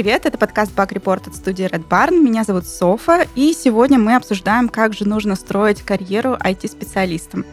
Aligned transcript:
Привет, 0.00 0.24
это 0.24 0.38
подкаст 0.38 0.74
Bug 0.74 0.94
Report 0.94 1.28
от 1.28 1.36
студии 1.36 1.66
Red 1.66 1.86
Barn. 1.86 2.22
Меня 2.22 2.42
зовут 2.42 2.66
Софа, 2.66 3.26
и 3.34 3.52
сегодня 3.52 3.98
мы 3.98 4.16
обсуждаем, 4.16 4.70
как 4.70 4.94
же 4.94 5.06
нужно 5.06 5.36
строить 5.36 5.82
карьеру 5.82 6.38
IT-специалистам. 6.42 7.44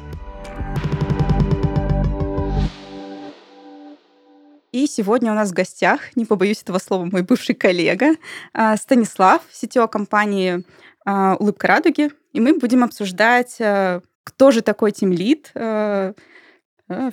И 4.72 4.88
сегодня 4.88 5.34
у 5.34 5.36
нас 5.36 5.50
в 5.50 5.54
гостях, 5.54 6.16
не 6.16 6.24
побоюсь 6.24 6.62
этого 6.62 6.80
слова, 6.80 7.04
мой 7.04 7.24
бывший 7.24 7.54
коллега 7.54 8.16
а, 8.54 8.78
Станислав, 8.78 9.42
сетевой 9.52 9.90
компании 9.90 10.64
а, 11.06 11.36
«Улыбка 11.36 11.68
радуги». 11.68 12.12
И 12.32 12.40
мы 12.40 12.58
будем 12.58 12.86
обсуждать, 12.86 13.58
а, 13.60 14.00
кто 14.24 14.52
же 14.52 14.62
такой 14.62 14.94
тимлид, 14.94 15.52
в 15.54 16.14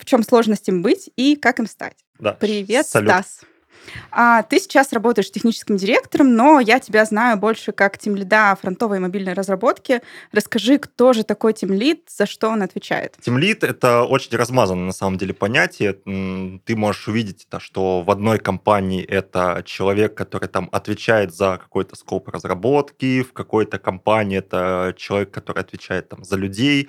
чем 0.05 0.23
сложность 0.23 0.69
им 0.69 0.83
быть 0.83 1.11
и 1.17 1.35
как 1.35 1.59
им 1.59 1.67
стать. 1.67 1.97
Да. 2.21 2.35
Привет, 2.35 2.87
Салют. 2.87 3.11
Стас. 3.11 3.41
А, 4.11 4.43
ты 4.43 4.59
сейчас 4.59 4.93
работаешь 4.93 5.31
техническим 5.31 5.77
директором, 5.77 6.35
но 6.35 6.61
я 6.61 6.81
тебя 6.81 7.05
знаю 7.05 7.37
больше 7.37 7.73
как 7.73 7.99
тимлида 7.99 8.57
фронтовой 8.61 8.99
и 8.99 9.01
мобильной 9.01 9.33
разработки. 9.33 10.01
Расскажи, 10.33 10.79
кто 10.79 11.13
же 11.13 11.25
такой 11.25 11.53
тимлид, 11.53 12.09
за 12.09 12.27
что 12.27 12.49
он 12.49 12.63
отвечает? 12.63 13.17
Тимлид— 13.21 13.65
это 13.65 14.03
очень 14.05 14.37
размазанное 14.37 14.87
на 14.87 14.93
самом 14.93 15.19
деле 15.19 15.35
понятие. 15.35 15.95
Ты 16.65 16.77
можешь 16.77 17.09
увидеть, 17.09 17.47
это, 17.49 17.61
что 17.61 18.03
в 18.03 18.11
одной 18.11 18.39
компании 18.39 19.05
это 19.05 19.63
человек, 19.65 20.15
который 20.15 20.49
там 20.49 20.69
отвечает 20.73 21.35
за 21.35 21.59
какой-то 21.59 21.97
скоп 21.97 22.29
разработки, 22.29 23.23
в 23.23 23.33
какой-то 23.33 23.79
компании 23.79 24.39
это 24.39 24.95
человек, 24.97 25.31
который 25.31 25.61
отвечает 25.61 26.09
там 26.09 26.25
за 26.25 26.37
людей, 26.37 26.89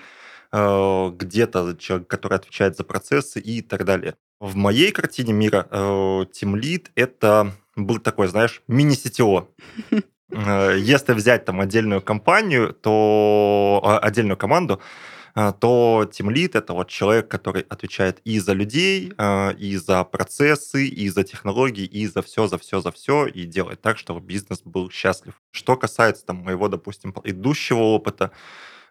э, 0.52 1.12
где-то 1.14 1.76
человек, 1.78 2.08
который 2.08 2.38
отвечает 2.38 2.78
за 2.78 2.84
процессы 2.84 3.40
и 3.40 3.62
так 3.62 3.86
далее. 3.86 4.16
В 4.39 4.55
моей 4.58 4.91
картине 4.91 5.31
мира 5.31 5.67
э, 5.72 5.78
Team 5.78 6.89
это 6.95 7.53
был 7.75 8.00
такой, 8.00 8.28
знаешь, 8.28 8.61
мини-CTO. 8.67 9.47
Э, 10.31 10.75
если 10.78 11.14
взять 11.14 11.45
там 11.45 11.61
отдельную 11.61 12.02
компанию, 12.02 12.73
то 12.73 13.80
а, 13.86 14.00
отдельную 14.00 14.36
команду, 14.36 14.81
э, 15.36 15.53
то 15.61 16.09
Team 16.11 16.33
Lead 16.33 16.58
это 16.58 16.73
вот 16.73 16.89
человек, 16.89 17.28
который 17.30 17.61
отвечает 17.61 18.22
и 18.25 18.39
за 18.39 18.53
людей, 18.53 19.13
и 19.59 19.78
за 19.78 20.03
процессы, 20.03 20.88
и 20.88 21.09
за 21.09 21.23
технологии, 21.23 21.86
и 21.86 22.08
за 22.08 22.23
все, 22.23 22.47
за 22.47 22.58
все, 22.58 22.81
за 22.81 22.91
все, 22.91 23.28
и 23.28 23.45
делает 23.45 23.81
так, 23.81 24.00
чтобы 24.00 24.19
бизнес 24.19 24.61
был 24.66 24.89
счастлив. 24.89 25.39
Что 25.52 25.78
касается 25.78 26.25
там 26.25 26.38
моего, 26.38 26.67
допустим, 26.69 27.13
предыдущего 27.13 27.80
опыта, 27.80 28.31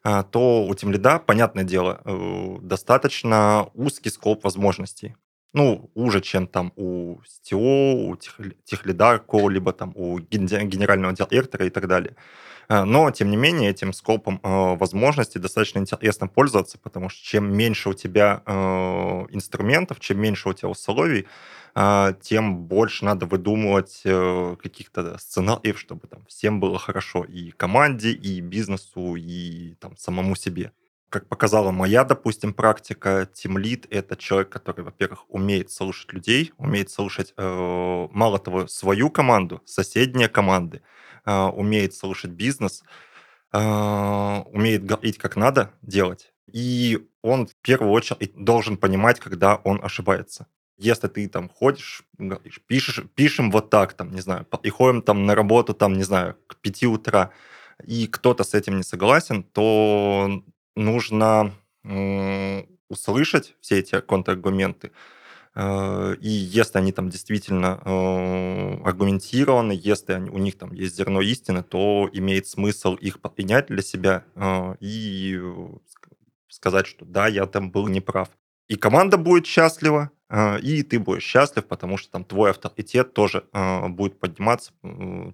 то 0.05 0.67
у 0.67 0.75
Тимлида, 0.75 1.19
понятное 1.19 1.65
дело, 1.65 2.01
достаточно 2.63 3.69
узкий 3.75 4.11
скоп 4.11 4.45
возможностей 4.45 5.17
ну, 5.55 5.91
уже, 5.95 6.21
чем 6.21 6.47
там 6.47 6.73
у 6.77 7.21
СТО, 7.25 7.57
у 7.57 8.17
тех, 8.17 8.41
техлида 8.65 9.19
какого-либо 9.19 9.73
там, 9.73 9.93
у 9.95 10.19
генерального 10.19 11.15
директора 11.15 11.67
и 11.67 11.71
так 11.71 11.87
далее. 11.87 12.17
Э, 12.69 12.85
но, 12.85 13.11
тем 13.13 13.31
не 13.31 13.37
менее, 13.37 13.71
этим 13.71 13.93
скопом 13.93 14.41
э, 14.43 14.77
возможностей 14.77 15.39
достаточно 15.39 15.79
интересно 15.79 16.27
пользоваться, 16.27 16.79
потому 16.79 17.09
что 17.09 17.25
чем 17.25 17.57
меньше 17.57 17.91
у 17.91 17.95
тебя 17.95 18.43
э, 18.45 18.53
инструментов, 19.31 20.01
чем 20.01 20.21
меньше 20.21 20.49
у 20.49 20.53
тебя 20.53 20.69
условий, 20.69 21.27
э, 21.77 22.15
тем 22.21 22.57
больше 22.57 23.05
надо 23.05 23.27
выдумывать 23.27 24.03
э, 24.05 24.57
каких-то 24.61 25.19
сценариев, 25.19 25.79
чтобы 25.79 26.09
там 26.09 26.25
всем 26.27 26.59
было 26.59 26.79
хорошо 26.79 27.25
и 27.25 27.53
команде, 27.53 28.11
и 28.11 28.41
бизнесу, 28.41 29.15
и 29.15 29.75
там 29.81 29.97
самому 29.97 30.35
себе 30.35 30.73
как 31.15 31.29
показала 31.29 31.71
моя, 31.71 32.03
допустим, 32.03 32.53
практика, 32.53 33.29
тимлит— 33.33 33.87
это 33.91 34.17
человек, 34.17 34.49
который, 34.49 34.85
во-первых, 34.85 35.25
умеет 35.29 35.71
слушать 35.71 36.13
людей, 36.13 36.53
умеет 36.57 36.91
слушать, 36.91 37.33
э, 37.37 38.09
мало 38.11 38.41
того, 38.41 38.67
свою 38.67 39.11
команду, 39.11 39.63
соседние 39.65 40.29
команды, 40.29 40.83
э, 41.25 41.33
умеет 41.33 41.95
слушать 41.95 42.33
бизнес, 42.33 42.83
э, 43.53 43.59
умеет 44.53 44.85
говорить, 44.85 45.19
как 45.19 45.37
надо 45.37 45.71
делать. 45.83 46.33
И 46.53 47.07
он 47.23 47.47
в 47.47 47.55
первую 47.63 47.93
очередь 47.93 48.33
должен 48.35 48.77
понимать, 48.77 49.21
когда 49.21 49.55
он 49.63 49.79
ошибается. 49.85 50.49
Если 50.79 51.07
ты 51.07 51.29
там 51.29 51.49
ходишь, 51.49 52.03
говоришь, 52.19 52.61
пишешь, 52.67 53.05
пишем 53.15 53.53
вот 53.53 53.71
так, 53.71 53.93
там, 53.93 54.11
не 54.11 54.21
знаю, 54.21 54.47
приходим 54.47 55.01
там 55.01 55.27
на 55.27 55.37
работу, 55.37 55.75
там, 55.75 55.93
не 55.93 56.03
знаю, 56.03 56.37
к 56.49 56.57
5 56.57 56.83
утра, 56.85 57.31
и 57.85 58.09
кто-то 58.09 58.43
с 58.43 58.55
этим 58.55 58.79
не 58.79 58.83
согласен, 58.83 59.45
то 59.45 60.43
нужно 60.77 61.53
услышать 62.89 63.57
все 63.61 63.79
эти 63.81 64.01
контраргументы, 64.01 64.93
э, 65.55 66.17
и 66.21 66.29
если 66.29 66.79
они 66.79 66.93
там 66.93 67.11
действительно 67.11 67.81
э, 67.85 68.83
аргументированы, 68.85 69.73
если 69.73 70.15
у 70.15 70.39
них 70.39 70.57
там 70.59 70.73
есть 70.73 70.97
зерно 70.97 71.21
истины, 71.21 71.63
то 71.63 72.09
имеет 72.13 72.47
смысл 72.47 72.95
их 72.95 73.21
принять 73.21 73.67
для 73.67 73.83
себя 73.83 74.25
э, 74.35 74.77
и 74.81 75.41
сказать, 76.49 76.87
что 76.87 77.05
да, 77.05 77.27
я 77.27 77.47
там 77.47 77.71
был 77.71 77.89
неправ. 77.89 78.29
И 78.69 78.77
команда 78.77 79.19
будет 79.19 79.47
счастлива, 79.47 80.11
и 80.63 80.83
ты 80.83 80.99
будешь 80.99 81.23
счастлив, 81.23 81.67
потому 81.67 81.99
что 81.99 82.13
там 82.13 82.25
твой 82.25 82.51
авторитет 82.51 83.13
тоже 83.13 83.45
будет 83.89 84.19
подниматься, 84.19 84.73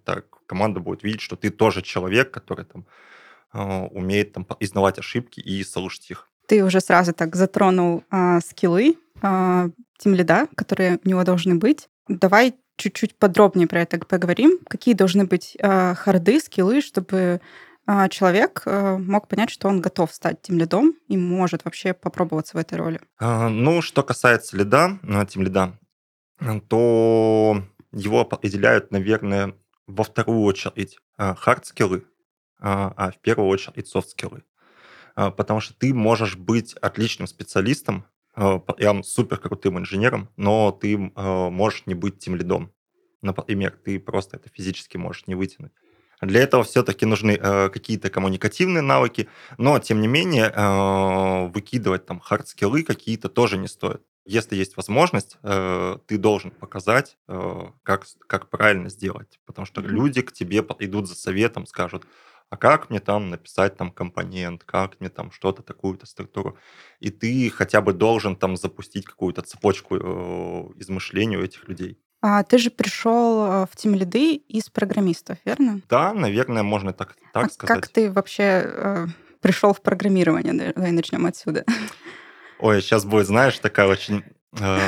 так 0.04 0.26
команда 0.46 0.80
будет 0.80 1.04
видеть, 1.04 1.20
что 1.20 1.36
ты 1.36 1.50
тоже 1.50 1.82
человек, 1.82 2.32
который 2.32 2.64
там 2.64 2.86
умеет 3.52 4.32
там 4.32 4.46
изнавать 4.60 4.98
ошибки 4.98 5.40
и 5.40 5.62
слушать 5.64 6.10
их. 6.10 6.28
Ты 6.46 6.64
уже 6.64 6.80
сразу 6.80 7.12
так 7.12 7.36
затронул 7.36 8.04
а, 8.10 8.40
скиллы 8.40 8.96
а, 9.22 9.70
тимлида, 9.98 10.48
которые 10.56 10.98
у 11.04 11.08
него 11.08 11.22
должны 11.24 11.54
быть. 11.54 11.88
Давай 12.08 12.54
чуть-чуть 12.76 13.16
подробнее 13.16 13.68
про 13.68 13.82
это 13.82 13.98
поговорим. 13.98 14.58
Какие 14.68 14.94
должны 14.94 15.26
быть 15.26 15.56
а, 15.60 15.94
харды, 15.94 16.40
скиллы, 16.40 16.80
чтобы 16.80 17.40
а, 17.86 18.08
человек 18.08 18.62
а, 18.66 18.98
мог 18.98 19.28
понять, 19.28 19.50
что 19.50 19.68
он 19.68 19.80
готов 19.80 20.12
стать 20.12 20.42
тем 20.42 20.58
лидом 20.58 20.94
и 21.08 21.16
может 21.16 21.64
вообще 21.64 21.92
попробоваться 21.92 22.56
в 22.56 22.60
этой 22.60 22.78
роли? 22.78 23.00
А, 23.18 23.48
ну, 23.48 23.82
что 23.82 24.02
касается 24.02 24.56
лида, 24.56 24.98
а, 25.02 25.26
тем 25.26 25.42
лида, 25.42 25.78
то 26.68 27.62
его 27.92 28.20
определяют, 28.20 28.90
наверное, 28.92 29.54
во 29.86 30.04
вторую 30.04 30.40
очередь 30.42 30.98
хард-скиллы, 31.18 32.04
а, 32.60 32.92
а 32.96 33.10
в 33.10 33.18
первую 33.18 33.48
очередь 33.48 33.88
софт-скиллы. 33.88 34.42
А, 35.14 35.30
потому 35.30 35.60
что 35.60 35.74
ты 35.74 35.92
можешь 35.94 36.36
быть 36.36 36.74
отличным 36.74 37.26
специалистом, 37.26 38.04
а, 38.34 38.58
прям 38.58 39.02
супер 39.02 39.38
крутым 39.38 39.78
инженером, 39.78 40.28
но 40.36 40.70
ты 40.72 40.96
можешь 40.96 41.86
не 41.86 41.94
быть 41.94 42.18
тем 42.18 42.36
лидом. 42.36 42.72
Например, 43.22 43.76
ты 43.84 43.98
просто 44.00 44.36
это 44.36 44.48
физически 44.48 44.96
можешь 44.96 45.26
не 45.26 45.34
вытянуть. 45.34 45.72
Для 46.20 46.42
этого 46.42 46.64
все-таки 46.64 47.06
нужны 47.06 47.38
э, 47.40 47.70
какие-то 47.70 48.10
коммуникативные 48.10 48.82
навыки, 48.82 49.28
но 49.56 49.78
тем 49.78 50.02
не 50.02 50.08
менее 50.08 50.52
э, 50.54 51.48
выкидывать 51.48 52.04
там 52.04 52.20
хард-скиллы 52.20 52.82
какие-то 52.82 53.28
тоже 53.28 53.56
не 53.56 53.68
стоит. 53.68 54.02
Если 54.26 54.54
есть 54.54 54.76
возможность, 54.76 55.38
э, 55.42 55.98
ты 56.06 56.18
должен 56.18 56.50
показать, 56.50 57.16
э, 57.26 57.62
как, 57.82 58.06
как 58.26 58.50
правильно 58.50 58.90
сделать, 58.90 59.40
потому 59.46 59.64
что 59.64 59.80
mm-hmm. 59.80 59.88
люди 59.88 60.22
к 60.22 60.32
тебе 60.32 60.58
идут 60.80 61.08
за 61.08 61.14
советом, 61.14 61.66
скажут, 61.66 62.04
а 62.50 62.56
как 62.56 62.90
мне 62.90 62.98
там 62.98 63.30
написать 63.30 63.76
там 63.76 63.92
компонент, 63.92 64.64
как 64.64 65.00
мне 65.00 65.08
там 65.08 65.30
что-то, 65.30 65.62
такую-то 65.62 66.04
структуру. 66.06 66.58
И 66.98 67.10
ты 67.10 67.48
хотя 67.48 67.80
бы 67.80 67.92
должен 67.92 68.34
там 68.34 68.56
запустить 68.56 69.04
какую-то 69.06 69.42
цепочку 69.42 69.96
э, 69.96 70.00
измышлений 70.76 71.36
у 71.36 71.42
этих 71.42 71.68
людей. 71.68 71.98
А 72.22 72.42
ты 72.42 72.58
же 72.58 72.70
пришел 72.70 73.46
э, 73.46 73.66
в 73.66 73.76
Team 73.76 73.96
лиды 73.96 74.34
из 74.34 74.68
программистов, 74.68 75.38
верно? 75.44 75.80
Да, 75.88 76.12
наверное, 76.12 76.64
можно 76.64 76.92
так, 76.92 77.16
так 77.32 77.46
а 77.46 77.50
сказать. 77.50 77.80
Как 77.82 77.88
ты 77.88 78.10
вообще 78.10 78.64
э, 78.66 79.06
пришел 79.40 79.72
в 79.72 79.80
программирование? 79.80 80.72
Давай 80.74 80.90
начнем 80.90 81.26
отсюда. 81.26 81.64
Ой, 82.58 82.82
сейчас 82.82 83.04
будет, 83.04 83.28
знаешь, 83.28 83.58
такая 83.60 83.86
очень 83.86 84.24
э, 84.58 84.78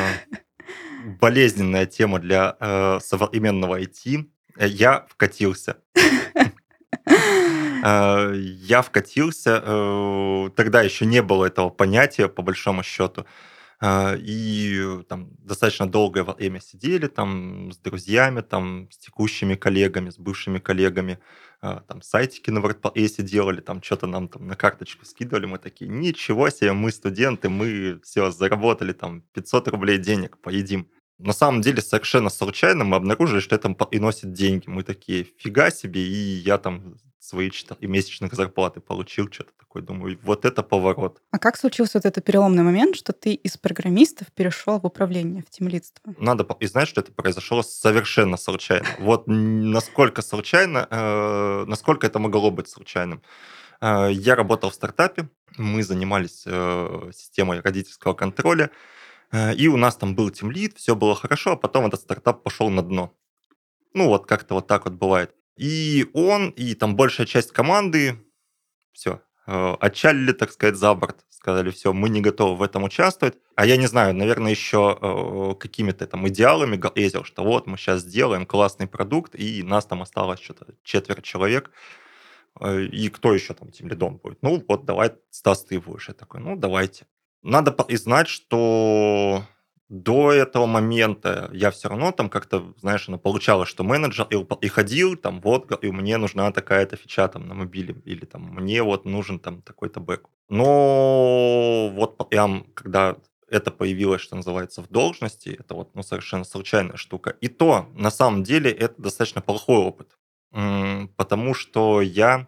болезненная 1.21 1.87
тема 1.87 2.19
для 2.19 2.57
э, 2.59 2.99
современного 3.01 3.81
IT. 3.81 4.29
Я 4.59 5.07
вкатился. 5.09 5.77
Э, 7.83 8.33
я 8.35 8.83
вкатился, 8.83 9.63
э, 9.65 10.51
тогда 10.57 10.83
еще 10.83 11.05
не 11.07 11.23
было 11.23 11.47
этого 11.47 11.71
понятия, 11.71 12.29
по 12.29 12.43
большому 12.43 12.83
счету. 12.83 13.27
Э, 13.81 14.17
и 14.19 15.03
там 15.09 15.31
достаточно 15.39 15.87
долгое 15.91 16.23
время 16.23 16.61
сидели 16.61 17.09
там 17.09 17.73
с 17.73 17.79
друзьями, 17.79 18.41
там 18.41 18.89
с 18.91 18.99
текущими 18.99 19.57
коллегами, 19.57 20.11
с 20.11 20.19
бывшими 20.19 20.59
коллегами, 20.59 21.19
там 21.61 22.03
сайтики 22.03 22.51
на 22.51 22.59
WordPress 22.59 23.23
делали, 23.23 23.61
там 23.61 23.81
что-то 23.83 24.09
нам 24.09 24.27
там 24.29 24.49
на 24.49 24.57
карточку 24.57 25.05
скидывали, 25.05 25.47
мы 25.47 25.59
такие, 25.59 25.89
ничего 25.89 26.51
себе, 26.51 26.73
мы 26.73 26.91
студенты, 26.91 27.49
мы 27.49 28.01
все 28.03 28.33
заработали 28.33 28.93
там 28.93 29.23
500 29.33 29.69
рублей 29.69 29.99
денег, 29.99 30.39
поедим. 30.39 30.89
На 31.19 31.33
самом 31.33 31.61
деле, 31.61 31.81
совершенно 31.81 32.31
случайно 32.31 32.83
мы 32.85 32.97
обнаружили, 32.97 33.39
что 33.39 33.55
это 33.55 33.71
приносит 33.71 34.33
деньги. 34.33 34.65
Мы 34.69 34.83
такие, 34.83 35.23
фига 35.39 35.71
себе, 35.71 36.03
и 36.03 36.43
я 36.45 36.59
там 36.59 36.97
свои 37.23 37.51
4 37.51 37.87
месячных 37.89 38.35
зарплаты 38.35 38.81
получил, 38.81 39.31
что-то 39.31 39.53
такое. 39.57 39.83
Думаю, 39.83 40.19
вот 40.23 40.45
это 40.45 40.63
поворот. 40.63 41.23
А 41.31 41.39
как 41.39 41.57
случился 41.57 41.99
вот 41.99 42.05
этот 42.05 42.25
переломный 42.25 42.65
момент, 42.65 42.97
что 42.97 43.13
ты 43.13 43.35
из 43.35 43.57
программистов 43.57 44.33
перешел 44.33 44.81
в 44.81 44.87
управление, 44.87 45.43
в 45.43 45.51
тимлидство? 45.51 46.15
Надо 46.19 46.45
признать, 46.45 46.89
что 46.89 47.01
это 47.01 47.13
произошло 47.13 47.63
совершенно 47.63 48.37
случайно. 48.37 48.87
Вот 48.99 49.25
насколько 49.27 50.21
случайно, 50.21 50.89
э, 50.91 51.65
насколько 51.67 52.07
это 52.07 52.19
могло 52.19 52.51
быть 52.51 52.69
случайным. 52.69 53.23
Э, 53.81 54.09
я 54.11 54.35
работал 54.35 54.71
в 54.71 54.75
стартапе, 54.75 55.29
мы 55.57 55.85
занимались 55.85 56.43
э, 56.45 57.11
системой 57.15 57.61
родительского 57.61 58.15
контроля, 58.15 58.71
и 59.57 59.67
у 59.69 59.79
нас 59.79 59.97
там 59.97 60.15
был 60.15 60.29
тимлид, 60.29 60.77
все 60.77 60.95
было 60.95 61.15
хорошо, 61.15 61.53
а 61.53 61.57
потом 61.57 61.87
этот 61.87 62.01
стартап 62.01 62.43
пошел 62.43 62.69
на 62.69 62.83
дно. 62.83 63.15
Ну, 63.95 64.09
вот 64.09 64.27
как-то 64.27 64.55
вот 64.55 64.67
так 64.67 64.85
вот 64.85 64.93
бывает. 64.93 65.35
И 65.57 66.07
он, 66.15 66.51
и 66.51 66.75
там 66.75 66.97
большая 66.97 67.27
часть 67.27 67.53
команды, 67.53 68.19
все, 68.93 69.21
э, 69.47 69.75
отчалили, 69.81 70.33
так 70.33 70.53
сказать, 70.53 70.77
за 70.77 70.95
борт. 70.95 71.25
Сказали, 71.29 71.71
все, 71.71 71.93
мы 71.93 72.09
не 72.09 72.21
готовы 72.21 72.57
в 72.57 72.63
этом 72.63 72.85
участвовать. 72.85 73.37
А 73.57 73.67
я 73.67 73.77
не 73.77 73.87
знаю, 73.87 74.15
наверное, 74.15 74.53
еще 74.53 74.97
э, 75.01 75.55
какими-то 75.59 76.07
там 76.07 76.29
идеалами 76.29 76.81
ездил, 76.99 77.25
что 77.25 77.43
вот 77.43 77.67
мы 77.67 77.77
сейчас 77.77 78.03
сделаем 78.03 78.47
классный 78.47 78.87
продукт, 78.87 79.35
и 79.35 79.63
нас 79.65 79.85
там 79.87 80.03
осталось 80.03 80.41
что-то 80.41 80.67
четверть 80.85 81.25
человек. 81.25 81.73
Э, 82.61 82.83
и 82.83 83.09
кто 83.09 83.35
еще 83.35 83.55
там 83.55 83.73
тем 83.73 83.89
лидом 83.89 84.19
будет? 84.19 84.39
Ну, 84.43 84.65
вот 84.69 84.85
давай, 84.85 85.13
Стас, 85.31 85.65
ты 85.65 85.81
будешь. 85.81 86.09
Я 86.09 86.15
такой, 86.15 86.41
ну, 86.41 86.57
давайте. 86.57 87.07
Надо 87.43 87.73
признать, 87.73 88.29
что 88.29 89.45
до 89.93 90.33
этого 90.33 90.65
момента 90.65 91.51
я 91.53 91.71
все 91.71 91.91
равно 91.91 92.13
там 92.13 92.31
как-то, 92.31 92.73
знаешь, 92.81 93.11
она 93.11 93.19
получала, 93.19 93.67
что 93.67 93.85
менеджер 93.85 94.27
и, 94.31 94.37
и 94.63 94.69
ходил, 94.69 95.17
там, 95.17 95.43
вот, 95.43 95.71
и 95.85 95.91
мне 95.91 96.17
нужна 96.17 96.51
такая-то 96.51 96.97
фича 96.97 97.29
там 97.29 97.47
на 97.47 97.55
мобиле, 97.55 97.95
или 98.07 98.25
там 98.25 98.43
мне 98.43 98.83
вот 98.83 99.05
нужен 99.05 99.39
там 99.39 99.61
такой-то 99.61 100.01
бэк. 100.01 100.31
Но 100.49 101.91
вот 101.95 102.17
прям, 102.31 102.65
когда 102.73 103.17
это 103.51 103.71
появилось, 103.71 104.23
что 104.23 104.35
называется, 104.35 104.81
в 104.81 104.89
должности, 104.89 105.55
это 105.61 105.75
вот 105.75 105.95
ну, 105.95 106.03
совершенно 106.03 106.45
случайная 106.45 106.97
штука. 106.97 107.37
И 107.43 107.49
то, 107.49 107.87
на 107.93 108.11
самом 108.11 108.45
деле, 108.45 108.71
это 108.71 108.95
достаточно 109.03 109.43
плохой 109.43 109.77
опыт, 109.77 110.17
потому 111.17 111.53
что 111.53 112.01
я 112.01 112.47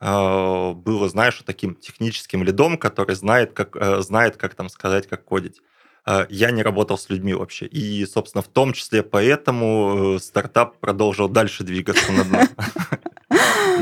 э, 0.00 0.72
был, 0.72 1.08
знаешь, 1.08 1.40
таким 1.46 1.76
техническим 1.76 2.42
лидом, 2.42 2.76
который 2.76 3.14
знает, 3.14 3.52
как, 3.52 3.76
э, 3.76 4.00
знает, 4.00 4.36
как 4.36 4.56
там 4.56 4.68
сказать, 4.68 5.06
как 5.06 5.24
кодить. 5.24 5.62
А, 6.06 6.26
я 6.30 6.52
не 6.52 6.62
работал 6.62 6.96
с 6.96 7.10
людьми 7.10 7.34
вообще. 7.34 7.66
И, 7.66 8.06
собственно, 8.06 8.42
в 8.42 8.48
том 8.48 8.72
числе 8.72 9.02
поэтому 9.02 10.14
э, 10.14 10.18
стартап 10.20 10.78
продолжил 10.78 11.28
дальше 11.28 11.64
двигаться 11.64 12.12
на 12.12 12.24
дно. 12.24 12.40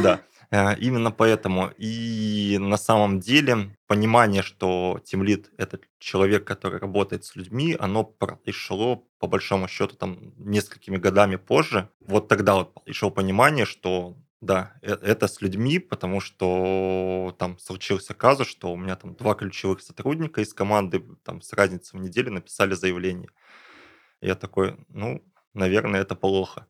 Да, 0.02 0.22
э, 0.50 0.76
именно 0.80 1.12
поэтому. 1.12 1.70
И 1.78 2.56
на 2.58 2.78
самом 2.78 3.20
деле 3.20 3.76
понимание, 3.86 4.42
что 4.42 5.00
тимлит— 5.04 5.50
это 5.58 5.78
человек, 6.00 6.44
который 6.44 6.80
работает 6.80 7.24
с 7.24 7.36
людьми, 7.36 7.76
оно 7.78 8.02
пришло, 8.02 9.04
по 9.20 9.28
большому 9.28 9.68
счету, 9.68 9.94
там, 9.94 10.32
несколькими 10.36 10.96
годами 10.96 11.36
позже. 11.36 11.90
Вот 12.00 12.26
тогда 12.26 12.54
вот 12.54 12.82
пришло 12.84 13.10
понимание, 13.10 13.66
что 13.66 14.16
да, 14.44 14.74
э, 14.82 14.96
это 15.02 15.26
с 15.26 15.40
людьми, 15.40 15.78
потому 15.78 16.20
что 16.20 17.34
там 17.38 17.58
случился 17.58 18.14
казус, 18.14 18.48
что 18.48 18.72
у 18.72 18.76
меня 18.76 18.96
там 18.96 19.14
два 19.14 19.34
ключевых 19.34 19.80
сотрудника 19.80 20.40
из 20.40 20.52
команды 20.54 21.04
там 21.22 21.40
с 21.40 21.52
разницей 21.52 21.98
в 21.98 22.02
неделю 22.02 22.32
написали 22.32 22.74
заявление. 22.74 23.30
Я 24.20 24.34
такой, 24.34 24.76
ну, 24.88 25.22
наверное, 25.54 26.02
это 26.02 26.14
плохо. 26.14 26.66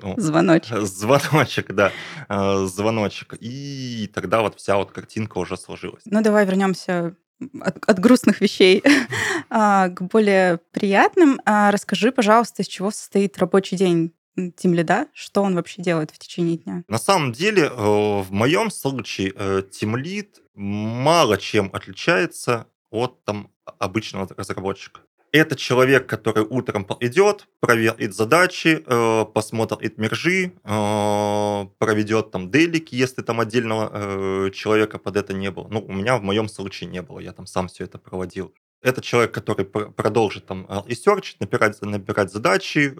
Ну, 0.00 0.14
звоночек. 0.16 0.78
Звоночек, 0.80 1.72
да, 1.72 1.92
э, 2.28 2.66
звоночек. 2.66 3.34
И 3.40 4.10
тогда 4.14 4.40
вот 4.40 4.56
вся 4.56 4.76
вот 4.76 4.92
картинка 4.92 5.38
уже 5.38 5.56
сложилась. 5.56 6.02
Ну, 6.06 6.22
давай 6.22 6.46
вернемся 6.46 7.16
от, 7.60 7.88
от 7.88 7.98
грустных 7.98 8.40
вещей 8.40 8.82
а, 9.50 9.88
к 9.88 10.02
более 10.02 10.58
приятным. 10.72 11.40
А, 11.44 11.70
расскажи, 11.70 12.12
пожалуйста, 12.12 12.62
из 12.62 12.68
чего 12.68 12.90
состоит 12.90 13.38
рабочий 13.38 13.76
день 13.76 14.12
Тим 14.56 14.74
лида, 14.74 15.06
что 15.12 15.42
он 15.42 15.54
вообще 15.54 15.82
делает 15.82 16.10
в 16.10 16.18
течение 16.18 16.56
дня? 16.56 16.84
На 16.88 16.98
самом 16.98 17.32
деле, 17.32 17.64
э, 17.64 17.70
в 17.70 18.32
моем 18.32 18.70
случае 18.70 19.32
э, 19.36 19.62
лид 19.82 20.40
мало 20.54 21.36
чем 21.38 21.70
отличается 21.72 22.66
от 22.90 23.24
там, 23.24 23.50
обычного 23.78 24.28
разработчика. 24.36 25.00
Это 25.32 25.54
человек, 25.54 26.08
который 26.08 26.44
утром 26.44 26.84
идет, 26.98 27.46
проверит 27.60 28.14
задачи, 28.14 28.82
э, 28.84 29.24
посмотрит 29.32 29.96
мержи, 29.96 30.52
проведет 30.64 32.32
там 32.32 32.50
делики, 32.50 32.96
если 32.96 33.22
там 33.22 33.38
отдельного 33.38 34.50
человека 34.50 34.98
под 34.98 35.16
это 35.16 35.32
не 35.32 35.50
было. 35.52 35.68
Ну, 35.70 35.84
у 35.86 35.92
меня 35.92 36.16
в 36.16 36.22
моем 36.22 36.48
случае 36.48 36.90
не 36.90 37.00
было, 37.00 37.20
я 37.20 37.32
там 37.32 37.46
сам 37.46 37.68
все 37.68 37.84
это 37.84 37.98
проводил. 37.98 38.52
Это 38.82 39.02
человек, 39.02 39.32
который 39.32 39.66
продолжит 39.66 40.46
там 40.46 40.66
ресерчить, 40.86 41.38
набирать, 41.38 41.80
набирать 41.82 42.32
задачи, 42.32 42.94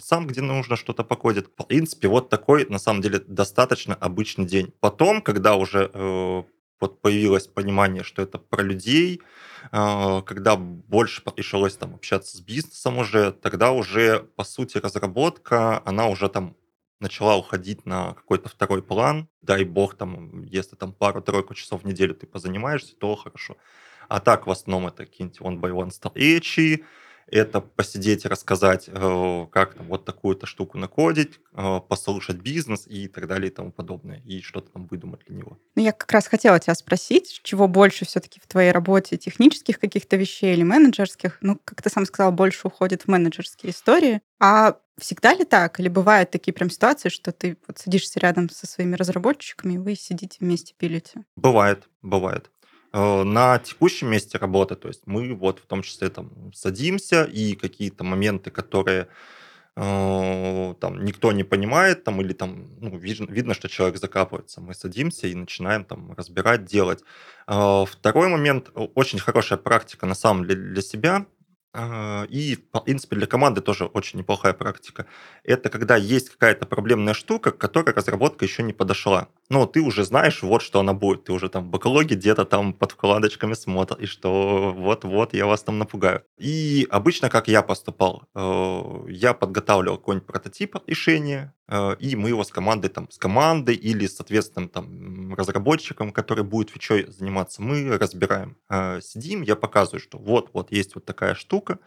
сам, 0.00 0.26
где 0.26 0.40
нужно, 0.40 0.76
что-то 0.76 1.04
покодит. 1.04 1.48
В 1.48 1.66
принципе, 1.66 2.08
вот 2.08 2.30
такой, 2.30 2.66
на 2.70 2.78
самом 2.78 3.02
деле, 3.02 3.18
достаточно 3.18 3.94
обычный 3.94 4.46
день. 4.46 4.72
Потом, 4.80 5.20
когда 5.20 5.56
уже 5.56 5.90
э, 5.92 6.42
вот 6.80 7.02
появилось 7.02 7.46
понимание, 7.46 8.02
что 8.02 8.22
это 8.22 8.38
про 8.38 8.62
людей, 8.62 9.20
э, 9.72 10.22
когда 10.24 10.56
больше 10.56 11.22
пришлось 11.22 11.76
там 11.76 11.96
общаться 11.96 12.38
с 12.38 12.40
бизнесом 12.40 12.96
уже, 12.96 13.32
тогда 13.32 13.72
уже, 13.72 14.20
по 14.36 14.44
сути, 14.44 14.78
разработка, 14.78 15.82
она 15.84 16.08
уже 16.08 16.30
там 16.30 16.56
начала 17.00 17.36
уходить 17.36 17.84
на 17.84 18.14
какой-то 18.14 18.48
второй 18.48 18.82
план. 18.82 19.28
Дай 19.42 19.64
бог, 19.64 19.96
там, 19.96 20.44
если 20.44 20.76
там 20.76 20.94
пару-тройку 20.94 21.52
часов 21.54 21.82
в 21.82 21.86
неделю 21.86 22.14
ты 22.14 22.26
позанимаешься, 22.26 22.96
то 22.96 23.14
хорошо. 23.16 23.56
А 24.08 24.20
так, 24.20 24.46
в 24.46 24.50
основном, 24.50 24.88
это 24.88 25.06
какие-нибудь 25.06 25.40
one-by-one 25.40 25.90
встречи, 25.90 26.84
это 27.26 27.60
посидеть 27.60 28.24
и 28.24 28.28
рассказать, 28.28 28.88
э, 28.88 29.46
как 29.50 29.74
там 29.74 29.86
вот 29.86 30.04
такую-то 30.04 30.46
штуку 30.46 30.78
накодить, 30.78 31.40
э, 31.52 31.80
послушать 31.88 32.36
бизнес 32.36 32.86
и 32.86 33.08
так 33.08 33.26
далее 33.26 33.50
и 33.50 33.54
тому 33.54 33.72
подобное, 33.72 34.20
и 34.24 34.40
что-то 34.40 34.70
там 34.72 34.86
выдумать 34.86 35.20
для 35.26 35.36
него. 35.36 35.58
Ну, 35.74 35.82
я 35.82 35.92
как 35.92 36.10
раз 36.12 36.26
хотела 36.26 36.58
тебя 36.60 36.74
спросить, 36.74 37.40
чего 37.42 37.66
больше 37.66 38.04
все-таки 38.04 38.40
в 38.40 38.46
твоей 38.46 38.72
работе, 38.72 39.16
технических 39.16 39.78
каких-то 39.78 40.16
вещей 40.16 40.52
или 40.52 40.62
менеджерских? 40.62 41.38
Ну, 41.40 41.58
как 41.64 41.82
ты 41.82 41.90
сам 41.90 42.06
сказал, 42.06 42.32
больше 42.32 42.66
уходит 42.66 43.02
в 43.02 43.08
менеджерские 43.08 43.72
истории. 43.72 44.20
А 44.38 44.76
всегда 44.98 45.34
ли 45.34 45.44
так? 45.44 45.80
Или 45.80 45.88
бывают 45.88 46.30
такие 46.30 46.52
прям 46.52 46.70
ситуации, 46.70 47.08
что 47.08 47.32
ты 47.32 47.56
вот 47.66 47.78
садишься 47.78 48.20
рядом 48.20 48.50
со 48.50 48.66
своими 48.66 48.96
разработчиками, 48.96 49.74
и 49.74 49.78
вы 49.78 49.94
сидите 49.94 50.38
вместе 50.40 50.74
пилите? 50.76 51.24
Бывает, 51.36 51.88
бывает. 52.02 52.50
Э, 52.96 53.24
на 53.24 53.58
текущем 53.58 54.08
месте 54.08 54.38
работы, 54.38 54.76
то 54.76 54.86
есть 54.86 55.02
мы 55.06 55.34
вот 55.34 55.58
в 55.58 55.66
том 55.66 55.82
числе 55.82 56.10
там 56.10 56.52
садимся 56.54 57.24
и 57.24 57.56
какие-то 57.56 58.04
моменты, 58.04 58.52
которые 58.52 59.08
э, 59.74 60.74
там 60.80 61.04
никто 61.04 61.32
не 61.32 61.42
понимает, 61.42 62.04
там 62.04 62.20
или 62.20 62.32
там 62.32 62.68
ну, 62.80 62.96
видно, 62.96 63.26
видно, 63.28 63.52
что 63.54 63.68
человек 63.68 63.98
закапывается, 63.98 64.60
мы 64.60 64.74
садимся 64.74 65.26
и 65.26 65.34
начинаем 65.34 65.84
там 65.84 66.12
разбирать, 66.12 66.66
делать. 66.66 67.02
Э, 67.48 67.84
второй 67.84 68.28
момент, 68.28 68.70
очень 68.94 69.18
хорошая 69.18 69.58
практика 69.58 70.06
на 70.06 70.14
самом 70.14 70.46
деле 70.46 70.62
для 70.62 70.82
себя, 70.82 71.26
и, 71.74 72.56
в 72.72 72.80
принципе, 72.80 73.16
для 73.16 73.26
команды 73.26 73.60
тоже 73.60 73.86
очень 73.86 74.18
неплохая 74.18 74.52
практика. 74.52 75.06
Это 75.42 75.70
когда 75.70 75.96
есть 75.96 76.30
какая-то 76.30 76.66
проблемная 76.66 77.14
штука, 77.14 77.50
к 77.50 77.58
которой 77.58 77.94
разработка 77.94 78.44
еще 78.44 78.62
не 78.62 78.72
подошла. 78.72 79.28
Ну, 79.50 79.66
ты 79.66 79.80
уже 79.80 80.04
знаешь, 80.04 80.42
вот 80.42 80.62
что 80.62 80.80
она 80.80 80.94
будет. 80.94 81.24
Ты 81.24 81.32
уже 81.32 81.48
там 81.48 81.64
в 81.64 81.68
бакалоге 81.68 82.14
где-то 82.14 82.44
там 82.44 82.72
под 82.72 82.92
вкладочками 82.92 83.54
смотришь, 83.54 84.04
и 84.04 84.06
что 84.06 84.74
вот-вот, 84.76 85.34
я 85.34 85.46
вас 85.46 85.62
там 85.62 85.78
напугаю. 85.78 86.22
И 86.38 86.86
обычно, 86.90 87.30
как 87.30 87.48
я 87.48 87.62
поступал, 87.62 88.28
э, 88.34 89.06
я 89.08 89.34
подготавливал 89.34 89.96
какой-нибудь 89.96 90.26
прототип 90.26 90.76
решения, 90.86 91.54
э, 91.68 91.96
и 91.98 92.16
мы 92.16 92.28
его 92.28 92.44
с 92.44 92.50
командой, 92.50 92.88
там, 92.88 93.10
с 93.10 93.18
командой 93.18 93.74
или 93.74 94.06
с 94.06 94.16
соответственным 94.16 94.68
там 94.68 95.34
разработчиком, 95.34 96.12
который 96.12 96.44
будет 96.44 96.70
фичой 96.70 97.06
заниматься, 97.10 97.62
мы 97.62 97.96
разбираем. 97.98 98.56
Э, 98.70 99.00
сидим, 99.02 99.42
я 99.42 99.56
показываю, 99.56 100.00
что 100.00 100.18
вот-вот 100.18 100.70
есть 100.72 100.94
вот 100.94 101.04
такая 101.04 101.34
штука, 101.34 101.63
штука, 101.64 101.78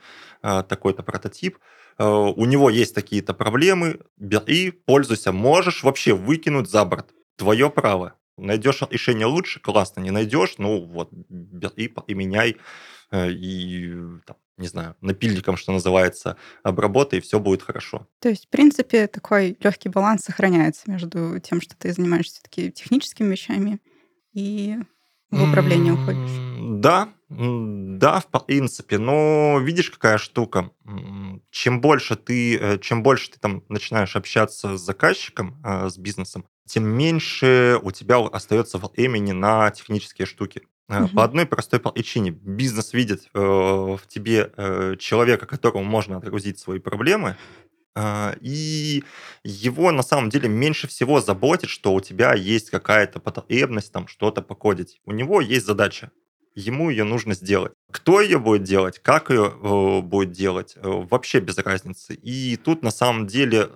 а, 0.41 0.63
такой-то 0.63 1.03
прототип, 1.03 1.57
а, 1.97 2.29
у 2.29 2.45
него 2.45 2.69
есть 2.69 2.95
такие-то 2.95 3.33
проблемы, 3.33 3.99
бери, 4.17 4.71
пользуйся, 4.71 5.31
можешь 5.31 5.83
вообще 5.83 6.13
выкинуть 6.13 6.69
за 6.69 6.85
борт. 6.85 7.13
Твое 7.35 7.69
право. 7.69 8.13
Найдешь 8.37 8.81
решение 8.89 9.25
лучше, 9.25 9.59
классно, 9.59 10.01
не 10.01 10.11
найдешь, 10.11 10.55
ну 10.57 10.85
вот, 10.85 11.09
бери 11.11 11.93
и 12.07 12.13
меняй, 12.13 12.57
э, 13.11 13.31
и 13.31 13.93
там, 14.25 14.37
не 14.57 14.67
знаю, 14.67 14.95
напильником, 15.01 15.57
что 15.57 15.71
называется, 15.71 16.37
обработай, 16.63 17.17
и 17.17 17.21
все 17.21 17.39
будет 17.39 17.63
хорошо. 17.63 18.07
То 18.19 18.29
есть, 18.29 18.45
в 18.45 18.49
принципе, 18.49 19.07
такой 19.07 19.57
легкий 19.59 19.89
баланс 19.89 20.23
сохраняется 20.23 20.83
между 20.85 21.39
тем, 21.39 21.61
что 21.61 21.75
ты 21.75 21.93
занимаешься 21.93 22.35
все-таки 22.35 22.71
техническими 22.71 23.31
вещами 23.31 23.79
и 24.33 24.77
в 25.31 25.49
управление 25.49 25.93
уходишь? 25.93 26.47
Да, 26.81 27.09
да, 27.29 28.19
в 28.19 28.45
принципе. 28.45 28.97
Но 28.97 29.59
видишь, 29.59 29.91
какая 29.91 30.17
штука? 30.17 30.71
Чем 31.51 31.81
больше 31.81 32.15
ты, 32.15 32.57
э, 32.57 32.77
чем 32.79 33.03
больше 33.03 33.31
ты 33.31 33.39
там 33.39 33.63
начинаешь 33.67 34.15
общаться 34.15 34.77
с 34.77 34.81
заказчиком, 34.81 35.61
э, 35.63 35.89
с 35.89 35.97
бизнесом, 35.97 36.45
тем 36.65 36.85
меньше 36.85 37.79
у 37.81 37.91
тебя 37.91 38.17
остается 38.19 38.77
времени 38.77 39.31
на 39.31 39.69
технические 39.71 40.25
штуки. 40.25 40.61
Угу. 40.89 41.09
По 41.09 41.23
одной 41.25 41.45
простой 41.45 41.79
причине. 41.79 42.31
Бизнес 42.31 42.93
видит 42.93 43.29
в 43.33 43.99
тебе 44.07 44.51
человека, 44.99 45.45
которому 45.45 45.83
можно 45.83 46.17
отгрузить 46.17 46.59
свои 46.59 46.79
проблемы, 46.79 47.35
и 48.41 49.03
его 49.43 49.91
на 49.91 50.03
самом 50.03 50.29
деле 50.29 50.49
меньше 50.49 50.87
всего 50.87 51.21
заботит, 51.21 51.69
что 51.69 51.93
у 51.93 52.01
тебя 52.01 52.33
есть 52.33 52.69
какая-то 52.69 53.19
потребность 53.19 53.91
там 53.91 54.07
что-то 54.07 54.41
покодить. 54.41 54.99
У 55.05 55.11
него 55.11 55.41
есть 55.41 55.65
задача 55.65 56.11
ему 56.57 56.89
ее 56.89 57.03
нужно 57.03 57.35
сделать. 57.35 57.73
Кто 57.91 58.19
ее 58.19 58.39
будет 58.39 58.63
делать, 58.63 58.99
как 58.99 59.29
ее 59.29 60.01
будет 60.01 60.31
делать, 60.31 60.75
э, 60.75 60.81
вообще 60.83 61.39
без 61.39 61.57
разницы. 61.59 62.15
И 62.15 62.57
тут 62.57 62.81
на 62.81 62.89
самом 62.89 63.27
деле 63.27 63.69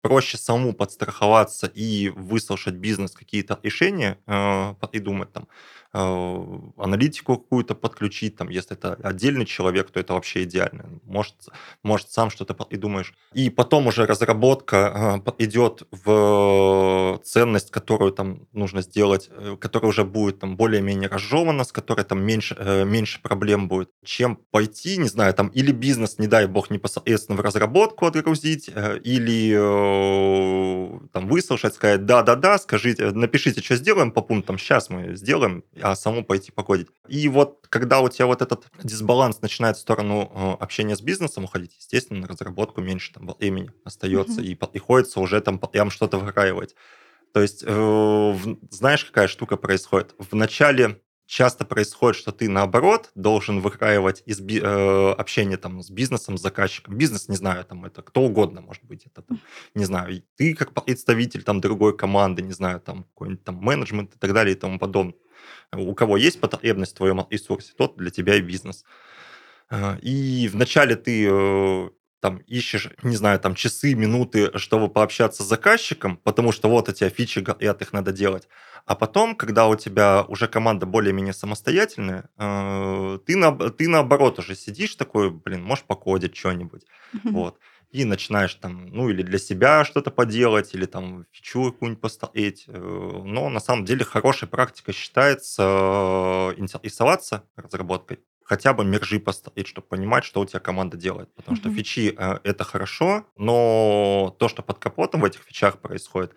проще 0.00 0.36
самому 0.38 0.72
подстраховаться 0.72 1.66
и 1.66 2.10
выслушать 2.10 2.74
бизнес 2.74 3.12
какие-то 3.12 3.58
решения, 3.62 4.18
э, 4.26 4.74
придумать 4.90 5.32
там, 5.32 5.48
аналитику 5.94 7.38
какую-то 7.38 7.74
подключить, 7.74 8.36
там, 8.36 8.48
если 8.48 8.76
это 8.76 8.94
отдельный 8.94 9.46
человек, 9.46 9.90
то 9.90 10.00
это 10.00 10.14
вообще 10.14 10.42
идеально. 10.42 10.86
Может, 11.04 11.34
может 11.82 12.10
сам 12.10 12.30
что-то 12.30 12.54
придумаешь. 12.54 13.14
И 13.32 13.50
потом 13.50 13.86
уже 13.86 14.06
разработка 14.06 15.22
э, 15.26 15.44
идет 15.44 15.82
в 15.90 17.20
ценность, 17.24 17.70
которую 17.70 18.12
там 18.12 18.46
нужно 18.52 18.82
сделать, 18.82 19.30
э, 19.30 19.56
которая 19.60 19.90
уже 19.90 20.04
будет 20.04 20.40
там 20.40 20.56
более-менее 20.56 21.08
разжевана, 21.08 21.62
с 21.64 21.72
которой 21.72 22.04
там 22.04 22.22
меньше, 22.22 22.84
меньше 22.86 23.22
проблем 23.22 23.68
будет, 23.68 23.90
чем 24.04 24.36
пойти, 24.50 24.96
не 24.96 25.08
знаю, 25.08 25.32
там, 25.34 25.48
или 25.48 25.70
бизнес, 25.72 26.18
не 26.18 26.26
дай 26.26 26.46
бог, 26.46 26.70
непосредственно 26.70 27.38
в 27.38 27.40
разработку 27.40 28.06
отгрузить, 28.06 28.68
или 28.68 29.54
там 31.12 31.28
выслушать, 31.28 31.74
сказать, 31.74 32.04
да-да-да, 32.04 32.58
скажите, 32.58 33.10
напишите, 33.10 33.62
что 33.62 33.76
сделаем 33.76 34.10
по 34.10 34.22
пунктам, 34.22 34.58
сейчас 34.58 34.90
мы 34.90 35.14
сделаем, 35.14 35.62
а 35.84 35.96
самому 35.96 36.24
пойти 36.24 36.50
покодить. 36.50 36.88
И 37.08 37.28
вот 37.28 37.66
когда 37.68 38.00
у 38.00 38.08
тебя 38.08 38.24
вот 38.24 38.40
этот 38.40 38.64
дисбаланс 38.82 39.42
начинает 39.42 39.76
в 39.76 39.80
сторону 39.80 40.32
э, 40.34 40.62
общения 40.62 40.96
с 40.96 41.02
бизнесом 41.02 41.44
уходить, 41.44 41.76
естественно, 41.78 42.20
на 42.20 42.26
разработку 42.26 42.80
меньше 42.80 43.12
там 43.12 43.26
времени 43.38 43.70
остается, 43.84 44.40
mm-hmm. 44.40 44.46
и 44.46 44.54
приходится 44.54 45.20
уже 45.20 45.42
там 45.42 45.58
прям 45.58 45.90
что-то 45.90 46.16
выкраивать. 46.16 46.74
То 47.34 47.42
есть, 47.42 47.64
э, 47.66 48.38
знаешь, 48.70 49.04
какая 49.04 49.28
штука 49.28 49.58
происходит? 49.58 50.14
В 50.18 50.34
начале 50.34 51.02
часто 51.26 51.66
происходит, 51.66 52.16
что 52.16 52.32
ты 52.32 52.48
наоборот 52.48 53.10
должен 53.14 53.60
выкраивать 53.60 54.22
из 54.24 54.40
э, 54.40 55.12
общения 55.18 55.58
там 55.58 55.82
с 55.82 55.90
бизнесом, 55.90 56.38
с 56.38 56.40
заказчиком. 56.40 56.96
Бизнес, 56.96 57.28
не 57.28 57.36
знаю, 57.36 57.62
там 57.66 57.84
это 57.84 58.00
кто 58.00 58.22
угодно 58.22 58.62
может 58.62 58.84
быть, 58.84 59.04
это 59.04 59.20
там, 59.20 59.38
не 59.74 59.84
знаю, 59.84 60.22
ты 60.36 60.54
как 60.54 60.72
представитель 60.72 61.42
там 61.42 61.60
другой 61.60 61.94
команды, 61.94 62.40
не 62.40 62.52
знаю, 62.52 62.80
там 62.80 63.04
какой-нибудь 63.04 63.44
там 63.44 63.56
менеджмент 63.56 64.14
и 64.14 64.18
так 64.18 64.32
далее 64.32 64.54
и 64.54 64.58
тому 64.58 64.78
подобное 64.78 65.14
у 65.72 65.94
кого 65.94 66.16
есть 66.16 66.40
потребность 66.40 66.92
в 66.92 66.96
твоем 66.96 67.26
ресурсе, 67.30 67.72
тот 67.76 67.96
для 67.96 68.10
тебя 68.10 68.36
и 68.36 68.40
бизнес. 68.40 68.84
А, 69.70 69.98
и 70.02 70.48
вначале 70.48 70.96
ты 70.96 71.26
э, 71.30 71.88
там 72.20 72.38
ищешь, 72.46 72.90
не 73.02 73.16
знаю, 73.16 73.40
там 73.40 73.54
часы, 73.54 73.94
минуты, 73.94 74.56
чтобы 74.58 74.88
пообщаться 74.88 75.42
с 75.42 75.46
заказчиком, 75.46 76.16
потому 76.18 76.52
что 76.52 76.68
вот 76.68 76.88
у 76.88 76.92
тебя 76.92 77.10
фичи 77.10 77.40
горят, 77.40 77.82
их 77.82 77.92
надо 77.92 78.12
делать. 78.12 78.48
А 78.86 78.94
потом, 78.94 79.34
когда 79.34 79.66
у 79.66 79.76
тебя 79.76 80.24
уже 80.28 80.46
команда 80.46 80.86
более-менее 80.86 81.32
самостоятельная, 81.32 82.30
э, 82.38 83.18
ты, 83.26 83.36
на, 83.36 83.70
ты 83.70 83.88
наоборот 83.88 84.38
уже 84.38 84.54
сидишь 84.54 84.94
такой, 84.94 85.30
блин, 85.30 85.62
можешь 85.62 85.84
покодить 85.84 86.36
что-нибудь. 86.36 86.84
Вот 87.24 87.58
и 87.94 88.04
начинаешь 88.04 88.56
там, 88.56 88.88
ну, 88.88 89.08
или 89.08 89.22
для 89.22 89.38
себя 89.38 89.84
что-то 89.84 90.10
поделать, 90.10 90.74
или 90.74 90.84
там 90.84 91.26
фичу 91.30 91.70
какую-нибудь 91.70 92.00
поставить. 92.00 92.64
Э, 92.66 93.22
но 93.24 93.48
на 93.48 93.60
самом 93.60 93.84
деле 93.84 94.04
хорошая 94.04 94.50
практика 94.50 94.92
считается 94.92 95.62
э, 95.62 96.54
интересоваться 96.56 97.44
разработкой, 97.54 98.18
хотя 98.42 98.72
бы 98.72 98.84
мержи 98.84 99.20
поставить, 99.20 99.68
чтобы 99.68 99.86
понимать, 99.86 100.24
что 100.24 100.40
у 100.40 100.44
тебя 100.44 100.58
команда 100.58 100.96
делает. 100.96 101.32
Потому 101.36 101.56
mm-hmm. 101.56 101.60
что 101.60 101.70
фичи 101.70 102.14
э, 102.18 102.38
это 102.42 102.64
хорошо, 102.64 103.26
но 103.36 104.34
то, 104.40 104.48
что 104.48 104.62
под 104.62 104.80
капотом 104.80 105.20
в 105.20 105.24
этих 105.24 105.42
фичах 105.42 105.78
происходит, 105.78 106.34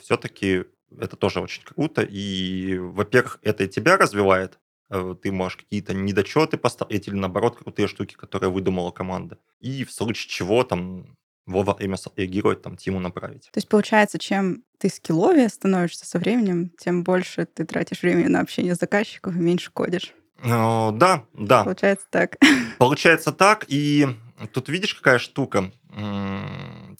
все-таки 0.00 0.66
это 0.96 1.16
тоже 1.16 1.40
очень 1.40 1.64
круто. 1.64 2.02
И, 2.02 2.78
во-первых, 2.78 3.40
это 3.42 3.64
и 3.64 3.68
тебя 3.68 3.96
развивает, 3.96 4.60
ты 4.88 5.32
можешь 5.32 5.58
какие-то 5.58 5.94
недочеты 5.94 6.56
поставить 6.56 7.08
или, 7.08 7.14
наоборот, 7.14 7.58
крутые 7.58 7.88
штуки, 7.88 8.14
которые 8.14 8.50
выдумала 8.50 8.90
команда. 8.90 9.38
И 9.60 9.84
в 9.84 9.92
случае 9.92 10.28
чего 10.28 10.62
там 10.64 11.16
вовремя 11.46 11.96
среагировать, 11.96 12.62
там, 12.62 12.76
тиму 12.76 13.00
направить. 13.00 13.44
То 13.52 13.58
есть, 13.58 13.68
получается, 13.68 14.18
чем 14.18 14.64
ты 14.78 14.88
скилловее 14.88 15.48
становишься 15.48 16.04
со 16.04 16.18
временем, 16.18 16.70
тем 16.78 17.04
больше 17.04 17.46
ты 17.46 17.64
тратишь 17.64 18.02
время 18.02 18.28
на 18.28 18.40
общение 18.40 18.74
с 18.74 18.78
заказчиком 18.78 19.38
и 19.38 19.42
меньше 19.42 19.70
кодишь. 19.70 20.12
Э, 20.38 20.90
да, 20.92 21.24
да. 21.32 21.64
Получается 21.64 22.06
так. 22.10 22.36
Получается 22.78 23.32
так, 23.32 23.64
и 23.68 24.06
тут 24.52 24.68
видишь, 24.68 24.94
какая 24.94 25.18
штука. 25.18 25.72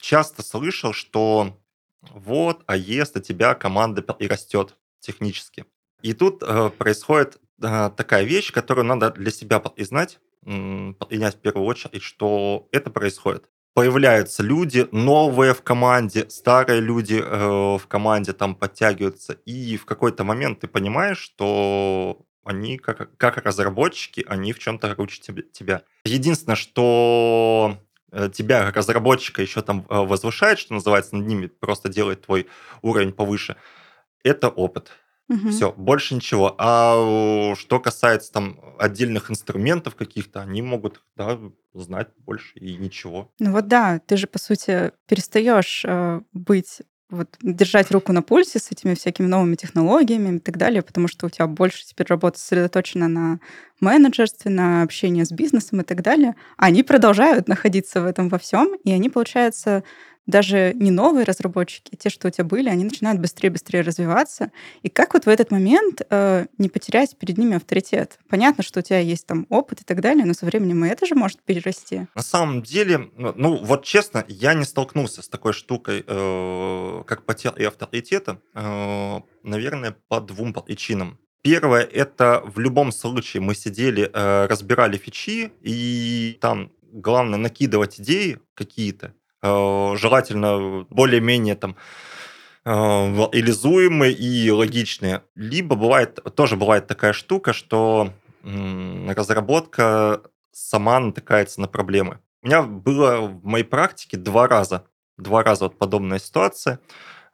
Часто 0.00 0.42
слышал, 0.42 0.92
что 0.92 1.58
вот, 2.14 2.62
а 2.66 2.76
если 2.76 3.20
тебя 3.20 3.54
команда 3.54 4.04
и 4.18 4.26
растет 4.26 4.76
технически. 5.00 5.64
И 6.02 6.12
тут 6.12 6.42
э, 6.42 6.70
происходит 6.70 7.36
э, 7.36 7.45
такая 7.60 8.24
вещь, 8.24 8.52
которую 8.52 8.84
надо 8.84 9.10
для 9.10 9.30
себя 9.30 9.60
признать, 9.60 10.18
принять 10.42 11.36
в 11.36 11.40
первую 11.40 11.66
очередь, 11.66 12.02
что 12.02 12.68
это 12.72 12.90
происходит. 12.90 13.50
Появляются 13.74 14.42
люди 14.42 14.88
новые 14.90 15.52
в 15.52 15.62
команде, 15.62 16.30
старые 16.30 16.80
люди 16.80 17.22
э, 17.22 17.76
в 17.76 17.86
команде 17.88 18.32
там 18.32 18.54
подтягиваются, 18.54 19.34
и 19.44 19.76
в 19.76 19.84
какой-то 19.84 20.24
момент 20.24 20.60
ты 20.60 20.66
понимаешь, 20.66 21.18
что 21.18 22.24
они 22.42 22.78
как, 22.78 23.14
как 23.18 23.36
разработчики, 23.44 24.24
они 24.26 24.54
в 24.54 24.60
чем-то 24.60 24.94
круче 24.94 25.20
тебя. 25.52 25.82
Единственное, 26.04 26.56
что 26.56 27.76
э, 28.12 28.30
тебя 28.32 28.64
как 28.64 28.76
разработчика 28.76 29.42
еще 29.42 29.60
там 29.60 29.84
э, 29.90 29.98
возвышает, 29.98 30.58
что 30.58 30.72
называется, 30.72 31.14
над 31.16 31.26
ними 31.26 31.48
просто 31.48 31.90
делает 31.90 32.24
твой 32.24 32.46
уровень 32.80 33.12
повыше, 33.12 33.56
это 34.22 34.48
опыт 34.48 34.92
Мгм. 35.28 35.50
Все, 35.50 35.72
больше 35.72 36.14
ничего. 36.14 36.54
А 36.58 37.54
что 37.56 37.80
касается 37.80 38.32
там 38.32 38.60
отдельных 38.78 39.30
инструментов 39.30 39.96
каких-то, 39.96 40.40
они 40.40 40.62
могут, 40.62 41.02
да, 41.16 41.38
знать 41.74 42.08
больше 42.24 42.58
и 42.58 42.76
ничего. 42.76 43.32
Ну 43.38 43.52
вот 43.52 43.66
да, 43.66 44.00
ты 44.06 44.16
же, 44.16 44.26
по 44.26 44.38
сути, 44.38 44.92
перестаешь 45.08 45.84
э, 45.84 46.20
быть 46.32 46.82
вот 47.08 47.36
держать 47.40 47.90
руку 47.92 48.12
на 48.12 48.22
пульсе 48.22 48.58
с 48.58 48.72
этими 48.72 48.94
всякими 48.94 49.26
новыми 49.26 49.54
технологиями 49.54 50.36
и 50.36 50.40
так 50.40 50.56
далее, 50.56 50.82
потому 50.82 51.06
что 51.06 51.26
у 51.26 51.30
тебя 51.30 51.46
больше 51.46 51.84
теперь 51.86 52.06
работа 52.08 52.38
сосредоточена 52.38 53.06
на 53.08 53.40
менеджерстве, 53.80 54.50
на 54.50 54.82
общении 54.82 55.22
с 55.22 55.30
бизнесом 55.30 55.80
и 55.80 55.84
так 55.84 56.02
далее. 56.02 56.34
Они 56.56 56.82
продолжают 56.82 57.46
находиться 57.46 58.00
в 58.00 58.06
этом 58.06 58.28
во 58.28 58.38
всем, 58.38 58.74
и 58.82 58.90
они, 58.90 59.08
получается, 59.08 59.84
даже 60.26 60.72
не 60.74 60.90
новые 60.90 61.24
разработчики, 61.24 61.96
те, 61.96 62.10
что 62.10 62.28
у 62.28 62.30
тебя 62.30 62.44
были, 62.44 62.68
они 62.68 62.84
начинают 62.84 63.20
быстрее-быстрее 63.20 63.82
развиваться. 63.82 64.50
И 64.82 64.88
как 64.88 65.14
вот 65.14 65.26
в 65.26 65.28
этот 65.28 65.50
момент 65.50 66.02
э, 66.08 66.46
не 66.58 66.68
потерять 66.68 67.16
перед 67.16 67.38
ними 67.38 67.56
авторитет? 67.56 68.18
Понятно, 68.28 68.62
что 68.62 68.80
у 68.80 68.82
тебя 68.82 68.98
есть 68.98 69.26
там 69.26 69.46
опыт 69.48 69.82
и 69.82 69.84
так 69.84 70.00
далее, 70.00 70.24
но 70.24 70.34
со 70.34 70.46
временем 70.46 70.84
и 70.84 70.88
это 70.88 71.06
же 71.06 71.14
может 71.14 71.42
перерасти. 71.42 72.06
На 72.14 72.22
самом 72.22 72.62
деле, 72.62 73.10
ну, 73.16 73.32
ну 73.36 73.56
вот 73.64 73.84
честно, 73.84 74.24
я 74.28 74.54
не 74.54 74.64
столкнулся 74.64 75.22
с 75.22 75.28
такой 75.28 75.52
штукой, 75.52 76.04
э, 76.06 77.02
как 77.06 77.24
потеря 77.24 77.68
авторитета, 77.68 78.40
э, 78.54 79.20
наверное, 79.42 79.96
по 80.08 80.20
двум 80.20 80.52
причинам. 80.52 81.18
Первое, 81.42 81.82
это 81.82 82.42
в 82.44 82.58
любом 82.58 82.90
случае 82.90 83.40
мы 83.40 83.54
сидели, 83.54 84.10
э, 84.12 84.46
разбирали 84.46 84.96
фичи, 84.96 85.52
и 85.60 86.38
там 86.40 86.72
главное 86.92 87.38
накидывать 87.38 88.00
идеи 88.00 88.38
какие-то, 88.54 89.14
желательно 89.96 90.86
более-менее 90.90 91.54
там 91.54 91.76
э, 92.64 92.70
реализуемые 92.70 94.12
и 94.12 94.50
логичные. 94.50 95.22
Либо 95.34 95.76
бывает, 95.76 96.18
тоже 96.34 96.56
бывает 96.56 96.86
такая 96.86 97.12
штука, 97.12 97.52
что 97.52 98.12
разработка 98.42 100.22
сама 100.52 101.00
натыкается 101.00 101.60
на 101.60 101.66
проблемы. 101.68 102.20
У 102.42 102.46
меня 102.46 102.62
было 102.62 103.22
в 103.22 103.44
моей 103.44 103.64
практике 103.64 104.16
два 104.16 104.46
раза. 104.46 104.86
Два 105.18 105.42
раза 105.42 105.64
вот 105.64 105.78
подобная 105.78 106.18
ситуация. 106.18 106.80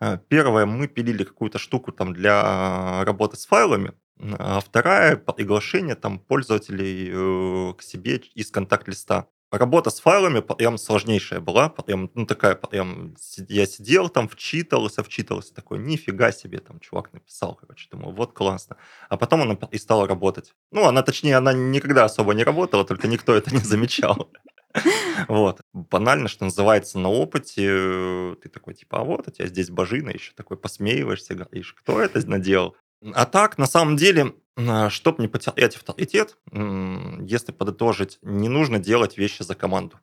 Э, 0.00 0.19
первое, 0.28 0.66
мы 0.66 0.88
пилили 0.88 1.25
какую-то 1.25 1.59
штуку 1.59 1.92
там 1.92 2.12
для 2.12 3.04
работы 3.04 3.37
с 3.37 3.47
файлами, 3.47 3.92
а 4.21 4.61
вторая 4.61 5.16
приглашение 5.16 5.97
там 5.97 6.19
пользователей 6.19 7.75
к 7.75 7.83
себе 7.83 8.16
из 8.35 8.50
контакт-листа. 8.50 9.26
Работа 9.59 9.90
с 9.90 10.00
файлами 10.00 10.40
прям 10.40 10.78
сложнейшая 10.78 11.40
была, 11.40 11.68
прям, 11.68 12.11
ну, 12.14 12.26
такая, 12.26 12.54
прям, 12.54 13.14
я 13.49 13.66
сидел 13.66 14.09
там, 14.09 14.28
вчитывался, 14.28 15.02
вчитывался, 15.02 15.54
такой, 15.54 15.78
нифига 15.78 16.32
себе, 16.32 16.59
там, 16.59 16.80
чувак 16.80 17.12
написал, 17.12 17.54
короче, 17.54 17.88
думаю, 17.90 18.14
вот 18.14 18.32
классно. 18.32 18.76
А 19.09 19.16
потом 19.16 19.42
она 19.42 19.59
и 19.71 19.78
стала 19.78 20.06
работать. 20.06 20.54
Ну, 20.71 20.87
она, 20.87 21.02
точнее, 21.02 21.37
она 21.37 21.52
никогда 21.52 22.04
особо 22.04 22.35
не 22.35 22.44
работала, 22.44 22.85
только 22.85 23.09
никто 23.09 23.35
это 23.35 23.54
не 23.54 23.61
замечал. 23.61 24.30
Вот. 25.28 25.61
Банально, 25.73 26.28
что 26.28 26.44
называется, 26.44 26.99
на 26.99 27.11
опыте 27.11 27.66
э, 27.68 28.37
ты 28.42 28.49
такой, 28.49 28.75
типа, 28.75 29.00
а 29.00 29.04
вот 29.04 29.28
у 29.28 29.30
тебя 29.30 29.47
здесь 29.47 29.71
божина, 29.71 30.11
еще 30.11 30.32
такой 30.35 30.56
посмеиваешься, 30.56 31.35
говоришь, 31.35 31.75
кто 31.75 32.00
это 32.00 32.26
наделал? 32.26 32.76
А 33.14 33.26
так, 33.26 33.59
на 33.59 33.66
самом 33.66 33.97
деле, 33.97 34.35
чтобы 34.90 35.23
не 35.23 35.28
потерять 35.28 35.76
авторитет, 35.76 36.37
если 36.52 37.52
подытожить, 37.52 38.18
не 38.23 38.49
нужно 38.49 38.78
делать 38.78 39.18
вещи 39.18 39.42
за 39.42 39.54
команду. 39.54 39.99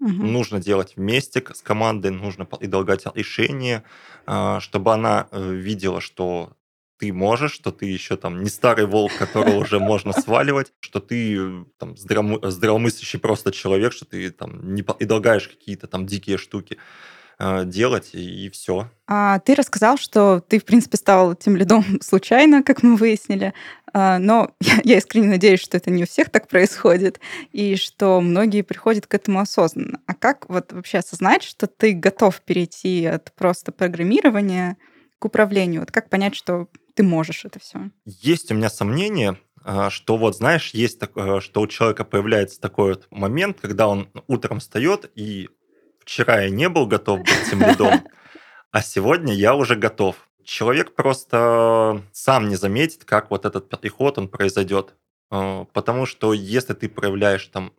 Угу. 0.00 0.10
Нужно 0.10 0.60
делать 0.60 0.94
вместе 0.96 1.44
с 1.52 1.60
командой, 1.60 2.12
нужно 2.12 2.44
предлагать 2.44 3.04
решение, 3.14 3.82
а, 4.26 4.60
чтобы 4.60 4.92
она 4.92 5.26
э, 5.32 5.52
видела, 5.54 6.00
что 6.00 6.52
ты 6.98 7.12
можешь, 7.12 7.52
что 7.52 7.72
ты 7.72 7.86
еще 7.86 8.16
там 8.16 8.42
не 8.42 8.48
старый 8.48 8.86
волк, 8.86 9.12
которого 9.18 9.56
уже 9.56 9.78
можно 9.80 10.12
сваливать, 10.12 10.72
что 10.80 11.00
ты 11.00 11.64
там 11.78 11.96
здравомыслящий 11.96 13.18
просто 13.18 13.50
человек, 13.50 13.92
что 13.92 14.04
ты 14.04 14.30
там 14.30 14.74
не 14.74 14.82
предлагаешь 14.82 15.48
какие-то 15.48 15.88
там 15.88 16.06
дикие 16.06 16.38
штуки. 16.38 16.78
Э, 17.40 17.64
делать, 17.64 18.10
и 18.14 18.50
все. 18.50 18.90
А 19.06 19.38
ты 19.38 19.54
рассказал, 19.54 19.96
что 19.96 20.40
ты, 20.40 20.58
в 20.58 20.64
принципе, 20.64 20.96
стал 20.96 21.36
тем 21.36 21.56
лидом 21.56 21.84
случайно, 22.02 22.64
как 22.64 22.82
мы 22.82 22.96
выяснили, 22.96 23.54
а, 23.92 24.18
но 24.18 24.50
я, 24.60 24.80
я 24.82 24.98
искренне 24.98 25.28
надеюсь, 25.28 25.60
что 25.60 25.76
это 25.76 25.90
не 25.90 26.02
у 26.02 26.06
всех 26.06 26.30
так 26.30 26.48
происходит, 26.48 27.20
и 27.52 27.76
что 27.76 28.20
многие 28.20 28.62
приходят 28.62 29.06
к 29.06 29.14
этому 29.14 29.38
осознанно. 29.38 30.00
А 30.06 30.14
как 30.14 30.48
вот 30.48 30.72
вообще 30.72 30.98
осознать, 30.98 31.44
что 31.44 31.68
ты 31.68 31.92
готов 31.92 32.40
перейти 32.40 33.06
от 33.06 33.32
просто 33.34 33.70
программирования 33.70 34.76
к 35.20 35.24
управлению? 35.24 35.82
Вот 35.82 35.92
как 35.92 36.10
понять, 36.10 36.34
что 36.34 36.68
ты 36.94 37.04
можешь 37.04 37.44
это 37.44 37.60
все? 37.60 37.90
Есть 38.04 38.50
у 38.50 38.54
меня 38.54 38.68
сомнения, 38.68 39.38
а, 39.62 39.90
что 39.90 40.16
вот, 40.16 40.36
знаешь, 40.36 40.70
есть 40.74 40.98
так, 40.98 41.12
э, 41.14 41.40
что 41.40 41.60
у 41.60 41.66
человека 41.68 42.04
появляется 42.04 42.60
такой 42.60 42.94
вот 42.94 43.06
момент, 43.10 43.58
когда 43.60 43.86
он 43.86 44.08
утром 44.26 44.58
встает 44.58 45.10
и 45.14 45.50
вчера 46.08 46.40
я 46.40 46.50
не 46.50 46.68
был 46.70 46.86
готов 46.86 47.20
быть 47.20 47.50
тем 47.50 47.60
лидом, 47.60 48.02
а 48.72 48.82
сегодня 48.82 49.34
я 49.34 49.54
уже 49.54 49.76
готов. 49.76 50.16
Человек 50.42 50.94
просто 50.94 52.02
сам 52.12 52.48
не 52.48 52.56
заметит, 52.56 53.04
как 53.04 53.30
вот 53.30 53.44
этот 53.44 53.68
переход 53.68 54.16
он 54.16 54.28
произойдет. 54.28 54.94
А, 55.30 55.64
потому 55.74 56.06
что 56.06 56.32
если 56.32 56.72
ты 56.72 56.88
проявляешь 56.88 57.46
там 57.48 57.74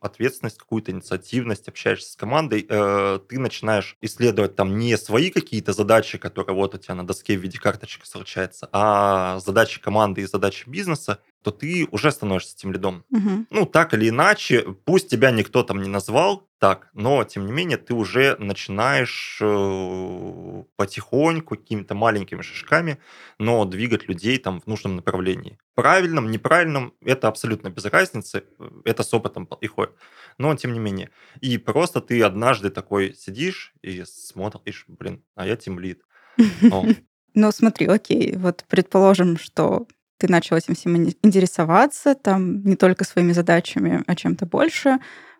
ответственность, 0.00 0.58
какую-то 0.58 0.90
инициативность, 0.90 1.68
общаешься 1.68 2.12
с 2.12 2.16
командой, 2.16 2.66
э, 2.68 3.20
ты 3.28 3.38
начинаешь 3.38 3.96
исследовать 4.00 4.56
там 4.56 4.76
не 4.76 4.96
свои 4.96 5.30
какие-то 5.30 5.72
задачи, 5.72 6.18
которые 6.18 6.56
вот 6.56 6.74
у 6.74 6.78
тебя 6.78 6.96
на 6.96 7.06
доске 7.06 7.38
в 7.38 7.40
виде 7.40 7.60
карточек 7.60 8.04
случаются, 8.06 8.68
а 8.72 9.38
задачи 9.38 9.80
команды 9.80 10.22
и 10.22 10.26
задачи 10.26 10.68
бизнеса, 10.68 11.20
то 11.42 11.50
ты 11.50 11.86
уже 11.90 12.10
становишься 12.10 12.56
тем 12.56 12.72
лидом. 12.72 13.04
Угу. 13.10 13.46
Ну, 13.50 13.66
так 13.66 13.94
или 13.94 14.08
иначе, 14.08 14.74
пусть 14.84 15.08
тебя 15.08 15.30
никто 15.30 15.62
там 15.62 15.82
не 15.82 15.88
назвал 15.88 16.48
так, 16.58 16.90
но 16.92 17.22
тем 17.24 17.46
не 17.46 17.52
менее 17.52 17.78
ты 17.78 17.94
уже 17.94 18.36
начинаешь 18.38 19.38
э, 19.40 20.64
потихоньку, 20.76 21.56
какими-то 21.56 21.94
маленькими 21.94 22.42
шажками, 22.42 22.98
но 23.38 23.64
двигать 23.64 24.08
людей 24.08 24.38
там 24.38 24.60
в 24.60 24.66
нужном 24.66 24.96
направлении. 24.96 25.58
Правильном, 25.74 26.30
неправильном, 26.30 26.94
это 27.04 27.28
абсолютно 27.28 27.70
без 27.70 27.84
разницы, 27.84 28.44
это 28.84 29.04
с 29.04 29.14
опытом 29.14 29.46
приходит. 29.46 29.94
Но 30.36 30.54
тем 30.56 30.72
не 30.72 30.80
менее. 30.80 31.10
И 31.40 31.58
просто 31.58 32.00
ты 32.00 32.20
однажды 32.22 32.70
такой 32.70 33.14
сидишь 33.14 33.72
и 33.82 34.02
смотришь, 34.04 34.84
блин, 34.88 35.22
а 35.36 35.46
я 35.46 35.56
тем 35.56 35.78
лид. 35.78 36.02
Ну, 37.34 37.52
смотри, 37.52 37.86
окей, 37.86 38.34
вот 38.36 38.64
предположим, 38.68 39.36
что 39.36 39.86
ты 40.18 40.28
начал 40.28 40.56
этим 40.56 40.74
всем 40.74 40.96
интересоваться, 41.22 42.14
там 42.14 42.62
не 42.64 42.76
только 42.76 43.04
своими 43.04 43.32
задачами, 43.32 44.02
а 44.06 44.14
чем-то 44.14 44.46
больше, 44.46 44.98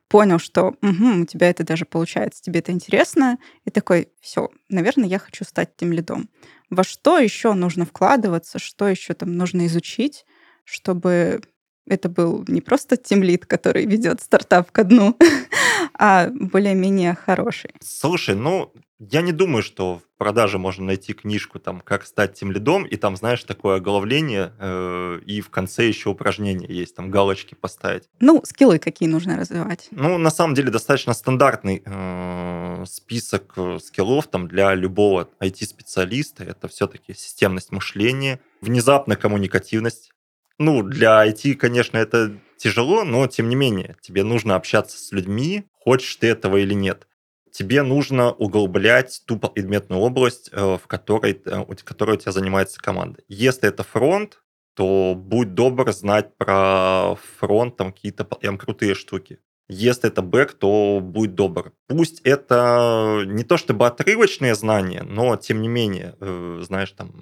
понял, 0.08 0.38
что 0.38 0.74
угу, 0.80 1.22
у 1.22 1.26
тебя 1.26 1.50
это 1.50 1.64
даже 1.64 1.84
получается, 1.84 2.42
тебе 2.42 2.60
это 2.60 2.72
интересно, 2.72 3.38
и 3.64 3.70
такой, 3.70 4.08
все, 4.20 4.48
наверное, 4.68 5.08
я 5.08 5.18
хочу 5.18 5.44
стать 5.44 5.76
тем 5.76 5.92
лидом. 5.92 6.30
Во 6.70 6.84
что 6.84 7.18
еще 7.18 7.52
нужно 7.52 7.84
вкладываться, 7.84 8.58
что 8.58 8.88
еще 8.88 9.14
там 9.14 9.36
нужно 9.36 9.66
изучить, 9.66 10.24
чтобы 10.64 11.40
это 11.88 12.08
был 12.08 12.44
не 12.48 12.60
просто 12.60 12.96
тимлит, 12.96 13.46
который 13.46 13.86
ведет 13.86 14.20
стартап 14.20 14.70
ко 14.70 14.84
дну, 14.84 15.16
а 15.98 16.28
более-менее 16.30 17.14
хороший. 17.14 17.70
Слушай, 17.80 18.34
ну, 18.34 18.72
я 18.98 19.22
не 19.22 19.30
думаю, 19.30 19.62
что 19.62 19.98
в 19.98 20.18
продаже 20.18 20.58
можно 20.58 20.86
найти 20.86 21.12
книжку, 21.12 21.60
там, 21.60 21.80
как 21.80 22.04
стать 22.04 22.34
тем 22.34 22.50
лидом, 22.50 22.84
и 22.84 22.96
там, 22.96 23.16
знаешь, 23.16 23.44
такое 23.44 23.76
оглавление, 23.76 24.52
э, 24.58 25.20
и 25.24 25.40
в 25.40 25.50
конце 25.50 25.86
еще 25.86 26.10
упражнения 26.10 26.66
есть, 26.66 26.96
там, 26.96 27.08
галочки 27.08 27.54
поставить. 27.54 28.08
Ну, 28.18 28.42
скиллы 28.44 28.80
какие 28.80 29.08
нужно 29.08 29.36
развивать? 29.36 29.86
Ну, 29.92 30.18
на 30.18 30.30
самом 30.30 30.54
деле, 30.54 30.70
достаточно 30.70 31.14
стандартный 31.14 31.80
э, 31.84 32.84
список 32.86 33.52
э, 33.56 33.78
скиллов 33.80 34.26
там 34.26 34.48
для 34.48 34.74
любого 34.74 35.28
IT-специалиста. 35.40 36.42
Это 36.42 36.66
все-таки 36.66 37.14
системность 37.14 37.70
мышления, 37.70 38.40
внезапная 38.60 39.16
коммуникативность. 39.16 40.10
Ну, 40.58 40.82
для 40.82 41.26
IT, 41.26 41.54
конечно, 41.54 41.98
это 41.98 42.38
тяжело, 42.56 43.04
но 43.04 43.26
тем 43.26 43.48
не 43.48 43.54
менее, 43.54 43.96
тебе 44.00 44.24
нужно 44.24 44.56
общаться 44.56 44.98
с 44.98 45.12
людьми, 45.12 45.64
хочешь 45.72 46.16
ты 46.16 46.28
этого 46.28 46.56
или 46.56 46.74
нет 46.74 47.08
тебе 47.50 47.82
нужно 47.82 48.30
углублять 48.32 49.22
ту 49.26 49.36
предметную 49.36 50.00
область, 50.00 50.48
э, 50.52 50.78
в 50.80 50.86
которой, 50.86 51.40
э, 51.44 51.64
которой 51.84 52.16
у 52.16 52.18
тебя 52.18 52.32
занимается 52.32 52.80
команда. 52.80 53.20
Если 53.28 53.68
это 53.68 53.82
фронт, 53.82 54.40
то 54.74 55.14
будь 55.16 55.54
добр 55.54 55.92
знать 55.92 56.36
про 56.36 57.16
фронт, 57.38 57.76
там 57.76 57.92
какие-то 57.92 58.24
прям 58.24 58.58
крутые 58.58 58.94
штуки. 58.94 59.40
Если 59.68 60.08
это 60.08 60.22
бэк, 60.22 60.52
то 60.52 61.00
будь 61.02 61.34
добр. 61.34 61.72
Пусть 61.88 62.20
это 62.20 63.24
не 63.26 63.42
то 63.44 63.56
чтобы 63.56 63.86
отрывочные 63.86 64.54
знания, 64.54 65.02
но 65.02 65.36
тем 65.36 65.60
не 65.60 65.68
менее, 65.68 66.14
э, 66.20 66.60
знаешь, 66.62 66.92
там 66.92 67.12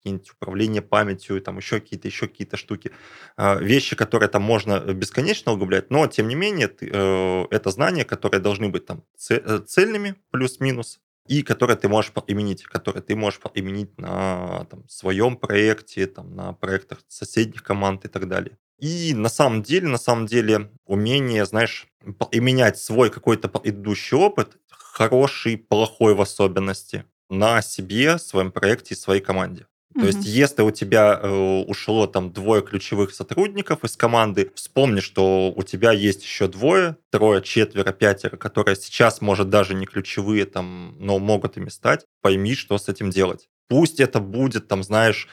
какие-нибудь 0.00 0.30
управление 0.30 0.82
памятью, 0.82 1.40
там 1.40 1.58
еще 1.58 1.80
какие-то 1.80 2.08
еще 2.08 2.26
какие-то 2.26 2.56
штуки, 2.56 2.90
а, 3.36 3.56
вещи, 3.56 3.94
которые 3.94 4.28
там 4.28 4.42
можно 4.42 4.80
бесконечно 4.94 5.52
углублять, 5.52 5.90
но 5.90 6.06
тем 6.06 6.28
не 6.28 6.34
менее 6.34 6.70
э, 6.80 7.46
это 7.50 7.70
знания, 7.70 8.04
которые 8.04 8.40
должны 8.40 8.70
быть 8.70 8.86
там 8.86 9.04
э, 9.30 9.60
цельными 9.66 10.14
плюс-минус, 10.30 11.00
и 11.28 11.42
которые 11.42 11.76
ты 11.76 11.88
можешь 11.88 12.12
применить, 12.12 12.64
которые 12.64 13.02
ты 13.02 13.14
можешь 13.14 13.38
применить 13.40 13.96
на 13.98 14.66
там, 14.70 14.88
своем 14.88 15.36
проекте, 15.36 16.06
там, 16.06 16.34
на 16.34 16.54
проектах 16.54 17.00
соседних 17.08 17.62
команд 17.62 18.04
и 18.04 18.08
так 18.08 18.26
далее. 18.26 18.58
И 18.80 19.12
на 19.14 19.28
самом 19.28 19.62
деле, 19.62 19.88
на 19.88 19.98
самом 19.98 20.26
деле, 20.26 20.70
умение, 20.86 21.44
знаешь, 21.44 21.86
применять 22.30 22.78
свой 22.78 23.10
какой-то 23.10 23.48
предыдущий 23.48 24.16
опыт, 24.16 24.56
хороший, 24.70 25.56
плохой 25.56 26.14
в 26.14 26.20
особенности, 26.20 27.04
на 27.28 27.62
себе, 27.62 28.18
своем 28.18 28.50
проекте 28.50 28.94
и 28.94 28.98
своей 28.98 29.20
команде. 29.20 29.66
То 29.94 30.06
есть, 30.06 30.24
если 30.24 30.62
у 30.62 30.70
тебя 30.70 31.18
э, 31.20 31.64
ушло 31.66 32.06
там 32.06 32.32
двое 32.32 32.62
ключевых 32.62 33.12
сотрудников 33.12 33.82
из 33.82 33.96
команды, 33.96 34.52
вспомни, 34.54 35.00
что 35.00 35.52
у 35.54 35.62
тебя 35.64 35.90
есть 35.90 36.22
еще 36.22 36.46
двое, 36.46 36.96
трое, 37.10 37.42
четверо, 37.42 37.92
пятеро, 37.92 38.36
которые 38.36 38.76
сейчас, 38.76 39.20
может, 39.20 39.50
даже 39.50 39.74
не 39.74 39.86
ключевые, 39.86 40.44
там, 40.44 40.94
но 41.00 41.18
могут 41.18 41.56
ими 41.56 41.70
стать. 41.70 42.04
Пойми, 42.22 42.54
что 42.54 42.78
с 42.78 42.88
этим 42.88 43.10
делать. 43.10 43.48
Пусть 43.68 43.98
это 43.98 44.20
будет, 44.20 44.68
там, 44.68 44.84
знаешь, 44.84 45.28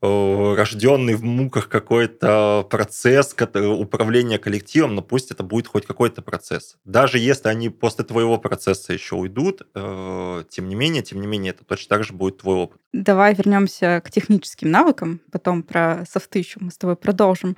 рожденный 0.00 1.14
в 1.14 1.24
муках 1.24 1.68
какой-то 1.68 2.66
процесс 2.70 3.34
управления 3.34 4.38
коллективом, 4.38 4.94
но 4.94 5.02
пусть 5.02 5.30
это 5.30 5.42
будет 5.42 5.66
хоть 5.66 5.86
какой-то 5.86 6.22
процесс. 6.22 6.76
Даже 6.84 7.18
если 7.18 7.48
они 7.48 7.68
после 7.68 8.04
твоего 8.04 8.38
процесса 8.38 8.92
еще 8.92 9.16
уйдут, 9.16 9.62
э, 9.74 10.44
тем 10.48 10.68
не 10.68 10.74
менее, 10.74 11.02
тем 11.02 11.20
не 11.20 11.26
менее, 11.26 11.50
это 11.52 11.64
точно 11.64 11.96
так 11.96 12.04
же 12.04 12.12
будет 12.12 12.38
твой 12.38 12.56
опыт. 12.56 12.80
Давай 12.92 13.34
вернемся 13.34 14.02
к 14.04 14.10
техническим 14.10 14.70
навыкам, 14.70 15.20
потом 15.30 15.62
про 15.62 16.04
софты 16.10 16.38
еще 16.40 16.58
мы 16.60 16.70
с 16.70 16.78
тобой 16.78 16.96
продолжим. 16.96 17.56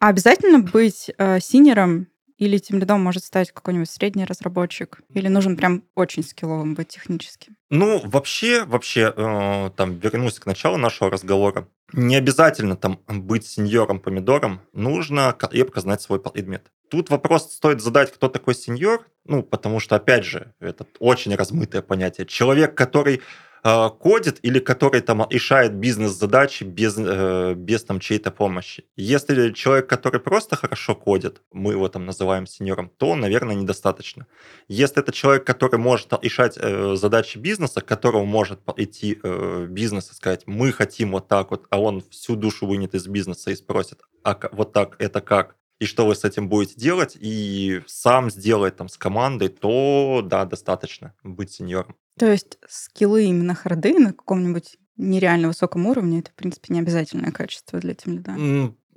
А 0.00 0.08
обязательно 0.08 0.60
быть 0.60 1.10
э, 1.16 1.40
синером 1.40 2.08
или 2.38 2.58
тем 2.58 2.78
лидом 2.78 3.02
может 3.02 3.24
стать 3.24 3.52
какой-нибудь 3.52 3.90
средний 3.90 4.24
разработчик? 4.24 5.00
Или 5.12 5.28
нужен 5.28 5.56
прям 5.56 5.82
очень 5.94 6.22
скилловым 6.22 6.74
быть 6.74 6.88
техническим? 6.88 7.56
Ну, 7.68 8.00
вообще, 8.04 8.64
вообще, 8.64 9.12
э, 9.14 9.70
там, 9.76 9.98
вернусь 9.98 10.38
к 10.38 10.46
началу 10.46 10.76
нашего 10.76 11.10
разговора. 11.10 11.68
Не 11.92 12.16
обязательно 12.16 12.76
там 12.76 13.00
быть 13.08 13.46
сеньором-помидором, 13.46 14.60
нужно 14.72 15.34
крепко 15.38 15.80
знать 15.80 16.00
свой 16.00 16.20
предмет. 16.20 16.70
Тут 16.90 17.10
вопрос 17.10 17.52
стоит 17.52 17.82
задать, 17.82 18.12
кто 18.12 18.28
такой 18.28 18.54
сеньор, 18.54 19.06
ну, 19.24 19.42
потому 19.42 19.80
что, 19.80 19.96
опять 19.96 20.24
же, 20.24 20.54
это 20.60 20.86
очень 21.00 21.34
размытое 21.34 21.82
понятие. 21.82 22.26
Человек, 22.26 22.74
который 22.74 23.20
э, 23.64 23.88
кодит 23.98 24.38
или 24.42 24.58
который 24.58 25.00
там 25.00 25.26
решает 25.30 25.74
бизнес-задачи 25.74 26.64
без, 26.64 26.96
э, 26.98 27.54
без 27.54 27.84
там 27.84 28.00
чьей-то 28.00 28.30
помощи. 28.30 28.84
Если 28.96 29.52
человек, 29.52 29.88
который 29.88 30.20
просто 30.20 30.56
хорошо 30.56 30.94
кодит, 30.94 31.42
мы 31.52 31.72
его 31.72 31.88
там 31.88 32.06
называем 32.06 32.46
сеньором, 32.46 32.90
то, 32.96 33.14
наверное, 33.14 33.54
недостаточно. 33.54 34.26
Если 34.68 35.00
это 35.02 35.12
человек, 35.12 35.44
который 35.44 35.78
может 35.78 36.12
решать 36.22 36.58
э, 36.60 36.96
задачи 36.96 37.38
бизнеса, 37.38 37.80
к 37.80 37.86
которому 37.86 38.24
может 38.24 38.60
идти 38.76 39.18
э, 39.22 39.66
бизнес 39.68 40.10
и 40.10 40.14
сказать, 40.14 40.42
мы 40.46 40.72
хотим 40.72 41.12
вот 41.12 41.28
так 41.28 41.50
вот, 41.50 41.66
а 41.70 41.80
он 41.80 42.02
всю 42.10 42.36
душу 42.36 42.66
вынет 42.66 42.94
из 42.94 43.06
бизнеса 43.06 43.50
и 43.50 43.56
спросит, 43.56 44.00
а 44.24 44.38
вот 44.52 44.72
так 44.72 44.96
это 44.98 45.20
как? 45.20 45.58
и 45.78 45.86
что 45.86 46.06
вы 46.06 46.14
с 46.14 46.24
этим 46.24 46.48
будете 46.48 46.74
делать, 46.74 47.16
и 47.18 47.82
сам 47.86 48.30
сделать 48.30 48.76
там 48.76 48.88
с 48.88 48.96
командой, 48.96 49.48
то 49.48 50.22
да, 50.24 50.44
достаточно 50.44 51.14
быть 51.22 51.52
сеньором. 51.52 51.96
То 52.18 52.30
есть 52.30 52.58
скиллы 52.68 53.24
именно 53.24 53.54
харды 53.54 53.98
на 53.98 54.12
каком-нибудь 54.12 54.76
нереально 54.96 55.48
высоком 55.48 55.86
уровне, 55.86 56.20
это, 56.20 56.30
в 56.30 56.34
принципе, 56.34 56.74
не 56.74 56.80
обязательное 56.80 57.30
качество 57.30 57.78
для 57.78 57.94
тимлида. 57.94 58.34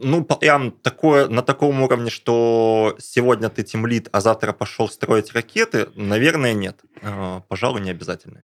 Ну, 0.04 0.24
прям 0.26 0.72
такое, 0.72 1.28
на 1.28 1.44
таком 1.44 1.80
уровне, 1.84 2.10
что 2.10 2.96
сегодня 3.00 3.50
ты 3.50 3.62
тимлид, 3.62 4.10
а 4.12 4.20
завтра 4.20 4.52
пошел 4.52 4.90
строить 4.90 5.32
ракеты, 5.32 5.90
наверное, 5.96 6.54
нет. 6.54 6.80
А, 7.04 7.42
пожалуй, 7.42 7.82
не 7.82 7.92
обязательно. 7.92 8.42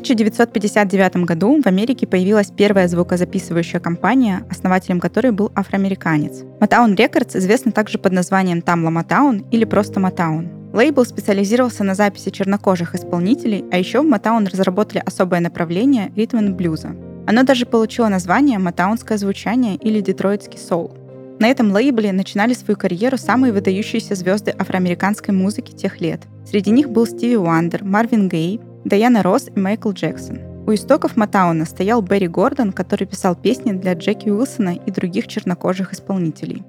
1959 0.00 1.16
году 1.26 1.60
в 1.62 1.66
Америке 1.66 2.06
появилась 2.06 2.50
первая 2.50 2.88
звукозаписывающая 2.88 3.80
компания, 3.80 4.44
основателем 4.50 4.98
которой 4.98 5.30
был 5.32 5.52
афроамериканец. 5.54 6.42
Motown 6.60 6.96
Records 6.96 7.36
известна 7.36 7.70
также 7.72 7.98
под 7.98 8.12
названием 8.12 8.60
Tamla 8.60 8.90
Motown 8.90 9.44
или 9.50 9.64
просто 9.64 10.00
Motown. 10.00 10.72
Лейбл 10.72 11.04
специализировался 11.04 11.84
на 11.84 11.94
записи 11.94 12.30
чернокожих 12.30 12.94
исполнителей, 12.94 13.64
а 13.70 13.76
еще 13.76 14.00
в 14.00 14.06
Motown 14.06 14.48
разработали 14.50 15.02
особое 15.04 15.40
направление 15.40 16.12
ритм 16.16 16.54
блюза. 16.54 16.96
Оно 17.26 17.42
даже 17.42 17.66
получило 17.66 18.08
название 18.08 18.58
«Мотаунское 18.58 19.18
звучание» 19.18 19.76
или 19.76 20.00
«Детройтский 20.00 20.58
соул». 20.58 20.96
На 21.38 21.48
этом 21.48 21.72
лейбле 21.72 22.12
начинали 22.12 22.54
свою 22.54 22.76
карьеру 22.76 23.16
самые 23.16 23.52
выдающиеся 23.52 24.14
звезды 24.14 24.54
афроамериканской 24.56 25.32
музыки 25.34 25.72
тех 25.72 26.00
лет. 26.00 26.22
Среди 26.46 26.70
них 26.70 26.90
был 26.90 27.06
Стиви 27.06 27.36
Уандер, 27.36 27.82
Марвин 27.82 28.28
Гей, 28.28 28.60
Даяна 28.84 29.22
Росс 29.22 29.48
и 29.54 29.58
Майкл 29.60 29.90
Джексон. 29.90 30.38
У 30.66 30.72
истоков 30.72 31.16
Матауна 31.16 31.64
стоял 31.64 32.00
Берри 32.00 32.28
Гордон, 32.28 32.72
который 32.72 33.06
писал 33.06 33.34
песни 33.34 33.72
для 33.72 33.94
Джеки 33.94 34.28
Уилсона 34.28 34.74
и 34.74 34.90
других 34.90 35.26
чернокожих 35.26 35.92
исполнителей. 35.92 36.62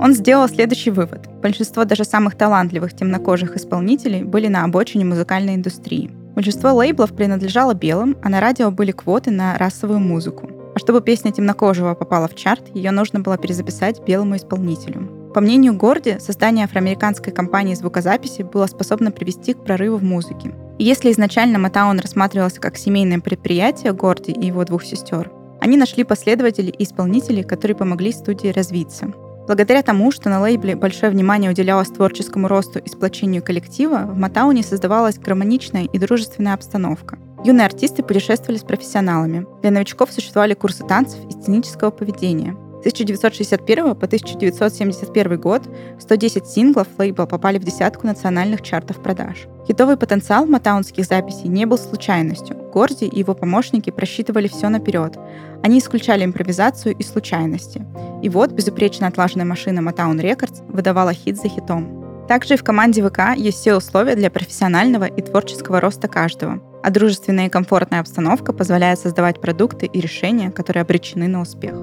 Он 0.00 0.14
сделал 0.14 0.48
следующий 0.48 0.90
вывод. 0.90 1.28
Большинство 1.40 1.84
даже 1.84 2.04
самых 2.04 2.36
талантливых 2.36 2.94
темнокожих 2.94 3.56
исполнителей 3.56 4.24
были 4.24 4.48
на 4.48 4.64
обочине 4.64 5.04
музыкальной 5.04 5.54
индустрии. 5.54 6.10
Большинство 6.34 6.72
лейблов 6.72 7.14
принадлежало 7.14 7.74
белым, 7.74 8.16
а 8.22 8.28
на 8.28 8.40
радио 8.40 8.72
были 8.72 8.90
квоты 8.90 9.30
на 9.30 9.56
расовую 9.56 10.00
музыку. 10.00 10.50
А 10.74 10.78
чтобы 10.80 11.00
песня 11.00 11.30
темнокожего 11.30 11.94
попала 11.94 12.26
в 12.26 12.34
чарт, 12.34 12.74
ее 12.74 12.90
нужно 12.90 13.20
было 13.20 13.38
перезаписать 13.38 14.02
белому 14.04 14.34
исполнителю. 14.34 15.08
По 15.32 15.40
мнению 15.40 15.74
Горди, 15.74 16.18
создание 16.18 16.64
афроамериканской 16.64 17.32
компании 17.32 17.74
звукозаписи 17.74 18.42
было 18.42 18.66
способно 18.66 19.12
привести 19.12 19.54
к 19.54 19.64
прорыву 19.64 19.98
в 19.98 20.02
музыке. 20.02 20.52
Если 20.78 21.12
изначально 21.12 21.60
Мотаун 21.60 22.00
рассматривался 22.00 22.60
как 22.60 22.76
семейное 22.76 23.20
предприятие 23.20 23.92
Горди 23.92 24.32
и 24.32 24.46
его 24.46 24.64
двух 24.64 24.84
сестер, 24.84 25.30
они 25.60 25.76
нашли 25.76 26.02
последователей 26.02 26.74
и 26.76 26.82
исполнителей, 26.82 27.44
которые 27.44 27.76
помогли 27.76 28.10
студии 28.10 28.48
развиться. 28.48 29.12
Благодаря 29.46 29.82
тому, 29.82 30.10
что 30.10 30.30
на 30.30 30.40
лейбле 30.40 30.74
большое 30.74 31.12
внимание 31.12 31.50
уделялось 31.50 31.88
творческому 31.88 32.48
росту 32.48 32.80
и 32.80 32.88
сплочению 32.88 33.42
коллектива, 33.42 34.04
в 34.06 34.18
Матауне 34.18 34.62
создавалась 34.62 35.18
гармоничная 35.18 35.84
и 35.84 35.98
дружественная 35.98 36.54
обстановка. 36.54 37.18
Юные 37.44 37.66
артисты 37.66 38.02
путешествовали 38.02 38.58
с 38.58 38.64
профессионалами. 38.64 39.46
Для 39.60 39.70
новичков 39.70 40.10
существовали 40.10 40.54
курсы 40.54 40.84
танцев 40.84 41.18
и 41.28 41.32
сценического 41.32 41.90
поведения. 41.90 42.56
С 42.84 42.86
1961 42.88 43.94
по 43.94 44.04
1971 44.04 45.40
год 45.40 45.62
110 45.98 46.46
синглов 46.46 46.86
лейбла 46.98 47.24
попали 47.24 47.56
в 47.56 47.64
десятку 47.64 48.06
национальных 48.06 48.60
чартов 48.60 49.02
продаж. 49.02 49.46
Хитовый 49.66 49.96
потенциал 49.96 50.44
матаунских 50.44 51.06
записей 51.06 51.48
не 51.48 51.64
был 51.64 51.78
случайностью. 51.78 52.56
Горди 52.74 53.06
и 53.06 53.20
его 53.20 53.34
помощники 53.34 53.88
просчитывали 53.88 54.48
все 54.48 54.68
наперед. 54.68 55.18
Они 55.62 55.78
исключали 55.78 56.26
импровизацию 56.26 56.94
и 56.94 57.02
случайности. 57.02 57.86
И 58.22 58.28
вот 58.28 58.52
безупречно 58.52 59.06
отлаженная 59.06 59.46
машина 59.46 59.80
Motown 59.80 60.20
Records 60.20 60.62
выдавала 60.70 61.14
хит 61.14 61.38
за 61.38 61.48
хитом. 61.48 62.26
Также 62.28 62.58
в 62.58 62.64
команде 62.64 63.02
ВК 63.02 63.34
есть 63.34 63.60
все 63.60 63.76
условия 63.76 64.14
для 64.14 64.30
профессионального 64.30 65.04
и 65.04 65.22
творческого 65.22 65.80
роста 65.80 66.08
каждого. 66.08 66.60
А 66.82 66.90
дружественная 66.90 67.46
и 67.46 67.50
комфортная 67.50 68.00
обстановка 68.00 68.52
позволяет 68.52 68.98
создавать 68.98 69.40
продукты 69.40 69.86
и 69.86 70.00
решения, 70.02 70.50
которые 70.50 70.82
обречены 70.82 71.28
на 71.28 71.40
успех. 71.40 71.76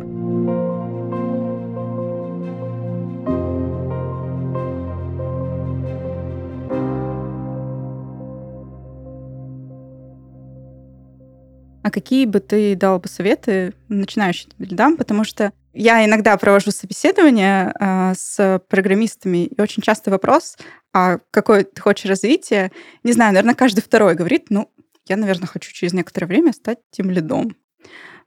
А 11.84 11.92
какие 11.92 12.26
бы 12.26 12.40
ты 12.40 12.76
дал 12.76 13.00
бы 13.00 13.08
советы 13.08 13.74
начинающим 13.90 14.50
лидам? 14.60 14.98
Потому 14.98 15.24
что 15.24 15.52
я 15.74 16.06
иногда 16.06 16.36
провожу 16.38 16.72
собеседования 16.72 17.74
э, 17.80 18.14
с 18.16 18.62
программистами, 18.68 19.46
и 19.46 19.62
очень 19.62 19.82
часто 19.82 20.12
вопрос, 20.12 20.58
а 20.94 21.20
какое 21.32 21.64
ты 21.64 21.82
хочешь 21.82 22.10
развитие? 22.10 22.72
Не 23.04 23.14
знаю, 23.14 23.34
наверное, 23.34 23.56
каждый 23.56 23.82
второй 23.82 24.16
говорит, 24.16 24.48
ну, 24.50 24.70
я, 25.08 25.16
наверное, 25.16 25.48
хочу 25.48 25.72
через 25.72 25.94
некоторое 25.94 26.28
время 26.28 26.54
стать 26.54 26.80
тем 26.92 27.10
лидом. 27.10 27.56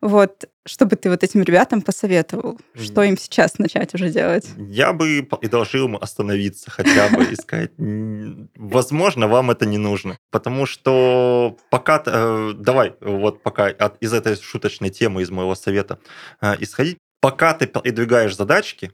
Вот, 0.05 0.45
что 0.67 0.85
бы 0.85 0.97
ты 0.97 1.09
вот 1.09 1.25
этим 1.25 1.43
ребятам 1.43 1.81
посоветовал? 1.81 2.61
Что 2.75 3.03
им 3.05 3.17
сейчас 3.17 3.59
начать 3.59 3.95
уже 3.95 4.11
делать? 4.11 4.47
Я 4.59 4.93
бы 4.93 5.23
предложил 5.23 5.87
им 5.87 5.97
остановиться 5.97 6.71
хотя 6.71 7.09
бы 7.09 7.25
и 7.25 7.35
сказать, 7.37 7.71
возможно, 7.79 9.27
вам 9.27 9.51
это 9.51 9.65
не 9.65 9.79
нужно. 9.79 10.19
Потому 10.31 10.67
что 10.67 11.57
пока... 11.71 12.03
Э, 12.05 12.53
давай 12.55 12.97
вот 13.01 13.43
пока 13.43 13.71
из 13.71 14.13
этой 14.13 14.37
шуточной 14.37 14.91
темы, 14.91 15.23
из 15.23 15.31
моего 15.31 15.55
совета 15.55 15.99
э, 16.43 16.57
исходить. 16.61 16.99
Пока 17.23 17.55
ты 17.55 17.67
передвигаешь 17.67 18.37
задачки, 18.37 18.93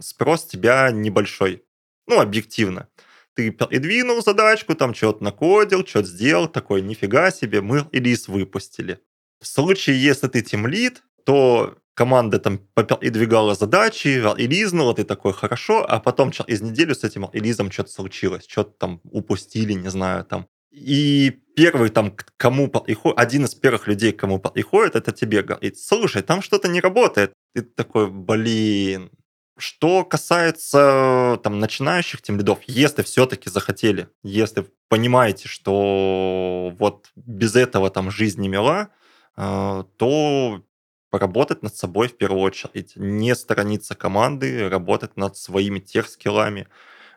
спрос 0.00 0.44
тебя 0.44 0.90
небольшой. 0.90 1.62
Ну, 2.08 2.20
объективно 2.20 2.88
ты 3.36 3.52
передвинул 3.52 4.22
задачку, 4.22 4.74
там 4.74 4.92
что-то 4.92 5.22
накодил, 5.22 5.86
что-то 5.86 6.08
сделал, 6.08 6.48
такой, 6.48 6.82
нифига 6.82 7.30
себе, 7.30 7.60
мы 7.60 7.86
релиз 7.92 8.26
выпустили. 8.26 8.98
В 9.40 9.46
случае, 9.46 10.02
если 10.02 10.28
ты 10.28 10.42
тимлид, 10.42 11.02
то 11.24 11.76
команда 11.94 12.38
там 12.38 12.58
передвигала 12.58 13.54
задачи, 13.54 14.08
релизнула, 14.08 14.94
ты 14.94 15.04
такой, 15.04 15.32
хорошо, 15.32 15.84
а 15.86 16.00
потом 16.00 16.30
через 16.30 16.60
неделю 16.60 16.94
с 16.94 17.04
этим 17.04 17.28
релизом 17.32 17.70
что-то 17.70 17.90
случилось, 17.90 18.44
что-то 18.46 18.70
там 18.78 19.00
упустили, 19.04 19.72
не 19.72 19.88
знаю, 19.90 20.24
там. 20.24 20.46
И 20.70 21.40
первый 21.56 21.90
там, 21.90 22.14
кому 22.36 22.68
приходит, 22.68 23.18
один 23.18 23.44
из 23.44 23.54
первых 23.54 23.88
людей, 23.88 24.12
кому 24.12 24.38
приходит, 24.38 24.94
это 24.94 25.12
тебе 25.12 25.42
говорит, 25.42 25.78
слушай, 25.78 26.22
там 26.22 26.42
что-то 26.42 26.68
не 26.68 26.80
работает. 26.80 27.32
Ты 27.54 27.62
такой, 27.62 28.10
блин. 28.10 29.10
Что 29.58 30.04
касается 30.04 31.38
там 31.42 31.58
начинающих 31.58 32.22
тем 32.22 32.38
лидов, 32.38 32.60
если 32.66 33.02
все-таки 33.02 33.50
захотели, 33.50 34.08
если 34.22 34.66
понимаете, 34.88 35.48
что 35.48 36.74
вот 36.78 37.10
без 37.14 37.56
этого 37.56 37.90
там 37.90 38.10
жизнь 38.10 38.40
не 38.40 38.48
мила, 38.48 38.88
то 39.96 40.62
поработать 41.10 41.62
над 41.62 41.74
собой 41.74 42.08
в 42.08 42.16
первую 42.16 42.42
очередь, 42.42 42.92
не 42.96 43.34
сторониться 43.34 43.94
команды, 43.94 44.68
работать 44.68 45.16
над 45.16 45.36
своими 45.36 45.80
тех 45.80 46.08
скиллами. 46.08 46.68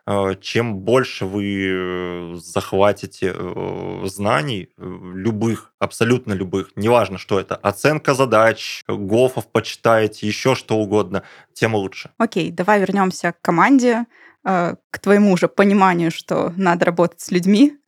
А, 0.05 0.36
чем 0.36 0.79
больше 0.79 1.25
вы 1.25 2.33
захватите 2.36 3.33
э, 3.33 4.01
знаний, 4.05 4.69
э, 4.77 4.83
любых, 5.13 5.71
абсолютно 5.79 6.33
любых, 6.33 6.71
неважно, 6.75 7.17
что 7.17 7.39
это, 7.39 7.55
оценка 7.55 8.13
задач, 8.13 8.83
гофов 8.88 9.47
почитаете, 9.47 10.27
еще 10.27 10.55
что 10.55 10.75
угодно, 10.75 11.23
тем 11.53 11.73
лучше. 11.75 12.12
Окей, 12.17 12.51
давай 12.51 12.81
вернемся 12.81 13.31
к 13.31 13.39
команде, 13.41 14.05
к 14.43 14.99
твоему 15.01 15.32
уже 15.32 15.47
пониманию, 15.47 16.12
что 16.12 16.53
надо 16.58 16.86
работать 16.86 17.21
с 17.21 17.32
людьми. 17.32 17.77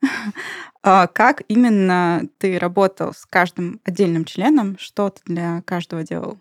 А 0.88 1.08
как 1.08 1.42
именно 1.48 2.28
ты 2.38 2.60
работал 2.60 3.12
с 3.12 3.26
каждым 3.26 3.80
отдельным 3.82 4.24
членом? 4.24 4.78
Что 4.78 5.10
ты 5.10 5.20
для 5.24 5.62
каждого 5.62 6.04
делал? 6.04 6.38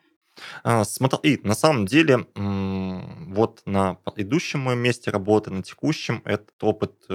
А, 0.64 0.84
смотри, 0.84 1.40
на 1.44 1.56
самом 1.56 1.86
деле, 1.86 2.28
вот 2.36 3.62
на 3.66 3.96
предыдущем 3.96 4.60
моем 4.60 4.80
месте 4.80 5.10
работы, 5.10 5.52
на 5.52 5.64
текущем, 5.64 6.22
этот 6.26 6.52
опыт 6.62 6.94
э, 7.10 7.14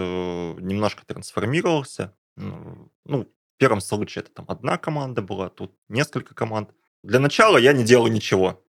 немножко 0.59 1.07
трансформировался. 1.07 2.15
Ну, 2.37 2.89
в 3.05 3.59
первом 3.59 3.81
случае 3.81 4.23
это 4.23 4.33
там 4.33 4.47
одна 4.49 4.79
команда 4.79 5.23
была, 5.23 5.51
тут 5.51 5.75
несколько 5.89 6.35
команд. 6.35 6.71
Для 7.03 7.21
начала 7.21 7.59
я 7.59 7.73
не 7.73 7.85
делал 7.85 8.09
ничего. 8.09 8.63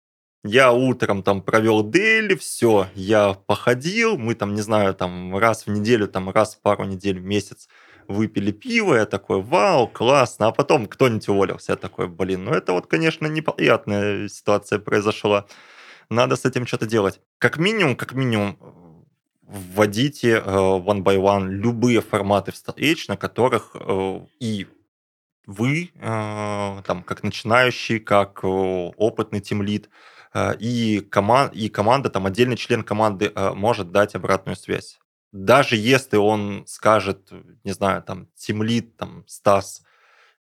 Я 0.45 0.73
утром 0.73 1.23
там 1.23 1.43
провел 1.43 1.83
дейли, 1.83 2.37
все, 2.37 2.87
я 2.95 3.35
походил, 3.47 4.17
мы 4.17 4.35
там, 4.35 4.55
не 4.55 4.61
знаю, 4.63 4.95
там 4.95 5.37
раз 5.37 5.67
в 5.67 5.71
неделю, 5.71 6.07
там 6.07 6.31
раз 6.31 6.55
в 6.55 6.61
пару 6.61 6.85
недель 6.85 7.19
в 7.19 7.25
месяц 7.25 7.69
выпили 8.07 8.53
пиво, 8.53 8.95
я 8.95 9.05
такой, 9.05 9.43
вау, 9.43 9.89
классно, 9.89 10.47
а 10.47 10.53
потом 10.53 10.87
кто-нибудь 10.87 11.29
уволился, 11.29 11.73
я 11.73 11.77
такой, 11.77 12.07
блин, 12.07 12.45
ну 12.45 12.53
это 12.53 12.73
вот, 12.73 12.87
конечно, 12.87 13.27
неприятная 13.27 14.29
ситуация 14.29 14.79
произошла, 14.79 15.47
надо 16.09 16.37
с 16.37 16.45
этим 16.45 16.67
что-то 16.67 16.87
делать. 16.87 17.21
Как 17.39 17.59
минимум, 17.59 17.97
как 17.97 18.15
минимум, 18.15 18.59
вводите 19.43 20.37
э, 20.37 20.41
one 20.41 21.03
by 21.03 21.17
one 21.17 21.49
любые 21.49 22.01
форматы 22.01 22.53
встреч, 22.53 23.09
на 23.09 23.17
которых 23.17 23.75
э, 23.75 24.21
и 24.41 24.67
вы, 25.47 25.91
э, 25.95 26.83
там, 26.87 27.03
как 27.03 27.23
начинающий, 27.23 27.99
как 27.99 28.45
опытный 28.45 29.41
тимлид, 29.41 29.89
и, 30.59 31.01
коман 31.11 31.51
и 31.53 31.69
команда, 31.69 32.11
там, 32.11 32.27
отдельный 32.27 32.57
член 32.57 32.83
команды 32.83 33.33
может 33.55 33.91
дать 33.93 34.15
обратную 34.15 34.57
связь. 34.57 34.99
Даже 35.33 35.77
если 35.77 36.17
он 36.17 36.65
скажет, 36.67 37.31
не 37.65 37.73
знаю, 37.73 38.03
там, 38.03 38.29
тимлид, 38.35 38.97
там, 38.97 39.25
Стас, 39.27 39.83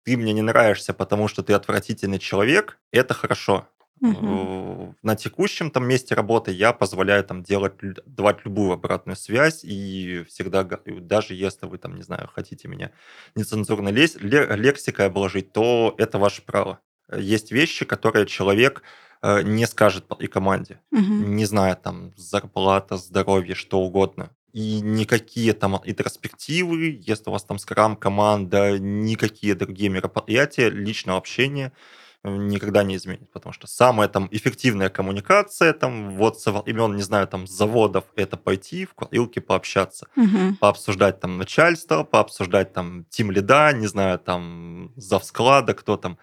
ты 0.04 0.18
мне 0.18 0.34
не 0.34 0.42
нравишься, 0.42 0.94
потому 0.94 1.28
что 1.28 1.44
ты 1.44 1.54
отвратительный 1.54 2.20
человек, 2.20 2.80
это 2.92 3.14
хорошо. 3.14 3.68
Угу. 4.02 4.96
На 5.04 5.16
текущем 5.16 5.70
там 5.70 5.88
месте 5.88 6.16
работы 6.16 6.52
я 6.52 6.74
позволяю 6.74 7.24
там 7.24 7.44
делать, 7.44 7.74
давать 8.08 8.44
любую 8.46 8.72
обратную 8.72 9.16
связь 9.16 9.64
и 9.64 10.26
всегда, 10.28 10.64
даже 10.64 11.36
если 11.36 11.68
вы 11.68 11.78
там, 11.78 11.96
не 11.96 12.02
знаю, 12.02 12.28
хотите 12.34 12.68
меня 12.68 12.90
нецензурной 13.36 13.92
лексикой 13.92 15.06
обложить, 15.06 15.54
то 15.54 15.94
это 16.00 16.18
ваше 16.18 16.42
право. 16.42 16.80
Есть 17.16 17.52
вещи, 17.52 17.86
которые 17.86 18.26
человек 18.26 18.82
э, 18.82 18.86
не 19.24 19.68
скажет 19.68 20.06
и 20.20 20.28
команде. 20.28 20.80
Угу. 20.92 21.02
Не 21.02 21.46
знаю, 21.46 21.78
там, 21.78 22.12
зарплата, 22.18 22.98
здоровье, 22.98 23.56
что 23.56 23.80
угодно. 23.80 24.32
И 24.54 24.82
никакие 24.82 25.54
там 25.54 25.80
интроспективы, 25.86 27.00
если 27.02 27.30
у 27.30 27.34
вас 27.34 27.44
там 27.44 27.58
скрам 27.58 27.96
команда, 27.96 28.80
никакие 28.80 29.56
другие 29.56 29.90
мероприятия 29.90 30.70
личного 30.70 31.18
общения– 31.18 31.72
никогда 32.24 32.84
не 32.84 32.96
изменит, 32.96 33.32
потому 33.32 33.54
что 33.54 33.68
самая 33.68 34.08
там 34.08 34.28
эффективная 34.32 34.90
коммуникация 34.90 35.74
там 35.74 36.18
вот 36.18 36.40
со 36.40 36.52
времен, 36.52 36.96
не 36.96 37.02
знаю, 37.02 37.28
там 37.28 37.48
заводов, 37.48 38.06
это 38.16 38.38
пойти 38.38 38.86
в 38.86 38.94
курилки 38.94 39.40
пообщаться, 39.40 40.08
угу. 40.16 40.56
пообсуждать 40.60 41.20
там 41.20 41.38
начальство, 41.38 42.04
пообсуждать 42.04 42.74
там 42.74 43.06
тим 43.10 43.32
лида, 43.32 43.74
не 43.74 43.88
знаю, 43.88 44.20
там 44.20 44.92
завсклада, 44.96 45.74
кто 45.74 45.98
там 45.98 46.14
э, 46.14 46.18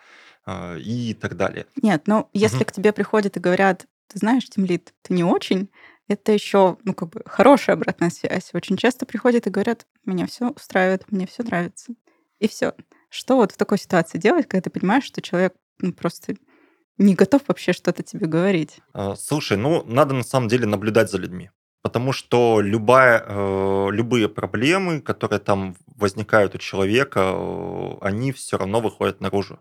и 0.79 1.15
так 1.15 1.37
далее. 1.37 1.67
Нет, 1.83 2.03
ну 2.07 2.29
если 2.33 2.59
угу. 2.59 2.67
к 2.67 2.73
тебе 2.73 2.93
приходят 2.93 3.37
и 3.37 3.41
говорят, 3.41 3.87
ты 4.09 4.19
знаешь, 4.19 4.49
тим 4.49 4.65
лид, 4.65 4.95
ты 5.03 5.15
не 5.15 5.25
очень, 5.25 5.69
это 6.09 6.33
еще, 6.33 6.79
ну, 6.85 6.95
как 6.95 7.11
бы 7.11 7.23
хорошая 7.27 7.77
обратная 7.77 8.11
связь. 8.11 8.51
Очень 8.55 8.79
часто 8.79 9.05
приходят 9.05 9.47
и 9.47 9.51
говорят, 9.51 9.87
меня 10.07 10.27
все 10.27 10.49
устраивает, 10.49 11.11
мне 11.13 11.27
все 11.27 11.43
нравится. 11.43 11.93
И 12.41 12.49
все. 12.49 12.75
Что 13.11 13.37
вот 13.37 13.53
в 13.53 13.57
такой 13.57 13.79
ситуации 13.79 14.19
делать, 14.19 14.49
когда 14.49 14.63
ты 14.63 14.71
понимаешь, 14.71 15.05
что 15.05 15.21
человек 15.21 15.55
ну, 15.81 15.93
просто 15.93 16.37
не 16.97 17.15
готов 17.15 17.43
вообще 17.47 17.73
что-то 17.73 18.03
тебе 18.03 18.27
говорить. 18.27 18.81
А, 18.93 19.15
слушай, 19.17 19.57
ну, 19.57 19.85
надо 19.85 20.15
на 20.15 20.25
самом 20.25 20.49
деле 20.49 20.67
наблюдать 20.67 21.11
за 21.11 21.19
людьми. 21.19 21.51
Потому 21.83 22.13
что 22.13 22.61
любая, 22.61 23.25
э, 23.25 23.89
любые 23.93 24.29
проблемы, 24.29 25.01
которые 25.01 25.39
там 25.39 25.77
возникают 25.87 26.55
у 26.55 26.59
человека, 26.59 27.21
э, 27.21 27.91
они 28.01 28.33
все 28.33 28.59
равно 28.59 28.81
выходят 28.81 29.21
наружу. 29.21 29.61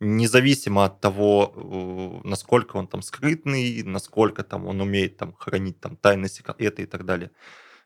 Независимо 0.00 0.84
от 0.84 1.00
того, 1.00 2.20
э, 2.24 2.28
насколько 2.28 2.76
он 2.76 2.86
там 2.86 3.02
скрытный, 3.02 3.82
насколько 3.82 4.44
там 4.44 4.66
он 4.66 4.80
умеет 4.80 5.16
там 5.16 5.34
хранить 5.34 5.80
там 5.80 5.96
тайны, 5.96 6.28
секреты 6.28 6.82
и 6.82 6.86
так 6.86 7.04
далее. 7.04 7.30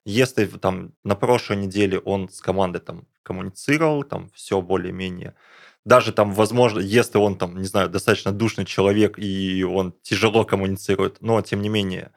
Если 0.05 0.47
там 0.47 0.93
на 1.05 1.15
прошлой 1.15 1.57
неделе 1.57 1.99
он 1.99 2.29
с 2.29 2.41
командой 2.41 2.81
там 2.81 3.07
коммуницировал, 3.23 4.05
там 4.05 4.31
все 4.35 4.61
более-менее 4.61 5.35
даже 5.85 6.13
там, 6.13 6.33
возможно, 6.33 6.79
если 6.81 7.19
он 7.19 7.37
там, 7.37 7.59
не 7.59 7.65
знаю, 7.65 7.89
достаточно 7.91 8.33
душный 8.33 8.65
человек 8.65 9.19
и 9.19 9.65
он 9.65 9.95
тяжело 10.03 10.45
коммуницирует, 10.45 11.21
но 11.21 11.41
тем 11.43 11.61
не 11.61 11.69
менее, 11.69 12.13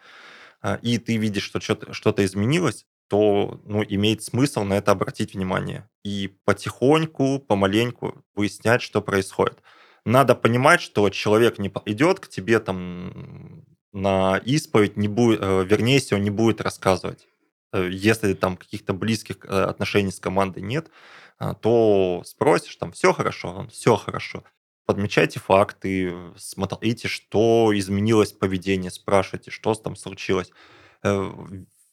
а, 0.62 0.80
и 0.82 0.98
ты 0.98 1.18
видишь, 1.18 1.44
что 1.44 1.60
что-то, 1.60 2.26
изменилось, 2.26 2.86
то 3.08 3.62
ну, 3.66 3.84
имеет 3.84 4.24
смысл 4.24 4.64
на 4.64 4.76
это 4.76 4.92
обратить 4.92 5.34
внимание 5.34 5.90
и 6.04 6.36
потихоньку, 6.46 7.40
помаленьку 7.40 8.24
выяснять, 8.36 8.82
что 8.82 9.02
происходит. 9.02 9.60
Надо 10.06 10.36
понимать, 10.36 10.82
что 10.82 11.10
человек 11.10 11.58
не 11.58 11.72
идет 11.86 12.20
к 12.20 12.28
тебе 12.28 12.60
там 12.60 13.66
на 13.92 14.38
исповедь, 14.38 14.98
не 14.98 15.08
будет, 15.08 15.40
э, 15.42 15.66
вернее, 15.66 15.96
если 15.96 16.16
он 16.16 16.22
не 16.22 16.30
будет 16.30 16.62
рассказывать. 16.62 17.28
Э, 17.74 17.90
если 17.92 18.34
там 18.34 18.56
каких-то 18.56 18.94
близких 18.94 19.38
э, 19.46 19.48
отношений 19.48 20.12
с 20.12 20.20
командой 20.20 20.62
нет, 20.62 20.92
а, 21.40 21.54
то 21.54 22.22
спросишь, 22.26 22.76
там, 22.76 22.92
все 22.92 23.14
хорошо, 23.14 23.68
все 23.72 23.96
хорошо. 23.96 24.44
Подмечайте 24.86 25.40
факты, 25.40 26.14
смотрите, 26.38 27.08
что 27.08 27.72
изменилось 27.74 28.32
поведение, 28.32 28.92
спрашивайте, 28.92 29.50
что 29.52 29.74
там 29.74 29.96
случилось. 29.96 30.52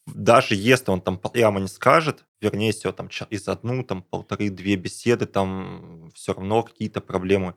Даже 0.05 0.55
если 0.55 0.91
он 0.91 1.01
там 1.01 1.17
прямо 1.17 1.59
не 1.59 1.67
скажет, 1.67 2.25
вернее 2.41 2.71
всего, 2.71 2.93
там 2.93 3.09
из 3.29 3.47
одну, 3.47 3.83
там 3.83 4.03
полторы-две 4.03 4.75
беседы, 4.75 5.25
там 5.25 6.11
все 6.13 6.33
равно 6.33 6.63
какие-то 6.63 7.01
проблемы 7.01 7.55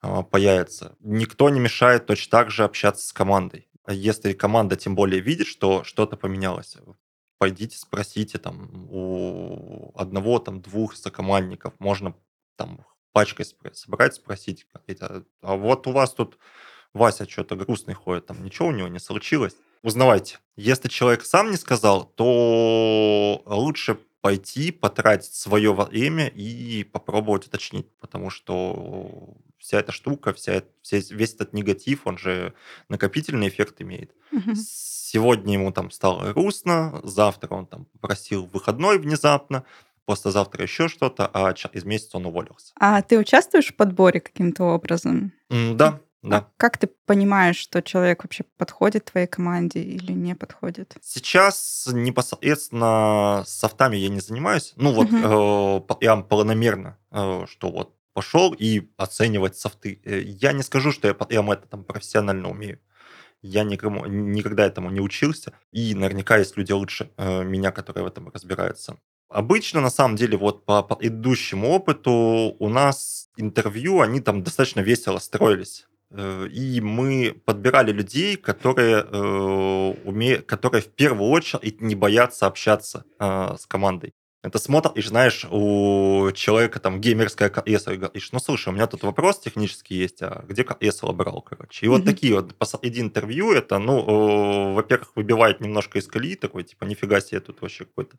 а, 0.00 0.22
появятся. 0.22 0.96
Никто 1.00 1.50
не 1.50 1.60
мешает 1.60 2.06
точно 2.06 2.30
так 2.30 2.50
же 2.50 2.64
общаться 2.64 3.06
с 3.06 3.12
командой. 3.12 3.68
Если 3.88 4.32
команда 4.32 4.76
тем 4.76 4.94
более 4.94 5.20
видит, 5.20 5.46
что 5.46 5.84
что-то 5.84 6.16
поменялось, 6.16 6.76
пойдите 7.38 7.76
спросите 7.76 8.38
там 8.38 8.88
у 8.90 9.92
одного, 9.96 10.38
там, 10.38 10.60
двух 10.60 10.94
сокомандников, 10.94 11.74
можно 11.78 12.14
там 12.56 12.84
пачкой 13.12 13.46
собрать, 13.72 14.14
спросить, 14.14 14.66
а, 15.00 15.22
а 15.42 15.56
вот 15.56 15.86
у 15.86 15.92
вас 15.92 16.14
тут 16.14 16.38
Вася 16.92 17.28
что-то 17.28 17.56
грустный 17.56 17.94
ходит, 17.94 18.26
там 18.26 18.44
ничего 18.44 18.68
у 18.68 18.72
него 18.72 18.88
не 18.88 18.98
случилось. 18.98 19.56
Узнавайте. 19.82 20.38
Если 20.56 20.88
человек 20.88 21.24
сам 21.24 21.50
не 21.50 21.56
сказал, 21.56 22.04
то 22.04 23.42
лучше 23.46 23.98
пойти, 24.20 24.70
потратить 24.70 25.34
свое 25.34 25.72
время 25.72 26.28
и 26.28 26.84
попробовать 26.84 27.46
уточнить, 27.46 27.86
потому 28.00 28.30
что 28.30 29.34
вся 29.58 29.80
эта 29.80 29.92
штука, 29.92 30.32
вся, 30.32 30.62
весь 30.90 31.34
этот 31.34 31.52
негатив, 31.52 32.06
он 32.06 32.18
же 32.18 32.54
накопительный 32.88 33.48
эффект 33.48 33.80
имеет. 33.80 34.14
Угу 34.32 34.54
сегодня 35.10 35.54
ему 35.54 35.72
там 35.72 35.90
стало 35.90 36.32
грустно, 36.32 37.00
завтра 37.02 37.54
он 37.54 37.66
там 37.66 37.84
попросил 37.86 38.48
выходной 38.52 38.98
внезапно, 38.98 39.64
послезавтра 40.04 40.62
еще 40.62 40.88
что-то, 40.88 41.28
а 41.32 41.52
из 41.52 41.84
месяца 41.84 42.16
он 42.16 42.26
уволился. 42.26 42.72
А 42.78 43.02
ты 43.02 43.18
участвуешь 43.18 43.68
в 43.68 43.76
подборе 43.76 44.20
каким-то 44.20 44.64
образом? 44.64 45.32
Да, 45.48 46.00
да. 46.22 46.38
А 46.38 46.50
как 46.58 46.76
ты 46.76 46.88
понимаешь, 47.06 47.56
что 47.56 47.80
человек 47.80 48.24
вообще 48.24 48.44
подходит 48.58 49.06
твоей 49.06 49.26
команде 49.26 49.80
или 49.80 50.12
не 50.12 50.34
подходит? 50.34 50.94
Сейчас 51.00 51.88
непосредственно 51.90 53.42
софтами 53.46 53.96
я 53.96 54.08
не 54.08 54.20
занимаюсь. 54.20 54.74
Ну 54.76 54.92
вот 54.92 55.08
угу. 55.10 55.86
э, 55.88 55.94
прям 55.94 56.24
планомерно, 56.24 56.98
э, 57.10 57.46
что 57.48 57.70
вот 57.70 57.94
пошел 58.12 58.52
и 58.52 58.90
оценивать 58.98 59.56
софты. 59.56 60.00
Э, 60.04 60.20
я 60.20 60.52
не 60.52 60.62
скажу, 60.62 60.92
что 60.92 61.08
я 61.08 61.14
прям 61.14 61.50
это 61.50 61.66
там 61.66 61.84
профессионально 61.84 62.50
умею. 62.50 62.80
Я 63.40 63.64
никому, 63.64 64.04
никогда 64.04 64.66
этому 64.66 64.90
не 64.90 65.00
учился, 65.00 65.54
и 65.72 65.94
наверняка 65.94 66.36
есть 66.36 66.58
люди 66.58 66.72
лучше 66.72 67.10
э, 67.16 67.42
меня, 67.42 67.72
которые 67.72 68.04
в 68.04 68.08
этом 68.08 68.28
разбираются. 68.28 68.98
Обычно, 69.30 69.80
на 69.80 69.90
самом 69.90 70.16
деле, 70.16 70.36
вот 70.36 70.66
по 70.66 70.82
предыдущему 70.82 71.70
опыту 71.70 72.56
у 72.58 72.68
нас 72.68 73.30
интервью, 73.36 74.00
они 74.00 74.20
там 74.20 74.42
достаточно 74.42 74.80
весело 74.80 75.18
строились. 75.18 75.86
Э, 76.10 76.46
и 76.48 76.80
мы 76.80 77.40
подбирали 77.44 77.92
людей, 77.92 78.36
которые, 78.36 79.04
э, 79.04 79.94
уме... 80.04 80.38
которые 80.38 80.82
в 80.82 80.88
первую 80.88 81.30
очередь 81.30 81.80
не 81.80 81.94
боятся 81.94 82.46
общаться 82.46 83.04
э, 83.18 83.56
с 83.58 83.66
командой. 83.66 84.12
Это 84.42 84.58
смотришь, 84.58 85.08
знаешь, 85.08 85.44
у 85.50 86.30
человека 86.32 86.80
там 86.80 86.98
геймерская 86.98 87.50
кресло, 87.50 87.90
и 87.90 87.98
говоришь, 87.98 88.32
ну, 88.32 88.38
слушай, 88.38 88.70
у 88.70 88.72
меня 88.72 88.86
тут 88.86 89.02
вопрос 89.02 89.38
технический 89.38 89.96
есть, 89.96 90.22
а 90.22 90.44
где 90.48 90.64
кресло 90.64 91.12
брал, 91.12 91.42
короче. 91.42 91.84
И 91.84 91.88
mm-hmm. 91.88 91.92
вот 91.92 92.04
такие 92.06 92.34
вот 92.34 92.54
посреди 92.54 93.02
интервью, 93.02 93.52
это, 93.52 93.78
ну, 93.78 94.72
во-первых, 94.72 95.12
выбивает 95.14 95.60
немножко 95.60 95.98
из 95.98 96.06
колеи, 96.06 96.36
такой, 96.36 96.64
типа, 96.64 96.84
нифига 96.84 97.20
себе, 97.20 97.40
тут 97.40 97.60
вообще 97.60 97.84
какой-то 97.84 98.16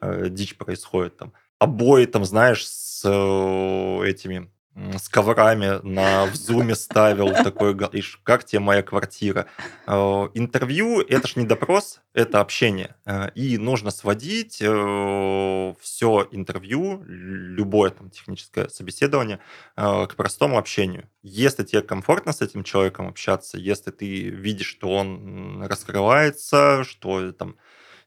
э, 0.00 0.30
дичь 0.30 0.56
происходит 0.56 1.18
там. 1.18 1.34
Обои 1.58 2.06
там, 2.06 2.24
знаешь, 2.24 2.66
с 2.66 3.02
э, 3.04 4.08
этими 4.08 4.50
с 4.96 5.08
коврами 5.08 5.80
на 5.82 6.26
в 6.26 6.36
зуме 6.36 6.74
ставил, 6.74 7.32
такой 7.32 7.74
говоришь, 7.74 8.20
как 8.22 8.44
тебе 8.44 8.60
моя 8.60 8.82
квартира? 8.82 9.46
Э, 9.86 10.28
интервью– 10.34 11.00
это 11.08 11.26
ж 11.26 11.36
не 11.36 11.44
допрос, 11.44 12.00
это 12.14 12.40
общение. 12.40 12.94
Э, 13.04 13.30
и 13.34 13.58
нужно 13.58 13.90
сводить 13.90 14.58
э, 14.60 15.74
все 15.80 16.28
интервью, 16.30 17.02
любое 17.06 17.90
там 17.90 18.10
техническое 18.10 18.68
собеседование 18.68 19.40
к 19.76 20.10
простому 20.16 20.58
общению. 20.58 21.08
Если 21.22 21.64
тебе 21.64 21.82
комфортно 21.82 22.32
с 22.32 22.40
этим 22.40 22.62
человеком 22.62 23.08
общаться, 23.08 23.58
если 23.58 23.90
ты 23.90 24.28
видишь, 24.28 24.68
что 24.68 24.90
он 24.90 25.62
раскрывается, 25.64 26.84
что 26.84 27.32
там 27.32 27.56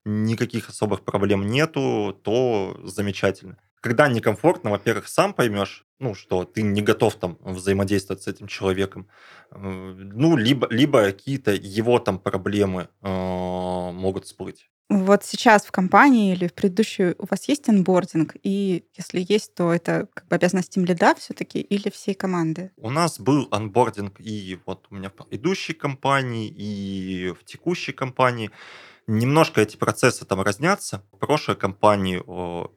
никаких 0.06 0.70
особых 0.70 1.04
проблем 1.04 1.48
нету, 1.48 2.18
то 2.24 2.80
замечательно. 2.84 3.58
Когда 3.82 4.08
некомфортно, 4.08 4.70
во-первых, 4.70 5.08
сам 5.08 5.34
поймешь, 5.34 5.86
ну, 6.00 6.14
что 6.14 6.44
ты 6.44 6.62
не 6.62 6.82
готов 6.82 7.16
там 7.16 7.38
взаимодействовать 7.42 8.22
с 8.24 8.28
этим 8.28 8.48
человеком, 8.48 9.08
э, 9.52 9.58
ну, 9.58 10.38
либо, 10.38 10.68
либо 10.70 11.04
какие-то 11.06 11.52
его 11.52 11.98
там 12.00 12.20
проблемы 12.20 12.90
э, 13.02 13.08
могут 13.92 14.26
всплыть. 14.26 14.70
Вот 14.92 15.24
сейчас 15.24 15.66
в 15.66 15.72
компании 15.72 16.34
или 16.34 16.48
в 16.48 16.54
предыдущей 16.54 17.16
у 17.18 17.26
вас 17.30 17.48
есть 17.48 17.70
анбординг? 17.70 18.36
И 18.44 18.84
если 18.98 19.26
есть, 19.26 19.56
то 19.56 19.74
это 19.74 20.10
как 20.14 20.28
бы 20.28 20.36
обязанность 20.36 20.76
им 20.76 20.84
лида 20.84 21.16
все-таки 21.16 21.62
или 21.62 21.90
всей 21.90 22.14
команды? 22.14 22.72
У 22.76 22.90
нас 22.90 23.18
был 23.18 23.48
анбординг 23.52 24.20
и 24.20 24.60
вот 24.66 24.88
у 24.92 24.96
меня 24.96 25.10
в 25.10 25.14
предыдущей 25.14 25.74
компании, 25.74 26.50
и 26.50 27.34
в 27.40 27.46
текущей 27.46 27.94
компании. 27.94 28.52
Немножко 29.08 29.62
эти 29.62 29.78
процессы 29.78 30.26
там 30.26 30.42
разнятся. 30.42 31.04
В 31.12 31.18
прошлой 31.18 31.56
компании 31.56 32.22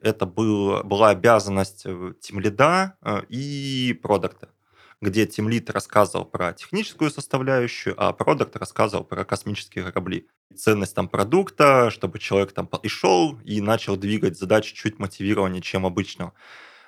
это 0.01 0.25
был, 0.25 0.83
была 0.83 1.09
обязанность 1.09 1.83
тимлида 2.21 2.97
э, 3.01 3.17
э, 3.19 3.25
и 3.29 3.93
продукта 4.01 4.49
где 5.01 5.25
тимлид 5.25 5.69
рассказывал 5.69 6.25
про 6.25 6.53
техническую 6.53 7.11
составляющую, 7.11 7.93
а 7.97 8.13
продукт 8.13 8.55
рассказывал 8.55 9.03
про 9.03 9.25
космические 9.25 9.91
корабли. 9.91 10.27
Ценность 10.55 10.95
там 10.95 11.07
продукта, 11.07 11.89
чтобы 11.91 12.19
человек 12.19 12.53
там 12.53 12.65
пришел 12.65 13.37
и 13.43 13.61
начал 13.61 13.97
двигать 13.97 14.37
задачи 14.37 14.73
чуть 14.73 14.97
мотивированнее, 14.97 15.61
чем 15.61 15.85
обычного. 15.85 16.33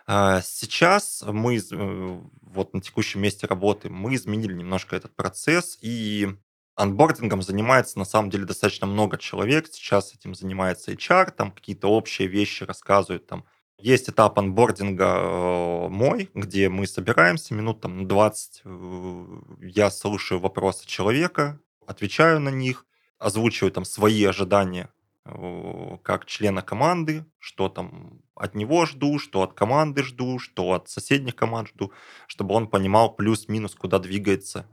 А 0.08 0.42
сейчас 0.42 1.24
мы 1.28 1.58
э, 1.58 2.20
вот 2.42 2.74
на 2.74 2.82
текущем 2.82 3.22
месте 3.22 3.46
работы 3.46 3.90
мы 3.90 4.16
изменили 4.16 4.54
немножко 4.54 4.96
этот 4.96 5.14
процесс 5.16 5.78
и 5.82 6.30
Анбордингом 6.78 7.42
занимается 7.42 7.98
на 7.98 8.06
самом 8.06 8.30
деле 8.30 8.46
достаточно 8.46 8.86
много 8.86 9.18
человек. 9.18 9.66
Сейчас 9.72 10.14
этим 10.14 10.36
занимается 10.36 10.92
HR, 10.92 11.32
там 11.32 11.52
какие-то 11.52 11.88
общие 11.88 12.28
вещи 12.28 12.64
рассказывают. 12.64 13.26
Там. 13.26 13.46
Есть 13.80 14.10
этап 14.10 14.38
анбординга 14.38 15.18
э, 15.18 15.88
мой, 15.90 16.30
где 16.36 16.70
мы 16.70 16.86
собираемся 16.86 17.56
минут 17.56 17.82
там 17.82 18.04
на 18.04 18.08
20. 18.08 18.62
Э, 18.64 19.26
я 19.62 19.90
слушаю 19.90 20.40
вопросы 20.40 20.86
человека, 20.86 21.60
отвечаю 21.88 22.40
на 22.40 22.50
них, 22.50 22.86
озвучиваю 23.18 23.72
там 23.72 23.84
свои 23.84 24.24
ожидания 24.24 24.90
э, 25.26 25.98
как 26.04 26.26
члена 26.26 26.62
команды, 26.62 27.26
что 27.40 27.70
там 27.70 28.22
от 28.36 28.54
него 28.54 28.86
жду, 28.86 29.18
что 29.18 29.42
от 29.42 29.54
команды 29.54 30.04
жду, 30.04 30.38
что 30.38 30.74
от 30.74 30.90
соседних 30.90 31.36
команд 31.36 31.70
жду, 31.70 31.92
чтобы 32.28 32.54
он 32.54 32.68
понимал 32.68 33.16
плюс-минус, 33.16 33.74
куда 33.74 33.98
двигается 33.98 34.68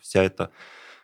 вся 0.00 0.22
эта 0.22 0.50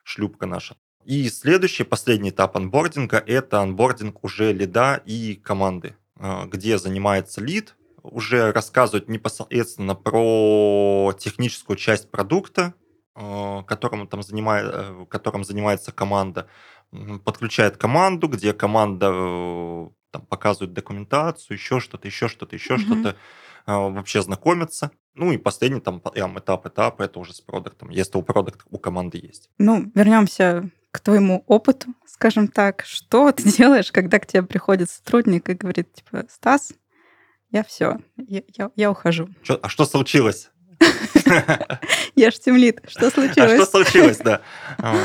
шлюпка 0.03 0.47
наша. 0.47 0.77
И 1.05 1.29
следующий, 1.29 1.85
последний 1.85 2.31
этап 2.31 2.57
анбординга– 2.57 3.19
это 3.27 3.61
анбординг 3.61 4.23
уже 4.23 4.53
лида 4.53 5.03
и 5.05 5.35
команды, 5.35 5.97
а, 6.17 6.47
где 6.47 6.79
занимается 6.79 7.41
лид, 7.41 7.75
уже 8.03 8.53
рассказывает 8.53 9.09
непосредственно 9.09 9.95
про 9.95 11.13
техническую 11.19 11.77
часть 11.77 12.11
продукта, 12.11 12.75
а, 13.15 13.63
которым, 13.65 14.07
там 14.07 14.23
занимает, 14.23 14.71
э, 14.73 15.07
которым 15.09 15.45
занимается 15.45 15.93
команда, 15.93 16.49
подключает 17.25 17.77
команду, 17.77 18.29
где 18.29 18.53
команда 18.53 19.11
э, 19.13 19.89
там, 20.13 20.23
показывает 20.27 20.73
документацию, 20.73 21.57
еще 21.57 21.81
что-то, 21.81 22.07
еще 22.07 22.29
что-то, 22.29 22.55
еще 22.55 22.75
mm-hmm. 22.75 22.79
что-то, 22.79 23.17
а, 23.67 23.89
вообще 23.89 24.23
знакомиться. 24.23 24.93
Ну 25.15 25.33
и 25.33 25.37
последний 25.37 25.81
там 25.81 26.01
прям 26.01 26.39
этап 26.39 26.67
этап 26.67 27.01
это 27.01 27.19
уже 27.19 27.35
с 27.35 27.41
продуктом, 27.41 27.91
если 27.91 28.17
у 28.17 28.23
продукта 28.23 28.65
у 28.71 28.79
команды 28.79 29.19
есть. 29.19 29.51
Ну, 29.59 29.91
вернемся 29.95 30.71
к 30.91 31.01
твоему 31.01 31.45
опыту, 31.47 31.89
скажем 32.07 32.49
так. 32.49 32.85
Что 32.87 33.33
ты 33.33 33.51
делаешь, 33.51 33.93
когда 33.93 34.19
к 34.19 34.27
тебе 34.27 34.43
приходит 34.43 34.91
сотрудник 34.91 35.49
и 35.49 35.55
говорит, 35.55 35.93
типа, 35.93 36.25
Стас, 36.31 36.73
я 37.51 37.63
все, 37.63 37.99
я, 38.17 38.43
я, 38.49 38.71
я 38.77 38.91
ухожу. 38.91 39.29
Чё, 39.43 39.59
а 39.63 39.69
что 39.69 39.85
случилось? 39.85 40.51
Я 42.17 42.31
ж 42.31 42.39
темлит. 42.39 42.81
Что 42.89 43.11
случилось? 43.11 43.53
А 43.53 43.57
что 43.57 43.67
случилось, 43.67 44.19
да. 44.19 44.43
А, 44.79 44.97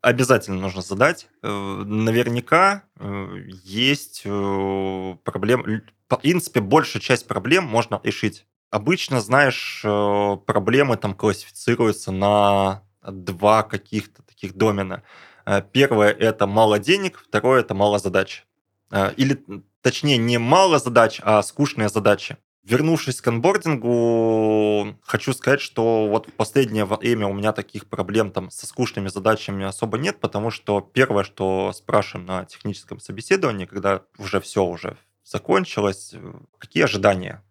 обязательно 0.00 0.58
нужно 0.58 0.80
задать. 0.82 1.28
Э, 1.42 1.82
наверняка 1.84 2.84
э, 2.98 3.26
есть 3.62 4.22
э, 4.24 5.16
проблемы. 5.24 5.82
В 6.08 6.16
принципе, 6.16 6.60
большая 6.60 7.02
часть 7.02 7.26
проблем 7.26 7.64
можно 7.64 8.00
решить 8.02 8.46
Обычно, 8.72 9.20
знаешь, 9.20 9.82
э, 9.84 10.36
проблемы 10.46 10.96
там 10.96 11.12
классифицируются 11.12 12.10
на 12.10 12.82
два 13.06 13.64
каких-то 13.64 14.22
таких 14.22 14.54
домена. 14.56 15.02
Э, 15.44 15.60
первое– 15.60 16.10
это 16.18 16.46
мало 16.46 16.78
денег, 16.78 17.22
второе– 17.22 17.60
это 17.62 17.74
мало 17.74 17.98
задач. 17.98 18.46
Э, 18.90 19.12
или, 19.18 19.44
точнее, 19.82 20.16
не 20.16 20.38
мало 20.38 20.78
задач, 20.78 21.20
а 21.22 21.42
скучные 21.42 21.90
задачи. 21.90 22.38
Вернувшись 22.64 23.20
к 23.20 23.28
анбордингу, 23.28 24.96
хочу 25.02 25.34
сказать, 25.34 25.60
что 25.60 26.08
вот 26.08 26.28
в 26.28 26.32
последнее 26.32 26.86
время 26.86 27.26
у 27.26 27.34
меня 27.34 27.52
таких 27.52 27.90
проблем 27.90 28.30
там 28.30 28.50
со 28.50 28.66
скучными 28.66 29.08
задачами 29.08 29.66
особо 29.66 29.98
нет, 29.98 30.18
потому 30.18 30.50
что 30.50 30.80
первое, 30.80 31.24
что 31.24 31.74
спрашиваем 31.74 32.24
на 32.24 32.46
техническом 32.46 33.00
собеседовании, 33.00 33.66
когда 33.66 34.04
уже 34.16 34.40
все 34.40 34.64
уже 34.64 34.96
закончилось, 35.24 36.14
какие 36.56 36.84
ожидания 36.84 37.42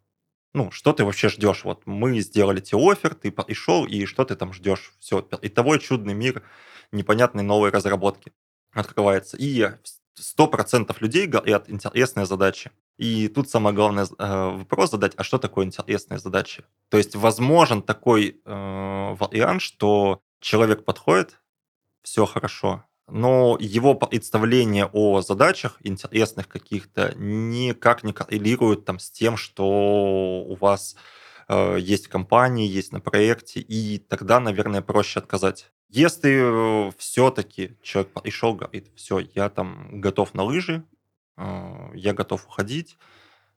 ну, 0.53 0.71
что 0.71 0.93
ты 0.93 1.05
вообще 1.05 1.29
ждешь? 1.29 1.63
Вот 1.63 1.85
мы 1.85 2.19
сделали 2.19 2.59
тебе 2.59 2.81
офер, 2.91 3.15
ты 3.15 3.31
пришел, 3.31 3.85
и 3.85 4.05
что 4.05 4.25
ты 4.25 4.35
там 4.35 4.53
ждешь? 4.53 4.93
Все, 4.99 5.27
и 5.41 5.49
того 5.49 5.77
чудный 5.77 6.13
мир 6.13 6.43
непонятной 6.91 7.43
новой 7.43 7.69
разработки 7.69 8.33
открывается. 8.73 9.37
И 9.37 9.65
100% 10.19 10.95
людей 10.99 11.27
говорят 11.27 11.69
интересные 11.69 12.25
задачи. 12.25 12.71
И 12.97 13.27
тут 13.29 13.49
самое 13.49 13.75
главное 13.75 14.05
э, 14.05 14.49
вопрос 14.57 14.91
задать, 14.91 15.13
а 15.17 15.23
что 15.23 15.37
такое 15.37 15.65
интересные 15.65 16.19
задачи? 16.19 16.63
То 16.89 16.97
есть 16.97 17.15
возможен 17.15 17.81
такой 17.81 18.41
э, 18.43 19.15
вариант, 19.19 19.61
что 19.61 20.21
человек 20.39 20.85
подходит, 20.85 21.41
все 22.03 22.25
хорошо, 22.25 22.83
но 23.07 23.57
его 23.59 23.93
представление 23.95 24.85
о 24.85 25.21
задачах 25.21 25.77
интересных 25.83 26.47
каких-то 26.47 27.13
никак 27.17 28.03
не 28.03 28.13
коррелирует 28.13 28.85
там 28.85 28.99
с 28.99 29.11
тем, 29.11 29.37
что 29.37 30.43
у 30.47 30.55
вас 30.55 30.95
э, 31.47 31.77
есть 31.79 32.07
в 32.07 32.09
компании, 32.09 32.67
есть 32.67 32.91
на 32.93 32.99
проекте, 33.01 33.59
и 33.59 33.97
тогда, 33.99 34.39
наверное, 34.39 34.81
проще 34.81 35.19
отказать. 35.19 35.71
Если 35.89 36.87
э, 36.87 36.91
все-таки 36.97 37.77
человек 37.81 38.13
пришел, 38.13 38.55
говорит, 38.55 38.91
все, 38.95 39.19
я 39.19 39.49
там 39.49 39.99
готов 39.99 40.33
на 40.33 40.43
лыжи, 40.43 40.83
э, 41.37 41.91
я 41.93 42.13
готов 42.13 42.45
уходить, 42.47 42.97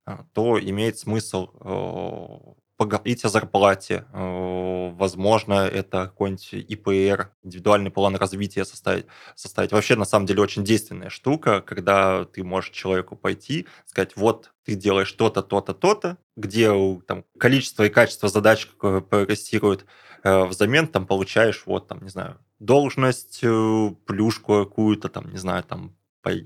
э, 0.06 0.18
то 0.32 0.58
имеет 0.58 0.98
смысл 0.98 1.50
э, 1.60 2.63
поговорить 2.76 3.24
о 3.24 3.28
зарплате. 3.28 4.04
Э, 4.12 4.90
возможно, 4.92 5.66
это 5.66 6.06
какой-нибудь 6.06 6.52
ИПР, 6.52 7.30
индивидуальный 7.42 7.90
план 7.90 8.16
развития 8.16 8.64
составить, 8.64 9.06
составить. 9.34 9.72
Вообще, 9.72 9.96
на 9.96 10.04
самом 10.04 10.26
деле, 10.26 10.42
очень 10.42 10.64
действенная 10.64 11.10
штука, 11.10 11.60
когда 11.60 12.24
ты 12.24 12.42
можешь 12.42 12.70
человеку 12.70 13.16
пойти, 13.16 13.66
сказать, 13.86 14.16
вот 14.16 14.52
ты 14.64 14.74
делаешь 14.74 15.12
то-то, 15.12 15.42
то-то, 15.42 15.74
то-то, 15.74 16.18
где 16.36 16.70
там, 17.06 17.24
количество 17.38 17.84
и 17.84 17.90
качество 17.90 18.28
задач 18.28 18.68
прогрессируют, 18.78 19.86
э, 20.22 20.44
взамен 20.44 20.88
там 20.88 21.06
получаешь, 21.06 21.62
вот 21.66 21.88
там, 21.88 22.02
не 22.02 22.10
знаю, 22.10 22.38
должность, 22.58 23.40
э, 23.42 23.90
плюшку 24.06 24.64
какую-то, 24.64 25.08
там, 25.08 25.30
не 25.30 25.38
знаю, 25.38 25.62
там, 25.64 25.94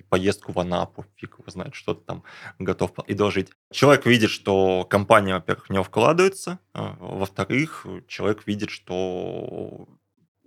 поездку 0.09 0.53
в 0.53 0.59
Анапу, 0.59 1.05
фиг 1.17 1.37
его 1.39 1.51
знает, 1.51 1.75
что 1.75 1.95
ты 1.95 2.05
там 2.05 2.25
готов 2.59 2.93
и 3.07 3.15
предложить. 3.29 3.51
Человек 3.71 4.07
видит, 4.07 4.31
что 4.31 4.85
компания, 4.85 5.35
во-первых, 5.35 5.69
в 5.69 5.73
него 5.73 5.85
вкладывается, 5.85 6.59
а, 6.73 6.97
во-вторых, 6.99 7.87
человек 8.07 8.47
видит, 8.47 8.71
что 8.71 9.89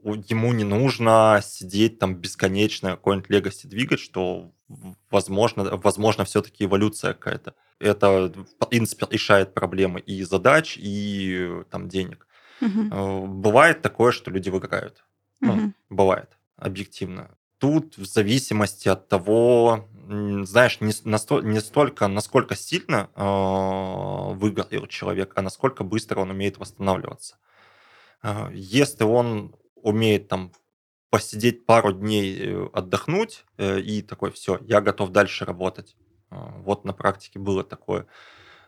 ему 0.03 0.53
не 0.53 0.63
нужно 0.63 1.41
сидеть 1.43 1.99
там 1.99 2.15
бесконечно 2.15 2.91
какой-нибудь 2.91 3.29
легости 3.29 3.67
двигать, 3.67 3.99
что 3.99 4.51
возможно, 5.09 5.77
возможно 5.77 6.25
все-таки 6.25 6.65
эволюция 6.65 7.13
какая-то. 7.13 7.53
Это, 7.79 8.31
в 8.59 8.67
принципе, 8.67 9.07
решает 9.09 9.53
проблемы 9.53 9.99
и 9.99 10.23
задач, 10.23 10.77
и 10.79 11.63
там 11.69 11.87
денег. 11.87 12.27
Угу. 12.61 13.27
Бывает 13.27 13.81
такое, 13.81 14.11
что 14.11 14.31
люди 14.31 14.49
выгорают. 14.49 15.03
Угу. 15.41 15.51
Ну, 15.51 15.73
бывает, 15.89 16.37
объективно 16.57 17.31
Тут 17.61 17.95
в 17.95 18.05
зависимости 18.05 18.89
от 18.89 19.07
того, 19.07 19.87
знаешь, 20.07 20.81
не, 20.81 20.93
насто, 21.03 21.41
не 21.41 21.61
столько, 21.61 22.07
насколько 22.07 22.55
сильно 22.55 23.11
э, 23.15 24.33
выгорел 24.33 24.87
человек, 24.87 25.33
а 25.35 25.43
насколько 25.43 25.83
быстро 25.83 26.21
он 26.21 26.31
умеет 26.31 26.57
восстанавливаться. 26.57 27.37
Э, 28.23 28.49
если 28.51 29.03
он 29.03 29.55
умеет 29.75 30.27
там 30.27 30.53
посидеть 31.11 31.67
пару 31.67 31.93
дней, 31.93 32.35
э, 32.39 32.69
отдохнуть 32.73 33.45
э, 33.59 33.79
и 33.79 34.01
такой, 34.01 34.31
все, 34.31 34.57
я 34.61 34.81
готов 34.81 35.11
дальше 35.11 35.45
работать. 35.45 35.95
Э, 36.31 36.37
вот 36.63 36.83
на 36.83 36.93
практике 36.93 37.37
было 37.37 37.63
такое. 37.63 38.07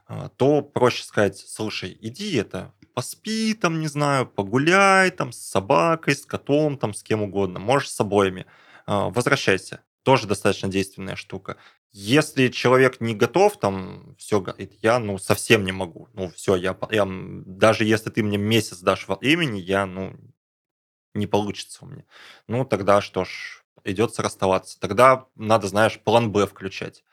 Э, 0.07 0.29
то 0.37 0.61
проще 0.61 1.03
сказать, 1.03 1.39
слушай, 1.39 1.97
иди 1.99 2.35
это, 2.35 2.75
поспи 2.93 3.55
там, 3.55 3.79
не 3.79 3.87
знаю, 3.87 4.27
погуляй 4.27 5.09
там 5.09 5.31
с 5.31 5.39
собакой, 5.39 6.15
с 6.15 6.27
котом, 6.27 6.77
там 6.77 6.93
с 6.93 7.01
кем 7.01 7.23
угодно, 7.23 7.57
можешь 7.57 7.89
с 7.89 7.99
обоими. 7.99 8.41
Э, 8.41 8.45
возвращайся 8.87 9.83
тоже 10.03 10.27
достаточно 10.27 10.69
действенная 10.69 11.15
штука. 11.15 11.57
Если 11.91 12.49
человек 12.49 12.99
не 12.99 13.15
готов, 13.15 13.57
там, 13.59 14.15
все 14.17 14.41
говорит, 14.41 14.73
я, 14.81 14.99
ну, 14.99 15.17
совсем 15.17 15.63
не 15.63 15.71
могу. 15.71 16.09
Ну, 16.13 16.29
все, 16.29 16.55
я, 16.55 16.77
я, 16.91 17.07
даже 17.07 17.85
если 17.85 18.09
ты 18.09 18.21
мне 18.21 18.37
месяц 18.37 18.79
дашь 18.79 19.07
времени, 19.07 19.59
я, 19.59 19.85
ну, 19.85 20.15
не 21.13 21.27
получится 21.27 21.85
у 21.85 21.87
меня. 21.87 22.03
Ну, 22.47 22.65
тогда 22.65 23.01
что 23.01 23.25
ж, 23.25 23.63
идется 23.83 24.21
расставаться. 24.21 24.79
Тогда 24.79 25.27
надо, 25.35 25.67
знаешь, 25.67 25.99
план 25.99 26.31
Б 26.31 26.47
включать. 26.47 27.03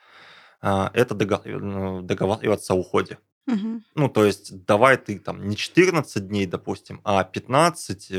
А, 0.61 0.91
это 0.93 1.15
ну, 1.45 2.01
договариваться 2.01 2.73
о 2.73 2.77
уходе. 2.77 3.19
Угу. 3.47 3.81
Ну, 3.95 4.09
то 4.09 4.23
есть, 4.23 4.65
давай 4.65 4.97
ты 4.97 5.17
там 5.19 5.47
не 5.47 5.57
14 5.57 6.27
дней, 6.27 6.45
допустим, 6.45 7.01
а 7.03 7.23
15, 7.23 8.13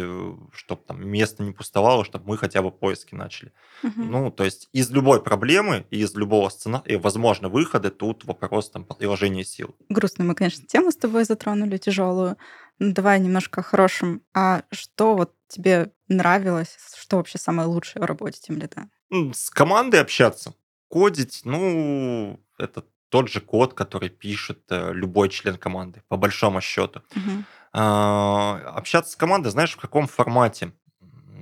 чтобы 0.52 0.82
там 0.86 1.08
место 1.08 1.42
не 1.42 1.52
пустовало, 1.52 2.04
чтобы 2.04 2.28
мы 2.28 2.36
хотя 2.36 2.60
бы 2.60 2.70
поиски 2.70 3.14
начали. 3.14 3.52
Угу. 3.82 4.02
Ну, 4.02 4.30
то 4.30 4.44
есть, 4.44 4.68
из 4.72 4.90
любой 4.90 5.22
проблемы 5.22 5.86
из 5.90 6.14
любого 6.14 6.48
сценария 6.48 6.98
возможны 6.98 7.48
выходы, 7.48 7.90
тут 7.90 8.24
вопрос 8.24 8.70
там 8.70 8.84
приложения 8.84 9.44
сил. 9.44 9.76
Грустную 9.88 10.28
мы, 10.28 10.34
конечно, 10.34 10.66
тему 10.66 10.90
с 10.90 10.96
тобой 10.96 11.24
затронули, 11.24 11.76
тяжелую. 11.76 12.36
Ну, 12.78 12.92
давай 12.92 13.20
немножко 13.20 13.60
о 13.60 13.64
хорошем. 13.64 14.22
А 14.34 14.64
что 14.70 15.14
вот 15.14 15.34
тебе 15.46 15.92
нравилось? 16.08 16.76
Что 16.98 17.18
вообще 17.18 17.38
самое 17.38 17.68
лучшее 17.68 18.02
в 18.02 18.06
работе 18.06 18.40
тем 18.40 18.58
лета? 18.58 18.88
С 19.10 19.50
командой 19.50 20.00
общаться. 20.00 20.54
Кодить, 20.88 21.42
ну, 21.44 22.40
это 22.58 22.84
тот 23.12 23.28
же 23.28 23.40
код, 23.40 23.74
который 23.74 24.08
пишет 24.08 24.60
э, 24.70 24.92
любой 24.94 25.28
член 25.28 25.58
команды, 25.58 26.02
по 26.08 26.16
большому 26.16 26.62
счету. 26.62 27.02
Угу. 27.14 27.44
А, 27.74 28.72
общаться 28.74 29.12
с 29.12 29.16
командой, 29.16 29.50
знаешь, 29.50 29.74
в 29.74 29.80
каком 29.80 30.06
формате? 30.06 30.72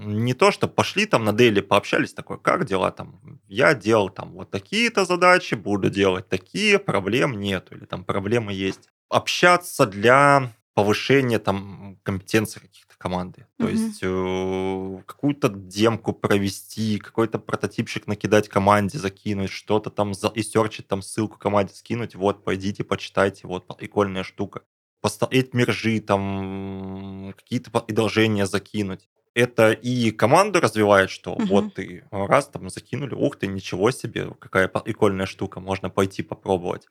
Не 0.05 0.35
то, 0.35 0.51
что 0.51 0.67
пошли 0.67 1.07
там 1.07 1.25
на 1.25 1.33
дейли, 1.33 1.61
пообщались, 1.61 2.13
такой, 2.13 2.41
как 2.41 2.65
дела 2.65 2.91
там? 2.91 3.21
Я 3.47 3.75
делал 3.75 4.11
там 4.11 4.33
вот 4.33 4.51
такие-то 4.51 5.05
задачи, 5.05 5.55
буду 5.55 5.91
делать 5.91 6.29
такие, 6.29 6.81
проблем 6.81 7.39
нету, 7.39 7.77
или 7.77 7.85
там 7.85 8.03
проблемы 8.05 8.53
есть. 8.53 8.89
Общаться 9.09 9.87
для 9.87 10.53
повышения 10.75 11.39
там 11.39 11.99
компетенции 12.03 12.59
каких-то 12.59 12.90
команды. 13.01 13.47
То 13.59 13.67
Мгм. 13.67 13.73
есть 13.73 14.01
э, 14.03 15.03
какую-то 15.07 15.49
демку 15.49 16.13
провести, 16.13 16.99
какой-то 16.99 17.39
прототипчик 17.39 18.07
накидать 18.07 18.49
команде, 18.49 18.99
закинуть, 18.99 19.51
что-то 19.51 19.91
там 19.91 20.13
за- 20.15 20.29
и 20.35 20.43
серчить, 20.43 20.87
там 20.87 21.01
ссылку 21.03 21.39
команде 21.39 21.73
скинуть, 21.75 22.15
вот, 22.15 22.45
пойдите, 22.45 22.85
почитайте, 22.85 23.47
вот, 23.47 23.67
прикольная 23.79 24.23
штука. 24.23 24.63
Поставить 25.01 25.55
мержи, 25.55 26.01
там, 26.01 27.33
какие-то 27.37 27.71
предложения 27.71 28.45
закинуть. 28.47 29.09
Это 29.35 29.73
и 29.73 30.11
команду 30.11 30.61
развивает, 30.61 31.09
что 31.09 31.35
Мгм. 31.37 31.47
вот 31.49 31.75
ты 31.75 32.05
раз 32.11 32.49
там 32.49 32.69
закинули, 32.69 33.15
ух 33.15 33.37
ты, 33.39 33.47
ничего 33.47 33.91
себе, 33.93 34.31
какая 34.39 34.69
прикольная 34.69 35.27
штука, 35.27 35.61
можно 35.61 35.89
пойти 35.89 36.23
попробовать. 36.23 36.87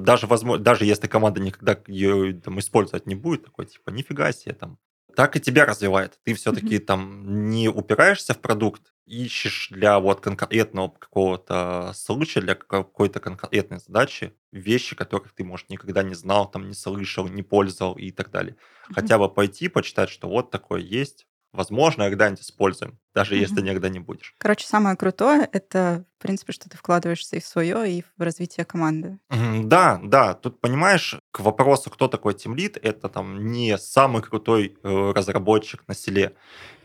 Даже, 0.00 0.26
возможно, 0.26 0.64
даже 0.64 0.84
если 0.86 1.06
команда 1.06 1.40
никогда 1.40 1.78
ее 1.86 2.32
там 2.34 2.58
использовать 2.60 3.06
не 3.06 3.14
будет, 3.14 3.44
такой 3.44 3.66
типа, 3.66 3.90
нифига 3.90 4.32
себе, 4.32 4.54
там, 4.54 4.78
так 5.20 5.36
и 5.36 5.40
тебя 5.40 5.66
развивает. 5.66 6.18
Ты 6.24 6.32
все-таки 6.32 6.76
Мгм. 6.76 6.86
там 6.86 7.50
не 7.50 7.68
упираешься 7.68 8.32
в 8.32 8.38
продукт, 8.40 8.94
ищешь 9.04 9.68
для 9.70 9.98
вот 10.00 10.20
конкретного 10.20 10.88
какого-то 10.88 11.92
случая, 11.94 12.40
для 12.40 12.54
какой-то 12.54 13.20
конкретной 13.20 13.80
задачи 13.80 14.32
вещи, 14.50 14.96
которых 14.96 15.34
ты, 15.34 15.44
может, 15.44 15.68
никогда 15.68 16.02
не 16.02 16.14
знал, 16.14 16.50
там, 16.50 16.68
не 16.68 16.74
слышал, 16.74 17.28
не 17.28 17.42
пользовал 17.42 17.98
и 17.98 18.12
так 18.12 18.30
далее. 18.30 18.56
Мгм. 18.88 18.94
Хотя 18.94 19.18
бы 19.18 19.28
пойти, 19.28 19.68
почитать, 19.68 20.08
что 20.08 20.26
вот 20.26 20.50
такое 20.50 20.80
есть, 20.80 21.26
Возможно, 21.52 22.04
когда-нибудь 22.08 22.42
используем, 22.42 23.00
даже 23.12 23.34
Мгм. 23.34 23.42
если 23.42 23.60
никогда 23.60 23.88
не 23.88 23.98
будешь. 23.98 24.36
Короче, 24.38 24.68
самое 24.68 24.96
крутое— 24.96 25.48
это, 25.52 26.04
в 26.16 26.22
принципе, 26.22 26.52
что 26.52 26.70
ты 26.70 26.76
вкладываешься 26.76 27.34
и 27.34 27.40
в 27.40 27.44
свое, 27.44 27.90
и 27.90 28.02
в 28.16 28.22
развитие 28.22 28.64
команды. 28.64 29.18
Мгм, 29.30 29.68
Да, 29.68 30.00
да, 30.02 30.34
тут 30.34 30.60
понимаешь, 30.60 31.16
к 31.30 31.40
вопросу, 31.40 31.90
кто 31.90 32.08
такой 32.08 32.34
тимлид, 32.34 32.76
это 32.82 33.08
там 33.08 33.52
не 33.52 33.78
самый 33.78 34.22
крутой 34.22 34.76
э, 34.82 35.12
разработчик 35.14 35.84
на 35.86 35.94
селе, 35.94 36.34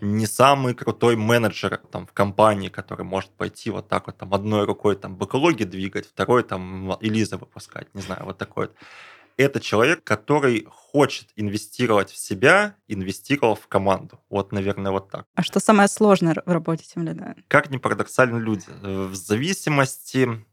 не 0.01 0.27
самый 0.27 0.75
крутой 0.75 1.15
менеджер 1.15 1.81
там 1.91 2.05
в 2.05 2.13
компании, 2.13 2.69
который 2.69 3.05
может 3.05 3.31
пойти 3.31 3.71
вот 3.71 3.87
так 3.87 4.07
вот 4.07 4.17
там 4.17 4.33
одной 4.33 4.65
рукой 4.65 4.95
там 4.95 5.15
бэклоги 5.15 5.63
двигать, 5.63 6.07
второй 6.07 6.43
там 6.43 6.95
Элиза 7.01 7.37
выпускать, 7.37 7.87
не 7.95 8.01
знаю, 8.01 8.25
вот 8.25 8.37
такой 8.37 8.67
вот. 8.67 8.75
Это 9.37 9.59
человек, 9.59 10.03
который 10.03 10.65
хочет 10.69 11.27
инвестировать 11.35 12.09
в 12.09 12.17
себя, 12.17 12.77
инвестировал 12.87 13.55
в 13.55 13.67
команду. 13.67 14.21
Вот, 14.29 14.53
наверное, 14.53 14.93
вот 14.93 15.09
так. 15.11 15.27
А 15.35 15.43
что 15.43 15.59
самое 15.59 15.89
сложное 15.89 16.41
в 16.45 16.49
работе 16.49 16.85
тем 16.85 17.03
лида? 17.03 17.35
Как 17.49 17.69
ни 17.69 17.75
парадоксально 17.75 18.37
люди, 18.37 18.67
э, 18.67 19.07
в 19.07 19.15
зависимости 19.15 20.45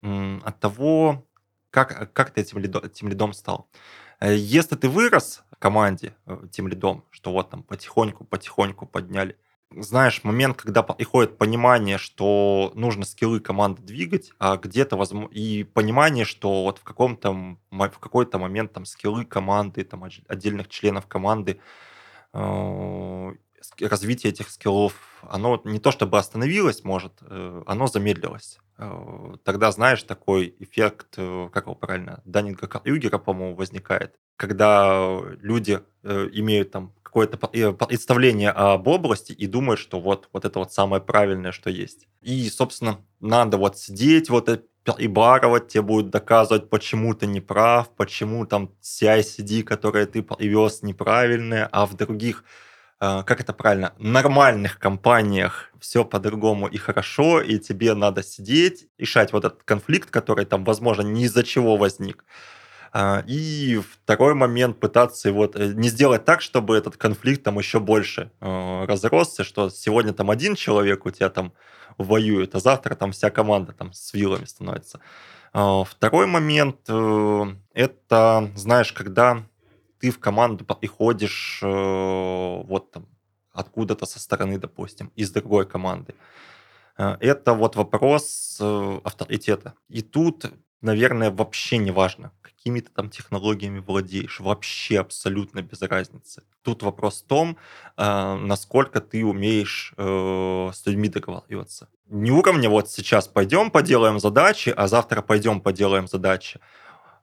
от 0.00 0.60
того, 0.60 1.26
как, 1.70 2.12
как 2.12 2.30
ты 2.30 2.40
этим 2.42 2.58
лидом, 2.58 2.84
этим 2.84 3.08
лидом 3.08 3.32
стал. 3.32 3.68
Э, 4.20 4.34
Если 4.34 4.76
ты 4.76 4.88
вырос 4.88 5.42
в 5.50 5.56
команде 5.56 6.14
э, 6.26 6.38
тем 6.50 6.68
лидом, 6.68 7.04
что 7.10 7.32
вот 7.32 7.50
там 7.50 7.62
потихоньку-потихоньку 7.62 8.86
подняли, 8.86 9.36
знаешь, 9.70 10.24
момент, 10.24 10.56
когда 10.56 10.82
приходит 10.82 11.36
понимание, 11.36 11.98
что 11.98 12.72
нужно 12.74 13.04
скиллы 13.04 13.40
команды 13.40 13.82
двигать, 13.82 14.32
а 14.38 14.56
где-то 14.56 14.96
возможно 14.96 15.30
и 15.34 15.64
понимание, 15.64 16.24
что 16.24 16.62
вот 16.64 16.78
в 16.78 16.84
каком-то 16.84 17.56
в 17.70 17.98
какой-то 18.00 18.38
момент 18.38 18.72
там 18.72 18.86
скиллы 18.86 19.24
команды, 19.26 19.84
там 19.84 20.04
отдельных 20.26 20.68
членов 20.68 21.06
команды, 21.06 21.60
э, 22.32 23.32
развитие 23.80 24.32
этих 24.32 24.50
скиллов, 24.50 24.94
оно 25.22 25.60
не 25.64 25.78
то 25.78 25.90
чтобы 25.90 26.18
остановилось, 26.18 26.84
может, 26.84 27.12
э, 27.22 27.62
оно 27.66 27.86
замедлилось. 27.86 28.58
Э, 28.78 29.34
тогда, 29.44 29.72
знаешь, 29.72 30.02
такой 30.02 30.54
эффект, 30.58 31.16
как 31.16 31.64
его 31.64 31.74
правильно, 31.74 32.22
Даннинга 32.24 32.66
Крюгера, 32.66 33.18
по-моему, 33.18 33.56
возникает, 33.56 34.14
когда 34.36 35.20
люди 35.40 35.80
имеют 36.04 36.70
там 36.70 36.92
какое-то 37.02 37.36
представление 37.72 38.50
об 38.50 38.86
области 38.86 39.32
и 39.32 39.46
думают, 39.46 39.80
что 39.80 39.98
вот, 40.00 40.28
вот 40.32 40.44
это 40.44 40.58
вот 40.58 40.72
самое 40.72 41.02
правильное, 41.02 41.52
что 41.52 41.70
есть. 41.70 42.06
И, 42.20 42.48
собственно, 42.50 43.00
надо 43.20 43.56
вот 43.56 43.78
сидеть, 43.78 44.30
вот 44.30 44.48
и 44.98 45.06
баровать, 45.06 45.68
тебе 45.68 45.82
будут 45.82 46.10
доказывать, 46.10 46.70
почему 46.70 47.14
ты 47.14 47.26
не 47.26 47.40
прав, 47.40 47.90
почему 47.90 48.46
там 48.46 48.72
CI-CD, 48.82 49.62
которое 49.62 50.06
ты 50.06 50.22
привез, 50.22 50.82
неправильное, 50.82 51.68
а 51.70 51.84
в 51.86 51.94
других 51.96 52.44
как 52.98 53.40
это 53.40 53.52
правильно, 53.52 53.92
нормальных 53.98 54.78
компаниях 54.78 55.70
все 55.80 56.04
по-другому 56.04 56.66
и 56.66 56.78
хорошо, 56.78 57.40
и 57.40 57.58
тебе 57.58 57.94
надо 57.94 58.22
сидеть, 58.22 58.88
решать 58.98 59.32
вот 59.32 59.44
этот 59.44 59.62
конфликт, 59.62 60.10
который 60.10 60.44
там, 60.44 60.64
возможно, 60.64 61.02
ни 61.02 61.24
из-за 61.24 61.44
чего 61.44 61.76
возник. 61.76 62.24
А, 62.92 63.22
и 63.26 63.80
второй 63.80 64.34
момент 64.34 64.80
пытаться 64.80 65.32
вот 65.32 65.56
э, 65.56 65.72
не 65.74 65.88
сделать 65.88 66.24
так, 66.24 66.40
чтобы 66.40 66.76
этот 66.76 66.96
конфликт 66.96 67.42
там 67.42 67.58
еще 67.58 67.80
больше 67.80 68.30
э, 68.40 68.84
разросся, 68.86 69.44
что 69.44 69.68
сегодня 69.68 70.12
там 70.12 70.30
один 70.30 70.54
человек 70.54 71.04
у 71.04 71.10
тебя 71.10 71.28
там 71.28 71.52
воюет, 71.98 72.54
а 72.54 72.60
завтра 72.60 72.94
там 72.94 73.12
вся 73.12 73.30
команда 73.30 73.72
там 73.72 73.92
с 73.92 74.14
вилами 74.14 74.44
становится. 74.46 75.00
Второй 75.52 76.26
момент 76.26 76.76
э, 76.88 77.46
это, 77.74 78.50
знаешь, 78.54 78.92
когда 78.92 79.44
ты 79.98 80.10
в 80.10 80.18
команду 80.18 80.64
приходишь 80.64 81.60
вот 81.62 82.90
там 82.92 83.06
откуда-то 83.52 84.06
со 84.06 84.20
стороны, 84.20 84.58
допустим, 84.58 85.12
из 85.16 85.30
другой 85.30 85.66
команды. 85.66 86.14
Это 86.96 87.54
вот 87.54 87.76
вопрос 87.76 88.60
авторитета. 88.60 89.74
И 89.88 90.02
тут 90.02 90.46
наверное, 90.80 91.30
вообще 91.30 91.78
не 91.78 91.90
важно, 91.90 92.32
какими 92.42 92.80
ты 92.80 92.90
там 92.90 93.10
технологиями 93.10 93.80
владеешь. 93.80 94.40
Вообще 94.40 95.00
абсолютно 95.00 95.62
без 95.62 95.82
разницы. 95.82 96.42
Тут 96.62 96.82
вопрос 96.82 97.22
в 97.22 97.26
том, 97.26 97.56
э, 97.96 98.34
насколько 98.36 99.00
ты 99.00 99.24
умеешь 99.24 99.92
э, 99.96 100.70
с 100.72 100.86
людьми 100.86 101.08
договариваться. 101.08 101.88
Не 102.06 102.30
уровня 102.30 102.70
вот 102.70 102.90
сейчас 102.90 103.28
пойдем 103.28 103.70
поделаем 103.70 104.20
задачи, 104.20 104.72
а 104.76 104.88
завтра 104.88 105.22
пойдем 105.22 105.60
поделаем 105.60 106.06
задачи. 106.06 106.60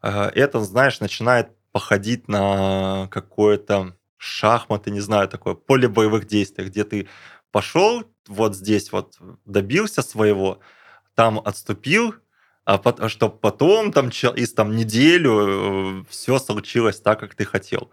Э, 0.01 0.30
это, 0.36 0.59
знаешь, 0.61 0.99
начинает 0.99 1.49
походить 1.76 2.30
на 2.30 3.09
какое-то 3.11 3.97
шахматы, 4.15 4.91
не 4.91 5.01
знаю, 5.01 5.28
такое 5.28 5.55
поле 5.55 5.89
боевых 5.89 6.26
действий, 6.26 6.63
где 6.63 6.86
ты 6.86 7.09
пошел 7.51 8.05
вот 8.30 8.55
здесь 8.55 8.93
вот 8.93 9.17
добился 9.43 10.01
своего, 10.01 10.59
там 11.15 11.38
отступил, 11.38 12.15
а 12.63 12.78
под, 12.78 13.11
чтобы 13.11 13.38
потом 13.39 13.91
там 13.91 14.09
через 14.09 14.53
там 14.53 14.73
неделю 14.73 15.34
э, 15.34 16.03
все 16.09 16.39
случилось 16.39 17.01
так, 17.01 17.19
как 17.19 17.36
ты 17.36 17.43
хотел. 17.43 17.91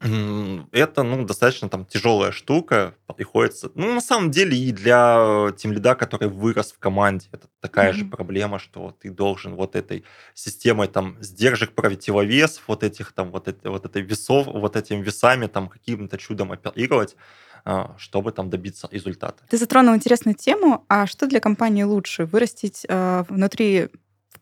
Это, 0.00 1.02
ну, 1.02 1.24
достаточно 1.24 1.68
там 1.68 1.84
тяжелая 1.86 2.32
штука, 2.32 2.94
приходится... 3.16 3.70
Ну, 3.74 3.94
на 3.94 4.00
самом 4.00 4.30
деле, 4.30 4.56
и 4.56 4.70
для 4.72 5.52
тем 5.56 5.72
лида, 5.72 5.94
который 5.94 6.28
вырос 6.28 6.72
в 6.72 6.78
команде, 6.78 7.28
это 7.32 7.48
такая 7.60 7.92
mm-hmm. 7.92 7.96
же 7.96 8.04
проблема, 8.04 8.58
что 8.58 8.94
ты 9.00 9.10
должен 9.10 9.54
вот 9.54 9.74
этой 9.74 10.04
системой 10.34 10.88
там 10.88 11.16
сдержек 11.20 11.72
противовес, 11.72 12.60
вот 12.66 12.82
этих 12.82 13.12
там, 13.12 13.30
вот, 13.30 13.48
это, 13.48 13.70
вот 13.70 13.86
этой 13.86 14.02
весов, 14.02 14.46
вот 14.46 14.76
этими 14.76 15.02
весами 15.02 15.46
там 15.46 15.68
каким-то 15.68 16.18
чудом 16.18 16.52
оперировать, 16.52 17.16
а, 17.64 17.94
чтобы 17.98 18.32
там 18.32 18.50
добиться 18.50 18.88
результата. 18.92 19.42
Ты 19.48 19.56
затронул 19.56 19.94
интересную 19.94 20.34
тему. 20.34 20.84
А 20.88 21.06
что 21.06 21.26
для 21.26 21.40
компании 21.40 21.82
лучше? 21.82 22.24
Вырастить 22.24 22.86
э, 22.88 23.24
внутри 23.28 23.88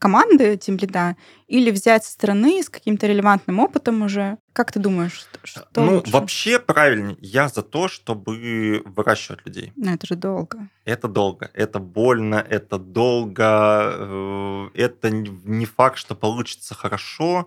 команды 0.05 0.59
тем 0.59 0.77
лида 0.77 1.17
или 1.47 1.71
взять 1.71 2.05
со 2.05 2.13
стороны 2.13 2.63
с 2.63 2.69
каким-то 2.69 3.07
релевантным 3.07 3.59
опытом 3.59 4.03
уже? 4.03 4.37
Как 4.53 4.71
ты 4.71 4.79
думаешь, 4.79 5.27
что 5.45 5.67
Ну, 5.77 5.95
лучше? 5.95 6.13
вообще 6.13 6.59
правильнее. 6.59 7.17
Я 7.23 7.49
за 7.49 7.63
то, 7.63 7.89
чтобы 7.89 8.83
выращивать 8.85 9.47
людей. 9.47 9.73
Но 9.77 9.95
это 9.95 10.07
же 10.07 10.15
долго. 10.15 10.69
Это 10.85 11.09
долго, 11.09 11.51
это 11.55 11.79
больно, 11.79 12.35
это 12.35 12.79
долго, 12.79 13.95
э, 13.97 14.69
это 14.75 15.09
не 15.11 15.65
факт, 15.65 15.97
что 15.97 16.15
получится 16.15 16.75
хорошо, 16.75 17.47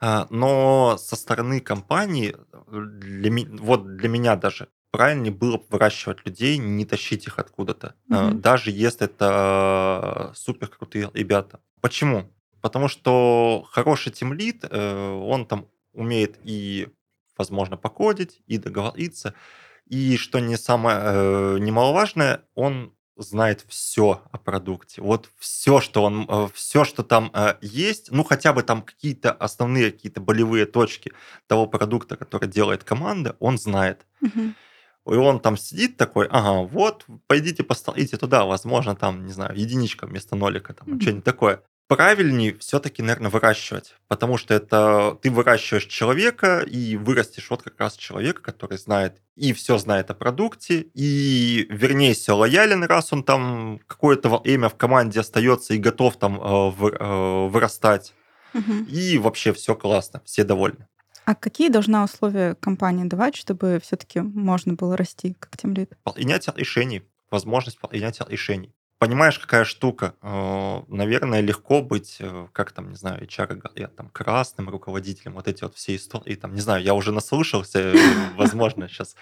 э, 0.00 0.26
но 0.30 0.96
со 0.96 1.16
стороны 1.16 1.58
компании, 1.58 2.36
для, 2.68 3.32
вот 3.58 3.96
для 3.96 4.08
меня 4.08 4.36
даже, 4.36 4.68
правильнее 4.92 5.32
было 5.32 5.56
бы 5.56 5.64
выращивать 5.70 6.24
людей, 6.24 6.56
не 6.56 6.84
тащить 6.84 7.26
их 7.26 7.40
откуда-то, 7.40 7.94
угу. 8.08 8.34
даже 8.34 8.70
если 8.70 9.06
это 9.06 10.32
супер 10.36 10.68
крутые 10.68 11.10
ребята. 11.14 11.58
Почему? 11.80 12.30
Потому 12.60 12.88
что 12.88 13.66
хороший 13.70 14.12
тимлид, 14.12 14.64
э, 14.68 15.10
он 15.12 15.46
там 15.46 15.68
умеет 15.92 16.38
и, 16.44 16.88
возможно, 17.36 17.76
покодить, 17.76 18.42
и 18.46 18.58
договориться, 18.58 19.34
и, 19.86 20.16
что 20.16 20.38
не 20.40 20.56
самое 20.56 20.98
э, 21.00 21.58
немаловажное, 21.58 22.42
он 22.54 22.94
знает 23.16 23.64
все 23.68 24.22
о 24.30 24.38
продукте. 24.38 25.02
Вот 25.02 25.30
все, 25.38 25.80
что 25.80 26.04
он, 26.04 26.26
э, 26.28 26.48
все, 26.54 26.84
что 26.84 27.02
там 27.02 27.32
есть, 27.60 28.10
ну 28.10 28.24
хотя 28.24 28.52
бы 28.52 28.62
там 28.62 28.82
какие-то 28.82 29.32
основные 29.32 29.90
какие-то 29.90 30.20
болевые 30.20 30.66
точки 30.66 31.12
того 31.46 31.66
продукта, 31.66 32.16
который 32.16 32.48
делает 32.48 32.84
команда, 32.84 33.36
он 33.40 33.58
знает. 33.58 34.06
Угу. 34.20 34.54
И 35.06 35.14
он 35.14 35.40
там 35.40 35.56
сидит 35.56 35.96
такой, 35.96 36.26
ага, 36.26 36.62
вот, 36.62 37.06
пойдите 37.26 37.62
поставите 37.62 38.16
туда, 38.16 38.44
возможно, 38.44 38.94
там, 38.94 39.24
не 39.26 39.32
знаю, 39.32 39.56
единичка 39.56 40.06
вместо 40.06 40.36
нолика, 40.36 40.74
там, 40.74 40.88
mm-hmm. 40.88 41.00
что-нибудь 41.00 41.24
такое. 41.24 41.62
Правильнее 41.88 42.56
все-таки, 42.60 43.02
наверное, 43.02 43.30
выращивать, 43.30 43.96
потому 44.06 44.36
что 44.36 44.54
это 44.54 45.18
ты 45.20 45.28
выращиваешь 45.28 45.86
человека 45.86 46.60
и 46.60 46.96
вырастешь 46.96 47.50
вот 47.50 47.62
как 47.62 47.80
раз 47.80 47.96
человека, 47.96 48.42
который 48.42 48.78
знает 48.78 49.20
и 49.34 49.52
все 49.52 49.76
знает 49.76 50.08
о 50.10 50.14
продукте, 50.14 50.86
и 50.94 51.66
вернее 51.68 52.14
все 52.14 52.36
лоялен, 52.36 52.84
раз 52.84 53.12
он 53.12 53.24
там 53.24 53.80
какое-то 53.88 54.28
время 54.28 54.68
в 54.68 54.76
команде 54.76 55.18
остается 55.18 55.74
и 55.74 55.78
готов 55.78 56.16
там 56.16 56.40
э, 56.40 56.44
э, 56.44 57.48
вырастать. 57.48 58.14
Угу. 58.54 58.72
И 58.88 59.18
вообще 59.18 59.52
все 59.52 59.74
классно, 59.74 60.22
все 60.24 60.44
довольны. 60.44 60.86
А 61.30 61.36
какие 61.36 61.68
должна 61.68 62.02
условия 62.02 62.56
компания 62.56 63.04
давать, 63.04 63.36
чтобы 63.36 63.78
все-таки 63.80 64.18
можно 64.18 64.74
было 64.74 64.96
расти 64.96 65.36
как 65.38 65.56
тем 65.56 65.74
лид? 65.74 65.92
Принятие 66.02 66.52
решений, 66.56 67.04
возможность 67.30 67.78
принятия 67.78 68.26
решений. 68.28 68.74
Понимаешь, 68.98 69.38
какая 69.38 69.62
штука? 69.62 70.16
Э, 70.22 70.82
наверное, 70.88 71.40
легко 71.40 71.82
быть, 71.82 72.16
э, 72.18 72.48
как 72.50 72.72
там, 72.72 72.90
не 72.90 72.96
знаю, 72.96 73.22
HR, 73.22 73.62
я 73.76 73.86
там 73.86 74.08
красным 74.08 74.70
руководителем, 74.70 75.34
вот 75.34 75.46
эти 75.46 75.62
вот 75.62 75.76
все 75.76 75.94
истории, 75.94 76.34
там, 76.34 76.52
не 76.52 76.60
знаю, 76.60 76.82
я 76.82 76.94
уже 76.94 77.12
наслышался, 77.12 77.78
э, 77.78 77.94
возможно, 78.36 78.88
сейчас 78.88 79.14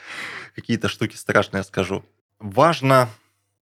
какие-то 0.54 0.88
штуки 0.88 1.14
страшные 1.14 1.62
скажу. 1.62 2.06
Важно 2.38 3.10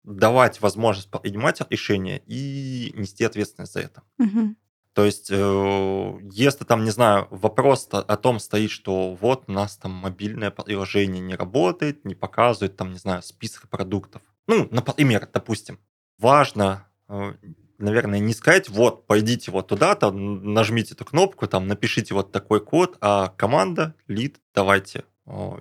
давать 0.05 0.61
возможность 0.61 1.11
принимать 1.11 1.59
решения 1.69 2.21
и 2.25 2.93
нести 2.95 3.25
ответственность 3.25 3.73
за 3.73 3.81
это. 3.81 4.03
Угу. 4.17 4.55
То 4.93 5.05
есть, 5.05 5.29
э, 5.31 6.19
если 6.31 6.65
там, 6.65 6.83
не 6.83 6.91
знаю, 6.91 7.27
вопрос 7.29 7.87
о 7.91 8.17
том 8.17 8.39
стоит, 8.39 8.71
что 8.71 9.13
вот 9.13 9.43
у 9.47 9.51
нас 9.51 9.77
там 9.77 9.91
мобильное 9.91 10.51
приложение 10.51 11.21
не 11.21 11.35
работает, 11.35 12.05
не 12.05 12.15
показывает 12.15 12.75
там, 12.75 12.91
не 12.91 12.97
знаю, 12.97 13.21
список 13.21 13.69
продуктов. 13.69 14.21
Ну, 14.47 14.67
например, 14.71 15.29
допустим, 15.31 15.79
важно, 16.17 16.87
э, 17.07 17.33
наверное, 17.77 18.19
не 18.19 18.33
сказать, 18.33 18.69
вот, 18.69 19.05
пойдите 19.05 19.51
вот 19.51 19.67
туда-то, 19.67 20.11
нажмите 20.11 20.95
эту 20.95 21.05
кнопку, 21.05 21.47
там, 21.47 21.67
напишите 21.67 22.13
вот 22.13 22.31
такой 22.31 22.59
код, 22.59 22.97
а 22.99 23.29
команда, 23.37 23.95
лид, 24.07 24.39
давайте 24.53 25.05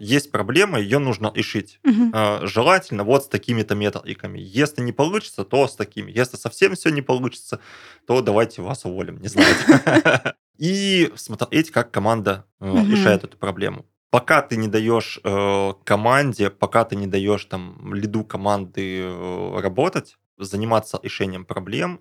есть 0.00 0.30
проблема, 0.30 0.80
ее 0.80 0.98
нужно 0.98 1.32
решить. 1.34 1.80
Угу. 1.84 2.46
Желательно 2.46 3.04
вот 3.04 3.24
с 3.24 3.28
такими-то 3.28 3.74
методиками. 3.74 4.38
Если 4.38 4.82
не 4.82 4.92
получится, 4.92 5.44
то 5.44 5.66
с 5.66 5.76
такими. 5.76 6.10
Если 6.10 6.36
совсем 6.36 6.74
все 6.74 6.90
не 6.90 7.02
получится, 7.02 7.60
то 8.06 8.20
давайте 8.20 8.62
вас 8.62 8.84
уволим, 8.84 9.20
не 9.20 9.28
знаю. 9.28 9.54
И 10.58 11.12
смотреть, 11.14 11.70
как 11.70 11.90
команда 11.90 12.46
э, 12.60 12.66
решает 12.90 13.24
эту 13.24 13.36
проблему. 13.36 13.86
Пока 14.10 14.42
ты 14.42 14.56
не 14.56 14.68
даешь 14.68 15.20
э, 15.22 15.72
команде, 15.84 16.50
пока 16.50 16.84
ты 16.84 16.96
не 16.96 17.06
даешь 17.06 17.44
там 17.44 17.94
лиду 17.94 18.24
команды 18.24 19.06
работать, 19.54 20.16
заниматься 20.38 21.00
решением 21.02 21.44
проблем, 21.44 22.00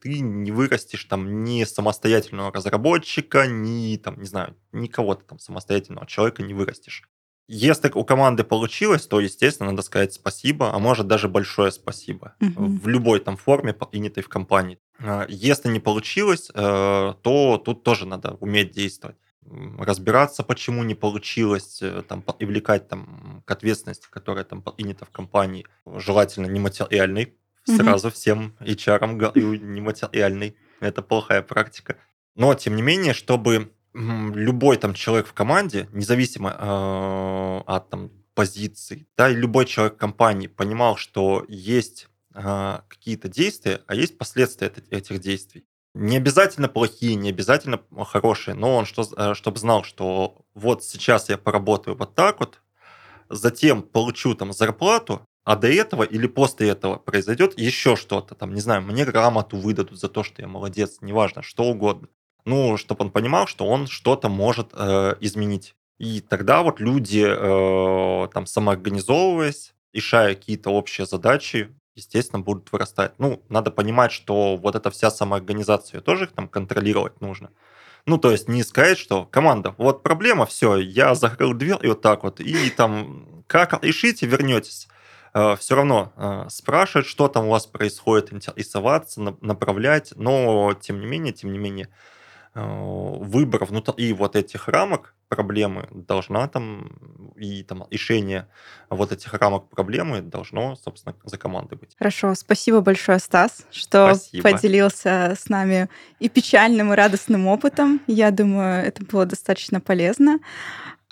ты 0.00 0.20
не 0.20 0.50
вырастешь 0.50 1.04
там 1.04 1.44
ни 1.44 1.64
самостоятельного 1.64 2.52
разработчика, 2.52 3.46
ни 3.46 3.96
там, 3.96 4.18
не 4.18 4.26
знаю, 4.26 4.56
ни 4.72 4.86
кого-то 4.86 5.24
там 5.24 5.38
самостоятельного 5.38 6.06
человека 6.06 6.42
не 6.42 6.54
вырастешь. 6.54 7.04
Если 7.48 7.90
у 7.90 8.04
команды 8.04 8.44
получилось, 8.44 9.06
то, 9.06 9.20
естественно, 9.20 9.70
надо 9.70 9.82
сказать 9.82 10.14
спасибо, 10.14 10.72
а 10.72 10.78
может 10.78 11.06
даже 11.06 11.28
большое 11.28 11.72
спасибо 11.72 12.34
угу. 12.40 12.78
в 12.82 12.88
любой 12.88 13.20
там 13.20 13.36
форме, 13.36 13.72
принятой 13.72 14.22
в 14.22 14.28
компании. 14.28 14.78
А, 14.98 15.26
если 15.28 15.68
не 15.68 15.80
получилось, 15.80 16.50
э, 16.54 17.14
то 17.20 17.62
тут 17.64 17.82
тоже 17.82 18.06
надо 18.06 18.36
уметь 18.40 18.70
действовать 18.70 19.16
разбираться, 19.78 20.44
почему 20.44 20.84
не 20.84 20.94
получилось, 20.94 21.82
э, 21.82 22.02
там, 22.08 22.22
привлекать 22.22 22.88
там, 22.88 23.42
к 23.44 23.50
ответственности, 23.50 24.06
которая 24.08 24.44
там 24.44 24.62
принята 24.62 25.04
в 25.04 25.10
компании, 25.10 25.66
желательно 25.84 26.46
нематериальной, 26.46 27.34
Сразу 27.64 28.10
всем 28.10 28.56
HR 28.60 29.58
нематериальный. 29.58 30.56
Это 30.80 31.02
плохая 31.02 31.42
практика. 31.42 31.96
Но, 32.34 32.54
тем 32.54 32.76
не 32.76 32.82
менее, 32.82 33.14
чтобы 33.14 33.72
любой 33.94 34.76
там 34.78 34.94
человек 34.94 35.26
в 35.26 35.32
команде, 35.32 35.88
независимо 35.92 36.50
э, 36.50 37.62
от 37.66 37.90
там, 37.90 38.10
позиций, 38.34 39.06
да, 39.16 39.28
и 39.28 39.34
любой 39.34 39.66
человек 39.66 39.94
в 39.94 39.98
компании 39.98 40.46
понимал, 40.46 40.96
что 40.96 41.44
есть 41.48 42.08
э, 42.34 42.78
какие-то 42.88 43.28
действия, 43.28 43.82
а 43.86 43.94
есть 43.94 44.16
последствия 44.16 44.72
этих 44.90 45.20
действий. 45.20 45.66
Не 45.94 46.16
обязательно 46.16 46.68
плохие, 46.68 47.16
не 47.16 47.28
обязательно 47.28 47.82
хорошие, 48.06 48.54
но 48.54 48.76
он 48.76 48.86
что, 48.86 49.06
э, 49.14 49.34
чтобы 49.34 49.58
знал, 49.58 49.84
что 49.84 50.42
вот 50.54 50.82
сейчас 50.82 51.28
я 51.28 51.36
поработаю 51.36 51.96
вот 51.96 52.14
так 52.14 52.40
вот, 52.40 52.62
затем 53.28 53.82
получу 53.82 54.34
там 54.34 54.52
зарплату, 54.54 55.26
а 55.44 55.56
до 55.56 55.68
этого 55.68 56.02
или 56.04 56.26
после 56.26 56.68
этого 56.70 56.96
произойдет 56.96 57.58
еще 57.58 57.96
что-то, 57.96 58.34
там, 58.34 58.54
не 58.54 58.60
знаю, 58.60 58.82
мне 58.82 59.04
грамоту 59.04 59.56
выдадут 59.56 59.98
за 59.98 60.08
то, 60.08 60.22
что 60.22 60.42
я 60.42 60.48
молодец, 60.48 60.98
неважно, 61.00 61.42
что 61.42 61.64
угодно. 61.64 62.08
Ну, 62.44 62.76
чтобы 62.76 63.04
он 63.04 63.10
понимал, 63.10 63.46
что 63.46 63.66
он 63.66 63.86
что-то 63.86 64.28
может 64.28 64.70
э, 64.72 65.14
изменить. 65.20 65.74
И 65.98 66.20
тогда 66.20 66.62
вот 66.62 66.80
люди, 66.80 67.24
э, 67.24 68.28
там, 68.32 68.46
самоорганизовываясь, 68.46 69.74
решая 69.92 70.34
какие-то 70.34 70.70
общие 70.70 71.06
задачи, 71.06 71.72
естественно, 71.94 72.42
будут 72.42 72.72
вырастать. 72.72 73.12
Ну, 73.18 73.42
надо 73.48 73.70
понимать, 73.70 74.10
что 74.10 74.56
вот 74.56 74.74
эта 74.74 74.90
вся 74.90 75.10
самоорганизация 75.10 76.00
тоже 76.00 76.26
там 76.26 76.48
контролировать 76.48 77.20
нужно. 77.20 77.50
Ну, 78.06 78.18
то 78.18 78.32
есть 78.32 78.48
не 78.48 78.64
сказать, 78.64 78.98
что 78.98 79.24
команда, 79.24 79.74
вот 79.78 80.02
проблема, 80.02 80.46
все, 80.46 80.76
я 80.76 81.14
закрыл 81.14 81.54
дверь 81.54 81.78
и 81.82 81.88
вот 81.88 82.00
так 82.00 82.24
вот, 82.24 82.40
и 82.40 82.70
там 82.70 83.44
как 83.46 83.84
решите, 83.84 84.26
вернетесь. 84.26 84.88
Э, 85.34 85.56
все 85.58 85.74
равно 85.74 86.12
э, 86.16 86.44
спрашивать, 86.48 87.06
что 87.06 87.28
там 87.28 87.46
у 87.46 87.50
вас 87.50 87.66
происходит, 87.66 88.32
интересоваться, 88.32 89.20
направлять, 89.40 90.12
но 90.16 90.74
тем 90.74 91.00
не 91.00 91.06
менее, 91.06 91.32
тем 91.32 91.52
не 91.52 91.58
менее, 91.58 91.88
э, 92.54 92.60
выбор 92.62 93.64
внутри 93.64 94.12
вот 94.12 94.36
этих 94.36 94.68
рамок 94.68 95.14
проблемы 95.28 95.88
должна 95.90 96.46
там, 96.48 96.92
и 97.36 97.62
там 97.62 97.86
решение 97.90 98.46
вот 98.90 99.12
этих 99.12 99.32
рамок 99.32 99.70
проблемы 99.70 100.20
должно, 100.20 100.76
собственно, 100.76 101.16
за 101.24 101.38
командой 101.38 101.76
быть. 101.76 101.96
Хорошо, 101.96 102.34
спасибо 102.34 102.82
большое, 102.82 103.18
Стас, 103.18 103.64
что 103.70 104.14
спасибо. 104.14 104.42
поделился 104.42 105.34
с 105.38 105.48
нами 105.48 105.88
и 106.20 106.28
печальным, 106.28 106.92
и 106.92 106.96
радостным 106.96 107.46
опытом. 107.46 108.02
Я 108.06 108.30
думаю, 108.30 108.84
это 108.84 109.02
было 109.02 109.24
достаточно 109.24 109.80
полезно. 109.80 110.40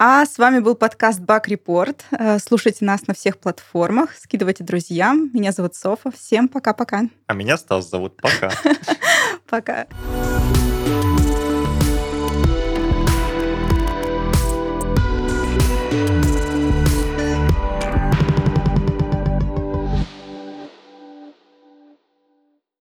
А 0.03 0.25
с 0.25 0.39
вами 0.39 0.61
был 0.61 0.77
подкаст 0.77 1.21
Бак 1.21 1.47
Report. 1.47 2.01
Э, 2.13 2.39
слушайте 2.39 2.87
нас 2.87 3.07
на 3.07 3.13
всех 3.13 3.37
платформах, 3.37 4.15
скидывайте 4.17 4.65
друзьям. 4.65 5.29
Меня 5.35 5.53
зовут 5.53 5.75
Софа. 5.75 6.11
Всем 6.11 6.49
пока-пока. 6.49 7.03
А 7.27 7.35
меня 7.35 7.59
Стас 7.59 7.91
зовут. 7.91 8.17
Пока. 8.17 8.51
Пока. 9.51 9.87